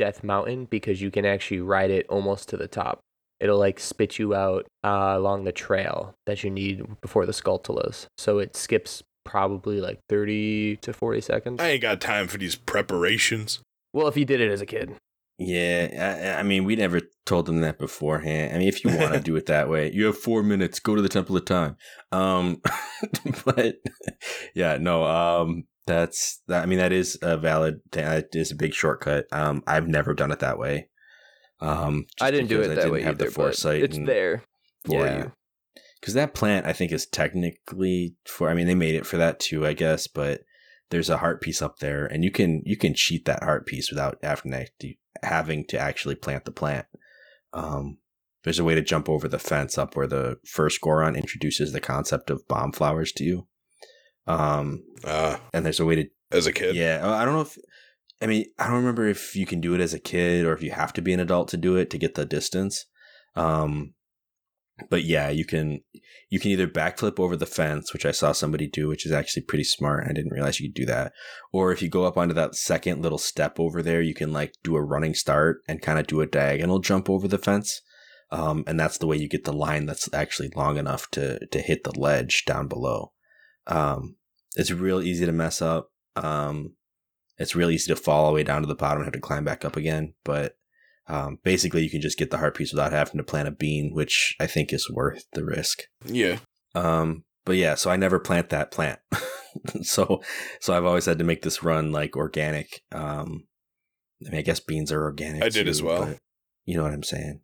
[0.00, 3.00] Death Mountain because you can actually ride it almost to the top.
[3.38, 8.06] It'll like spit you out uh, along the trail that you need before the Skulltulas.
[8.16, 11.60] So it skips probably like 30 to 40 seconds.
[11.60, 13.60] I ain't got time for these preparations.
[13.92, 14.94] Well, if you did it as a kid.
[15.38, 18.54] yeah, I, I mean, we never told them that beforehand.
[18.54, 20.80] I mean, if you want to do it that way, you have four minutes.
[20.80, 21.76] Go to the Temple of Time.
[22.10, 22.62] Um,
[23.44, 23.76] but
[24.54, 25.04] yeah, no.
[25.04, 25.64] Um,
[25.94, 26.62] that's that.
[26.62, 27.80] I mean, that is a valid.
[27.92, 28.04] thing.
[28.04, 29.26] That is a big shortcut.
[29.32, 30.88] Um, I've never done it that way.
[31.60, 33.82] Um, I didn't do it I that didn't way have either, the foresight.
[33.82, 34.42] it's and- there
[34.86, 35.18] for Yeah.
[35.18, 35.32] you.
[36.00, 38.48] because that plant I think is technically for.
[38.48, 40.06] I mean, they made it for that too, I guess.
[40.06, 40.42] But
[40.90, 43.90] there's a heart piece up there, and you can you can cheat that heart piece
[43.90, 44.18] without
[45.22, 46.86] having to actually plant the plant.
[47.52, 47.98] Um,
[48.44, 51.80] there's a way to jump over the fence up where the first Goron introduces the
[51.80, 53.46] concept of bomb flowers to you.
[54.26, 56.76] Um, Uh, and there's a way to as a kid.
[56.76, 57.58] yeah, I don't know if
[58.22, 60.62] I mean I don't remember if you can do it as a kid or if
[60.62, 62.84] you have to be an adult to do it to get the distance.
[63.34, 63.94] Um
[64.88, 65.80] but yeah, you can
[66.30, 69.42] you can either backflip over the fence, which I saw somebody do, which is actually
[69.42, 70.06] pretty smart.
[70.08, 71.12] I didn't realize you could do that.
[71.52, 74.54] Or if you go up onto that second little step over there, you can like
[74.62, 77.82] do a running start and kind of do a diagonal jump over the fence.
[78.30, 81.58] Um, and that's the way you get the line that's actually long enough to to
[81.60, 83.12] hit the ledge down below.
[83.70, 84.16] Um,
[84.56, 85.90] it's real easy to mess up.
[86.16, 86.74] Um,
[87.38, 89.20] it's real easy to fall all the way down to the bottom and have to
[89.20, 90.14] climb back up again.
[90.24, 90.56] But
[91.06, 93.92] um, basically, you can just get the heart piece without having to plant a bean,
[93.94, 95.84] which I think is worth the risk.
[96.04, 96.38] Yeah.
[96.74, 99.00] Um, but yeah, so I never plant that plant.
[99.82, 100.20] so,
[100.60, 102.82] so I've always had to make this run like organic.
[102.92, 103.46] Um,
[104.26, 105.42] I mean, I guess beans are organic.
[105.42, 106.14] I did as well.
[106.66, 107.40] You know what I'm saying?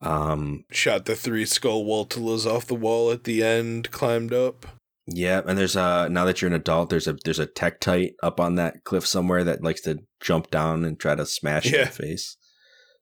[0.00, 4.66] Um, Shot the three Skullwalltulas off the wall at the end, climbed up.
[5.06, 8.40] Yeah, and there's a now that you're an adult, there's a there's a Tektite up
[8.40, 11.78] on that cliff somewhere that likes to jump down and try to smash you in
[11.80, 11.84] Yeah.
[11.86, 12.36] the face.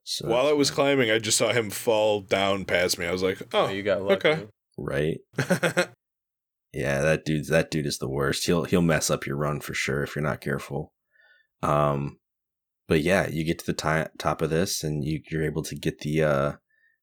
[0.05, 3.07] So While I was climbing, I just saw him fall down past me.
[3.07, 4.29] I was like, Oh, oh, you got lucky.
[4.31, 4.47] okay.
[4.77, 5.19] right,
[6.73, 8.47] yeah, that dude's that dude is the worst.
[8.47, 10.93] He'll he'll mess up your run for sure if you're not careful.
[11.63, 12.19] Um,
[12.89, 15.77] but yeah, you get to the ti- top of this, and you you're able to
[15.77, 16.53] get the uh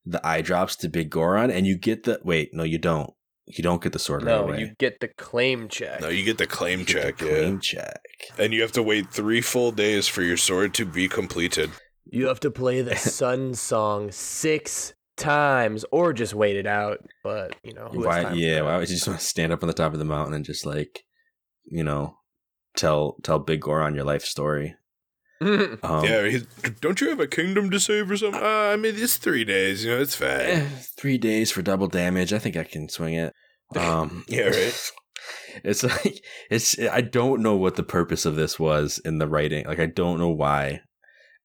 [0.05, 3.11] the eye drops to Biggoron, and you get the wait, no, you don't.
[3.49, 4.59] You don't get the sword right No, away.
[4.59, 6.01] you get the claim check.
[6.01, 7.31] no, you get the claim You get check, the yeah.
[7.31, 7.99] claim check.
[8.38, 11.71] And you have to wait three full days for your sword to be completed.
[12.05, 16.99] You have to play the Sun song six times, or just wait it out.
[17.23, 18.23] But you know, who has Why?
[18.23, 18.65] time Yeah, that?
[18.65, 20.45] why would you just want to stand up on the top of the mountain and
[20.45, 21.03] just like,
[21.65, 22.17] you know,
[22.77, 24.76] tell tell Biggoron your life story?
[25.41, 26.43] Um, yeah, he's,
[26.81, 28.41] don't you have a kingdom to save or something?
[28.41, 29.85] Uh, I mean, it's three days.
[29.85, 30.30] You know, it's fine.
[30.30, 30.67] eh,
[30.97, 32.34] three days for double damage.
[32.34, 33.34] I think I can swing it.
[33.76, 34.91] Um, Yeah, right.
[35.64, 36.80] It's like it's.
[36.80, 39.66] I don't know what the purpose of this was in the writing.
[39.66, 40.82] Like I don't know why.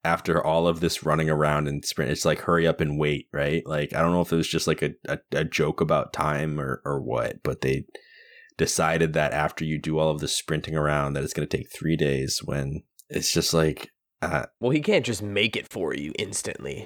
[0.04, 3.66] After all of this running around and sprint, it's like hurry up and wait, right?
[3.66, 6.60] Like I don't know if it was just like a, a, a joke about time
[6.60, 7.84] or or what, but they
[8.56, 11.72] decided that after you do all of the sprinting around, that it's going to take
[11.72, 12.40] three days.
[12.44, 13.90] When it's just like,
[14.22, 16.84] uh, well, he can't just make it for you instantly.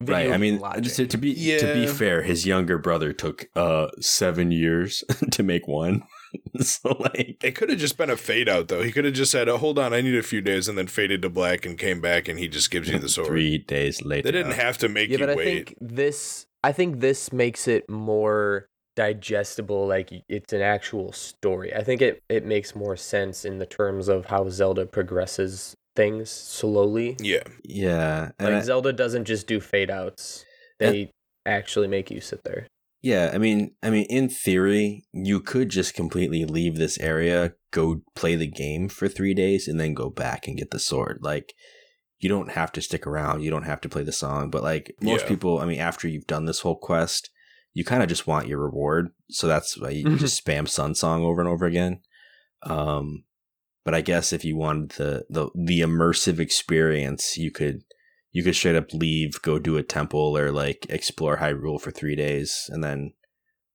[0.00, 0.32] Right?
[0.32, 0.84] I mean, logic.
[0.84, 5.42] just to, to be to be fair, his younger brother took uh seven years to
[5.42, 6.02] make one.
[6.60, 8.82] so like, It could have just been a fade out, though.
[8.82, 10.86] He could have just said, oh, hold on, I need a few days, and then
[10.86, 13.28] faded to black and came back, and he just gives you the sword.
[13.28, 14.30] three days later.
[14.30, 15.44] They didn't have to make yeah, you but I wait.
[15.44, 16.46] think this.
[16.62, 19.86] I think this makes it more digestible.
[19.86, 21.72] Like it's an actual story.
[21.74, 26.30] I think it it makes more sense in the terms of how Zelda progresses things
[26.30, 27.16] slowly.
[27.20, 27.42] Yeah.
[27.64, 30.44] Yeah, and Like I- Zelda doesn't just do fade outs.
[30.78, 31.10] They
[31.46, 32.66] actually make you sit there.
[33.02, 33.30] yeah.
[33.32, 38.36] I mean, I mean, in theory, you could just completely leave this area, go play
[38.36, 41.18] the game for three days, and then go back and get the sword.
[41.22, 41.54] Like,
[42.18, 43.42] you don't have to stick around.
[43.42, 44.50] You don't have to play the song.
[44.50, 45.28] But like most Yeah.
[45.28, 47.30] people, I mean, after you've done this whole quest,
[47.74, 49.08] you kind of just want your reward.
[49.30, 52.00] So that's why you just spam Sun Song over and over again.
[52.62, 53.24] Um,
[53.86, 57.84] but I guess if you wanted the the the immersive experience, you could
[58.32, 62.16] you could straight up leave, go do a temple, or like explore Hyrule for three
[62.16, 63.12] days, and then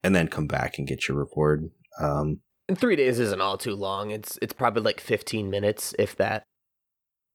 [0.04, 1.72] and then come back and get your reward.
[2.00, 4.12] Um, And three days isn't all too long.
[4.12, 6.44] It's it's probably like fifteen minutes, if that.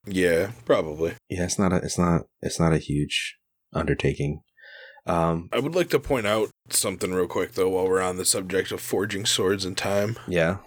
[0.06, 1.14] Yeah, probably.
[1.30, 3.38] Yeah, it's not a it's not it's not a huge
[3.72, 4.42] undertaking.
[5.06, 8.24] Um, I would like to point out something real quick though, while we're on the
[8.24, 10.16] subject of forging swords in time.
[10.28, 10.58] yeah,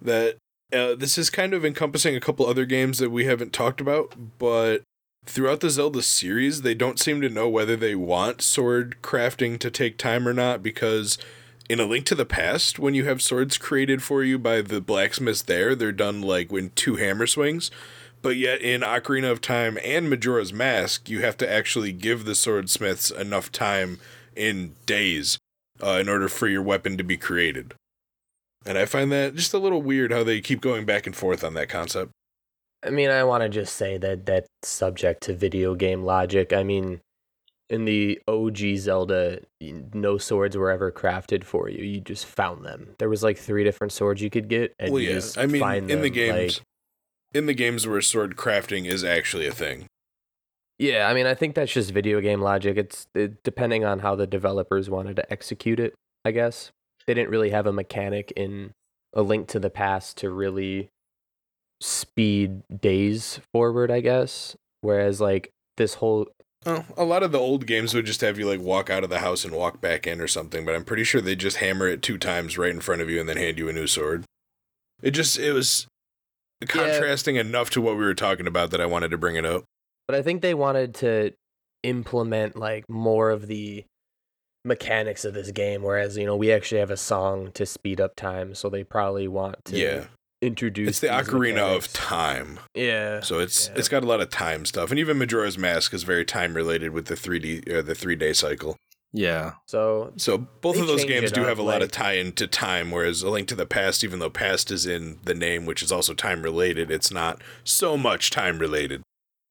[0.00, 0.36] That
[0.72, 4.14] uh, this is kind of encompassing a couple other games that we haven't talked about,
[4.38, 4.82] but
[5.24, 9.70] throughout the Zelda series, they don't seem to know whether they want sword crafting to
[9.70, 11.18] take time or not because
[11.68, 14.80] in A Link to the Past, when you have swords created for you by the
[14.80, 17.70] blacksmiths there, they're done like in two hammer swings.
[18.20, 22.34] But yet in Ocarina of Time and Majora's Mask, you have to actually give the
[22.34, 24.00] swordsmiths enough time
[24.34, 25.38] in days
[25.82, 27.74] uh, in order for your weapon to be created.
[28.66, 31.44] And I find that just a little weird how they keep going back and forth
[31.44, 32.12] on that concept.
[32.84, 36.52] I mean, I want to just say that that's subject to video game logic.
[36.52, 37.00] I mean,
[37.70, 41.84] in the OG Zelda, no swords were ever crafted for you.
[41.84, 42.94] You just found them.
[42.98, 45.20] There was like three different swords you could get, and well, you yeah.
[45.36, 46.66] I mean, find in the games, like-
[47.34, 49.86] in the games where sword crafting is actually a thing.
[50.78, 52.76] yeah, I mean, I think that's just video game logic.
[52.76, 55.94] It's it, depending on how the developers wanted to execute it.
[56.24, 56.70] I guess
[57.08, 58.72] they didn't really have a mechanic in
[59.14, 60.90] a Link to the Past to really
[61.80, 63.90] speed days forward.
[63.90, 64.54] I guess.
[64.82, 66.28] Whereas like this whole
[66.66, 69.10] Oh, a lot of the old games would just have you like walk out of
[69.10, 71.86] the house and walk back in or something, but I'm pretty sure they just hammer
[71.86, 74.24] it two times right in front of you and then hand you a new sword.
[75.00, 75.86] It just it was
[76.66, 79.64] contrasting enough to what we were talking about that I wanted to bring it up.
[80.08, 81.32] But I think they wanted to
[81.84, 83.84] implement like more of the
[84.64, 88.16] mechanics of this game, whereas you know we actually have a song to speed up
[88.16, 90.04] time, so they probably want to Yeah.
[90.42, 90.88] introduce.
[90.88, 91.92] It's the these Ocarina of.
[91.92, 92.60] Time.
[92.74, 93.20] Yeah.
[93.20, 93.74] So it's Yeah.
[93.76, 94.90] it's got a lot of time stuff.
[94.90, 98.76] And even Majora's Mask is very time related with the 3D uh, the 3-day cycle.
[99.12, 102.46] yeah, So So both of those games do up, have a lot of tie into
[102.46, 105.82] time, whereas A Link to the Past, even though past is in the name, which
[105.82, 109.02] is also time related, it's not so much time related.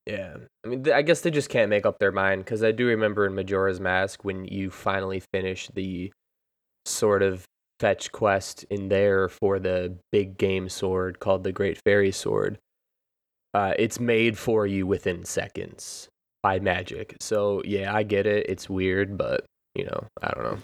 [0.08, 2.72] Yeah, I mean, th- I guess they just can't make up their mind because I
[2.72, 6.14] do remember in Majora's Mask when you finally finish the
[6.86, 7.46] sort of
[7.82, 12.58] fetch quest in there for the big game sword called the Great Fairy Sword.
[13.54, 16.08] Uh, it's made for you within seconds
[16.42, 17.18] by magic.
[17.20, 18.46] So yeah, I get it.
[18.48, 20.58] It's weird, but you know, I don't know.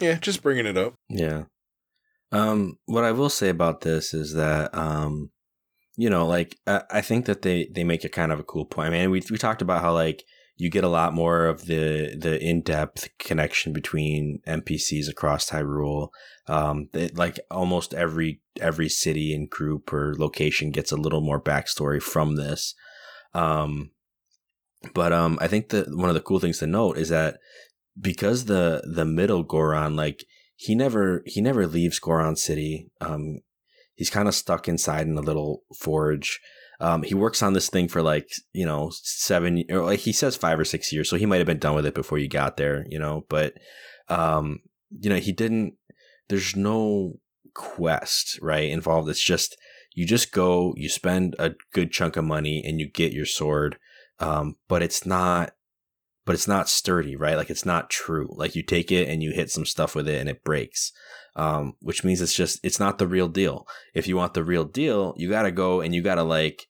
[0.00, 0.94] Yeah, just bringing it up.
[1.08, 1.44] yeah.
[2.32, 5.30] Um, what I will say about this is that, um,
[6.00, 8.64] you know, like I, I think that they they make a kind of a cool
[8.64, 8.88] point.
[8.88, 10.24] I mean, we we talked about how like
[10.56, 16.08] you get a lot more of the the in depth connection between NPCs across Hyrule.
[16.48, 21.38] Um, that like almost every every city and group or location gets a little more
[21.38, 22.74] backstory from this.
[23.34, 23.90] Um,
[24.94, 27.36] but um, I think that one of the cool things to note is that
[28.00, 30.24] because the the Medigoron, like
[30.56, 32.90] he never he never leaves Goron City.
[33.02, 33.40] Um,
[34.00, 36.40] he's kind of stuck inside in a little forge.
[36.80, 40.36] Um, he works on this thing for like you know seven or like he says
[40.36, 42.56] five or six years, so he might have been done with it before you got
[42.56, 43.26] there, you know.
[43.28, 43.58] But
[44.08, 44.60] um,
[44.98, 45.74] you know he didn't.
[46.30, 47.20] There's no
[47.54, 49.10] quest right involved.
[49.10, 49.58] It's just
[49.94, 53.78] you just go, you spend a good chunk of money, and you get your sword.
[54.18, 55.52] Um, but it's not
[56.24, 57.36] but it's not sturdy, right?
[57.36, 58.28] Like it's not true.
[58.32, 60.92] Like you take it and you hit some stuff with it and it breaks.
[61.36, 63.66] Um, which means it's just it's not the real deal.
[63.94, 66.66] If you want the real deal, you got to go and you got to like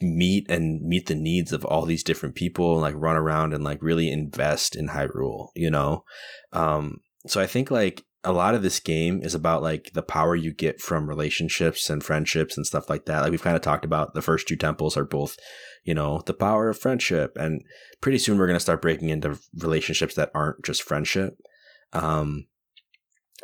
[0.00, 3.64] meet and meet the needs of all these different people and like run around and
[3.64, 6.04] like really invest in Hyrule, you know?
[6.52, 10.34] Um, so I think like a lot of this game is about like the power
[10.34, 13.22] you get from relationships and friendships and stuff like that.
[13.22, 15.36] Like we've kind of talked about the first two temples are both,
[15.88, 17.34] you know, the power of friendship.
[17.40, 17.62] And
[18.02, 21.40] pretty soon we're going to start breaking into relationships that aren't just friendship.
[21.94, 22.44] Um,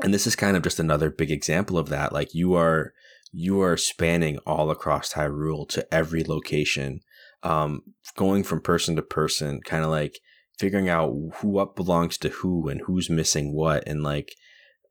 [0.03, 2.13] and this is kind of just another big example of that.
[2.13, 2.93] Like you are,
[3.33, 7.01] you are spanning all across Hyrule to every location,
[7.43, 7.81] um,
[8.15, 10.19] going from person to person, kind of like
[10.59, 14.35] figuring out who what belongs to who and who's missing what, and like,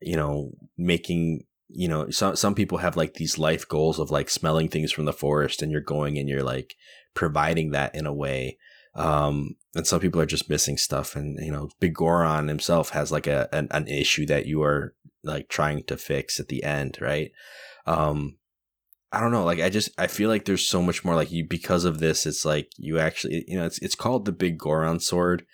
[0.01, 4.30] you know, making you know some some people have like these life goals of like
[4.30, 6.75] smelling things from the forest, and you're going and you're like
[7.14, 8.57] providing that in a way.
[8.95, 13.26] Um, and some people are just missing stuff, and you know, Biggoron himself has like
[13.26, 17.31] a an, an issue that you are like trying to fix at the end, right?
[17.85, 18.35] um
[19.11, 21.45] i don't know like i just i feel like there's so much more like you
[21.48, 25.45] because of this it's like you actually you know it's it's called the Biggoron sword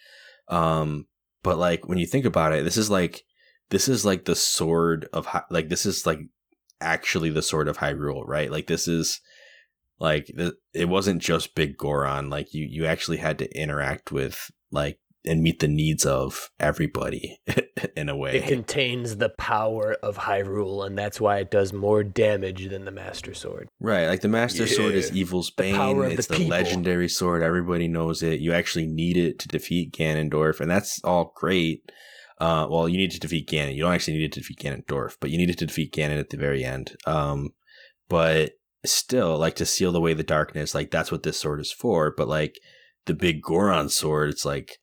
[0.47, 1.07] um
[1.43, 3.23] but like when you think about it this is like
[3.69, 6.19] this is like the sword of like this is like
[6.81, 9.19] actually the sword of hyrule right like this is
[9.99, 14.99] like the, it wasn't just Biggoron like you you actually had to interact with like
[15.25, 17.37] and meet the needs of everybody
[17.97, 18.37] in a way.
[18.37, 22.91] It contains the power of Hyrule, and that's why it does more damage than the
[22.91, 23.67] Master Sword.
[23.81, 25.21] Right, like the Master Sword is Yeah.
[25.23, 25.75] Evil's The Bane.
[25.75, 27.43] power of it's the the, legendary sword.
[27.43, 28.39] Everybody knows it.
[28.39, 31.91] You actually need it to defeat Ganondorf, and that's all great.
[32.39, 33.75] Uh, well, you need to defeat Ganon.
[33.75, 36.17] You don't actually need it to defeat Ganondorf, but you need it to defeat Ganon
[36.19, 36.95] at the very end.
[37.05, 37.49] Um,
[38.07, 38.51] but
[38.85, 42.11] still, like to seal away the darkness, like that's what this sword is for.
[42.15, 42.59] But like
[43.05, 44.77] the Biggoron sword, it's like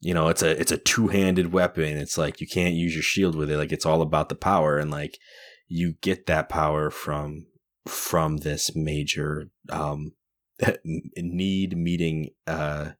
[0.00, 1.96] you know, it's a it's a two handed weapon.
[1.96, 3.56] It's like you can't use your shield with it.
[3.56, 5.18] Like it's all about the power, and like
[5.66, 7.46] you get that power from
[7.86, 10.12] from this major um
[11.16, 12.90] need meeting uh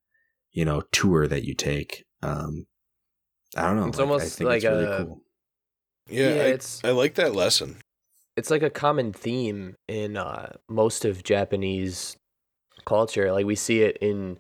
[0.53, 2.67] you know tour that you take um
[3.57, 5.23] i don't know It's like, I almost think it's like really a- cool
[6.09, 7.81] Yeah, Yeah, I, it's- I like that lesson.
[8.37, 12.17] It's like a common theme in uh, most of Japanese
[12.85, 13.33] culture.
[13.33, 14.39] Like we see it in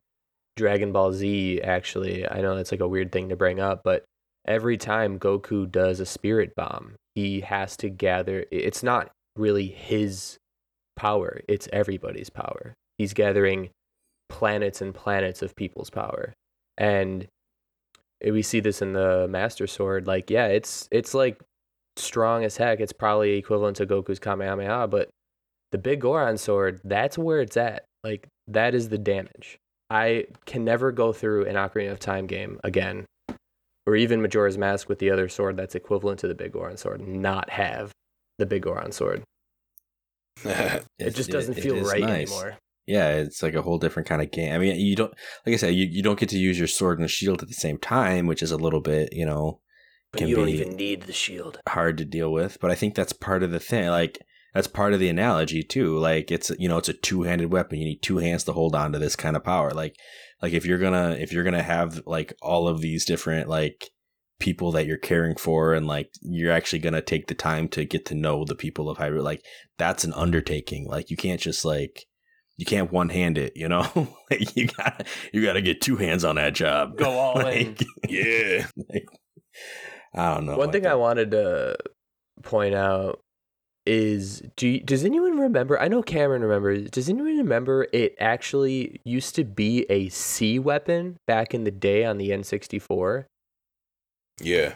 [0.56, 1.60] Dragon Ball Z.
[1.62, 4.04] Actually, I know it's like a weird thing to bring up, but
[4.46, 8.44] every time Goku does a spirit bomb, he has to gather.
[8.50, 10.38] It's not really his
[10.96, 12.74] power; it's everybody's power.
[12.98, 13.70] He's gathering
[14.28, 16.34] planets and planets of people's power,
[16.76, 17.28] and
[18.24, 20.06] we see this in the Master Sword.
[20.06, 21.40] Like, yeah, it's it's like
[21.96, 22.80] strong as heck.
[22.80, 25.08] It's probably equivalent to Goku's Kamehameha, but
[25.72, 27.84] the Biggoron sword, that's where it's at.
[28.02, 29.58] Like that is the damage.
[29.90, 33.04] I can never go through an Ocarina of Time game again,
[33.86, 37.50] or even Majora's Mask with the other sword that's equivalent to the Biggoron sword, not
[37.50, 37.92] have
[38.38, 39.22] the big Goron sword.
[40.44, 42.30] It It's- just doesn't feel is right nice.
[42.30, 42.58] anymore.
[42.86, 45.14] yeah it's like a whole different kind of game i mean you don't
[45.46, 47.54] like i said you, you don't get to use your sword and shield at the
[47.54, 49.60] same time which is a little bit you know
[50.14, 51.60] But can you don't be- even need the shield.
[51.68, 54.18] hard to deal with but i think that's part of the thing like
[54.54, 57.84] that's part of the analogy too like it's you know it's a two-handed weapon you
[57.84, 59.96] need two hands to hold on to this kind of power like
[60.42, 63.90] like if you're gonna if you're gonna have like all of these different like
[64.40, 68.04] people that you're caring for and like you're actually gonna take the time to get
[68.06, 69.42] to know the people of Hyrule like
[69.78, 72.04] that's an undertaking like you can't just like
[72.56, 73.84] you can't one hand it you know
[74.30, 77.68] like you got you got to get two hands on that job Go all in.
[77.76, 78.66] Like- yeah.
[78.88, 79.06] like,
[80.14, 81.76] I don't know One thing I wanted to
[82.42, 83.20] point out
[83.86, 85.78] is do you, does anyone remember?
[85.78, 86.90] I know Cameron remembers.
[86.90, 92.04] Does anyone remember it actually used to be a C weapon back in the day
[92.04, 93.26] on the N64?
[94.40, 94.74] Yeah.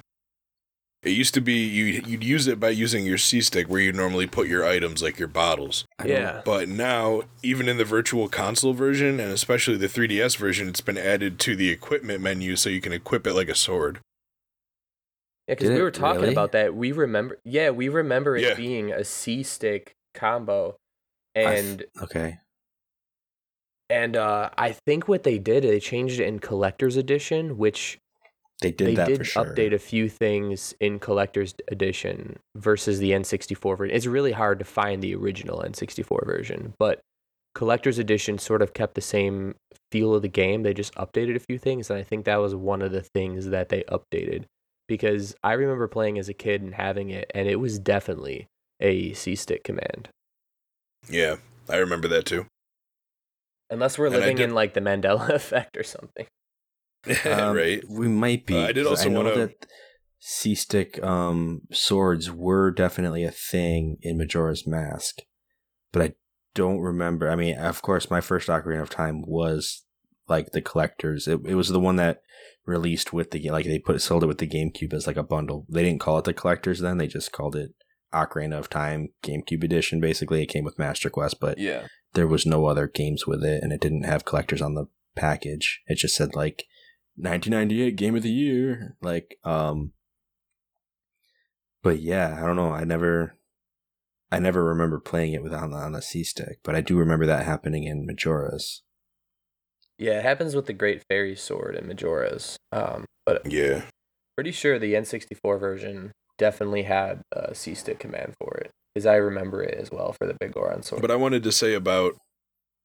[1.05, 3.93] It used to be you you'd use it by using your C stick where you
[3.93, 5.85] normally put your items like your bottles.
[6.05, 6.43] Yeah.
[6.45, 10.99] But now, even in the virtual console version and especially the 3DS version, it's been
[10.99, 14.01] added to the equipment menu so you can equip it like a sword.
[15.49, 16.33] Yeah, because we were talking really?
[16.35, 16.75] about that.
[16.75, 17.39] We remember.
[17.45, 18.55] Yeah, we remember it Yeah.
[18.55, 20.77] being a C stick combo,
[21.35, 22.39] I f- and okay
[23.91, 27.99] and uh, I think what they did, they changed it in collector's edition, which
[28.61, 32.99] they did they that did for sure update a few things in collector's edition versus
[32.99, 33.97] the N64 version.
[33.97, 37.01] It's really hard to find the original N64 version, but
[37.55, 39.55] collector's edition sort of kept the same
[39.91, 40.65] feel of the game.
[40.65, 43.47] They just updated a few things, and I think that was one of the things
[43.47, 44.45] that they updated
[44.89, 48.49] because I remember playing as a kid and having it, and it was definitely
[48.81, 50.09] a C stick command.
[51.09, 51.37] Yeah,
[51.69, 52.47] I remember that too.
[53.71, 56.27] Unless we're And living did- in like the Mandela effect or something.
[57.25, 57.81] Um, right.
[57.89, 58.57] We might be.
[58.57, 59.67] Uh, I did also know wanna- that
[60.19, 65.19] C stick um, swords were definitely a thing in Majora's Mask,
[65.93, 66.15] but I
[66.55, 67.31] don't remember.
[67.31, 69.85] I mean, of course, my first Ocarina of Time was
[70.29, 71.27] like the collectors.
[71.29, 72.23] It, it was the one that
[72.67, 75.67] released with the like they put sold it with the GameCube as like a bundle.
[75.69, 77.71] They didn't call it the collectors then; they just called it
[78.13, 80.01] Ocarina of Time GameCube edition.
[80.01, 81.87] Basically, it came with Master Quest, but Yeah.
[82.15, 85.83] there was no other games with it and it didn't have collectors on the package
[85.89, 86.65] it just said like
[87.17, 89.93] 1998 game of the year like um
[91.83, 93.35] but yeah i don't know i never
[94.31, 97.45] i never remember playing it without on the c stick but i do remember that
[97.45, 98.83] happening in majora's
[99.99, 102.57] Yeah, it happens with the Great Fairy Sword and Majora's.
[102.73, 103.83] Um, but Yeah.
[104.37, 109.17] pretty sure the N64 version definitely had a C stick command for it, as I
[109.17, 111.03] remember it as well for the Biggoron sword.
[111.03, 112.17] But I wanted to say about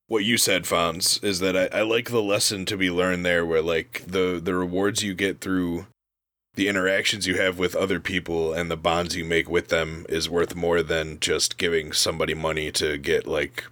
[0.08, 3.46] what you said, Fonz, is that I, I like the lesson to be learned there
[3.46, 5.86] where like the the rewards you get through
[6.56, 10.30] the interactions you have with other people and the bonds you make with them is
[10.30, 13.66] worth more than just giving somebody money to get like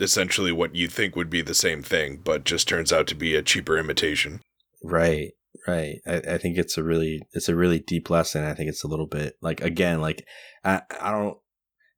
[0.00, 3.34] essentially what you think would be the same thing, but just turns out to be
[3.34, 4.40] a cheaper imitation.
[4.82, 5.32] right
[5.68, 8.82] right I, I think it's a really it's a really deep lesson i think it's
[8.84, 10.26] a little bit like again like
[10.64, 11.38] i i don't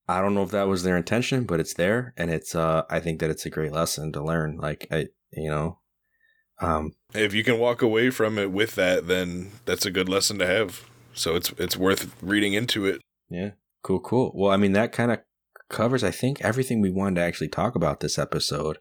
[0.07, 3.01] i don't know if that was their intention but it's there and it's uh i
[3.01, 5.79] think that it's a great lesson to learn like i you know
[6.61, 10.39] Um, if you can walk away from it with that, then that's a good lesson
[10.39, 10.85] to have.
[11.13, 13.01] So it's it's worth reading into it.
[13.29, 13.51] Yeah.
[13.83, 14.33] Cool, cool.
[14.35, 15.19] Well, I mean, that kind of
[15.69, 18.79] covers, I think, everything we wanted to actually talk about this episode.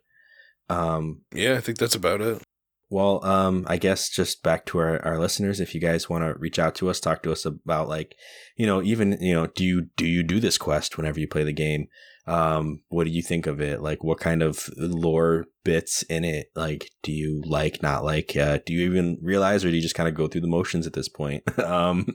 [0.70, 2.42] Um, Yeah, I think that's about it.
[2.90, 6.40] well, um, I guess just back to our, our listeners, if you guys want to
[6.40, 8.16] reach out to us, talk to us about like,
[8.56, 11.44] you know, even, you know, do you, do you do this quest whenever you play
[11.44, 11.88] the game?
[12.28, 13.82] Um, what do you think of it?
[13.82, 16.48] Like, what kind of lore bits in it?
[16.56, 19.96] Like, do you like, not like, uh, do you even realize, or do you just
[19.96, 21.44] kind of go through the motions at this point?
[21.60, 22.08] um,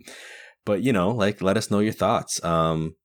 [0.65, 2.43] but you know, like, let us know your thoughts.
[2.45, 2.97] Um,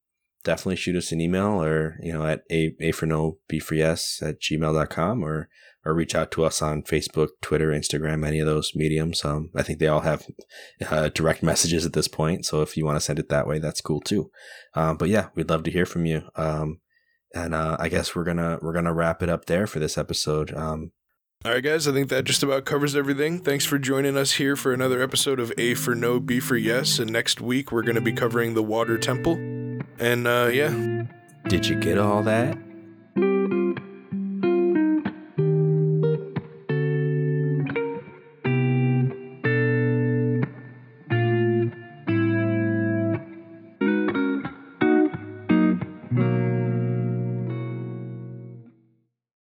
[0.46, 3.76] definitely shoot us an email or, you know, at a, a for no, b for
[3.76, 5.50] yes at gmail.com or,
[5.86, 9.26] or reach out to us on Facebook, Twitter, Instagram, any of those mediums.
[9.26, 10.26] Um, I think they all have
[10.90, 12.46] uh, direct messages at this point.
[12.46, 14.32] So if you want to send it that way, that's cool too.
[14.74, 16.22] Um, but yeah, we'd love to hear from you.
[16.36, 16.80] Um,
[17.34, 20.54] and uh, I guess we're gonna we're gonna wrap it up there for this episode.
[20.56, 20.92] Um,
[21.44, 23.40] All right, guys, I think that just about covers everything.
[23.40, 26.98] Thanks for joining us here for another episode of A for No, B for Yes.
[26.98, 29.55] And next week, we're going to be covering the Water Temple.
[30.00, 31.06] And uh, yeah.
[31.48, 32.58] Did you get all that?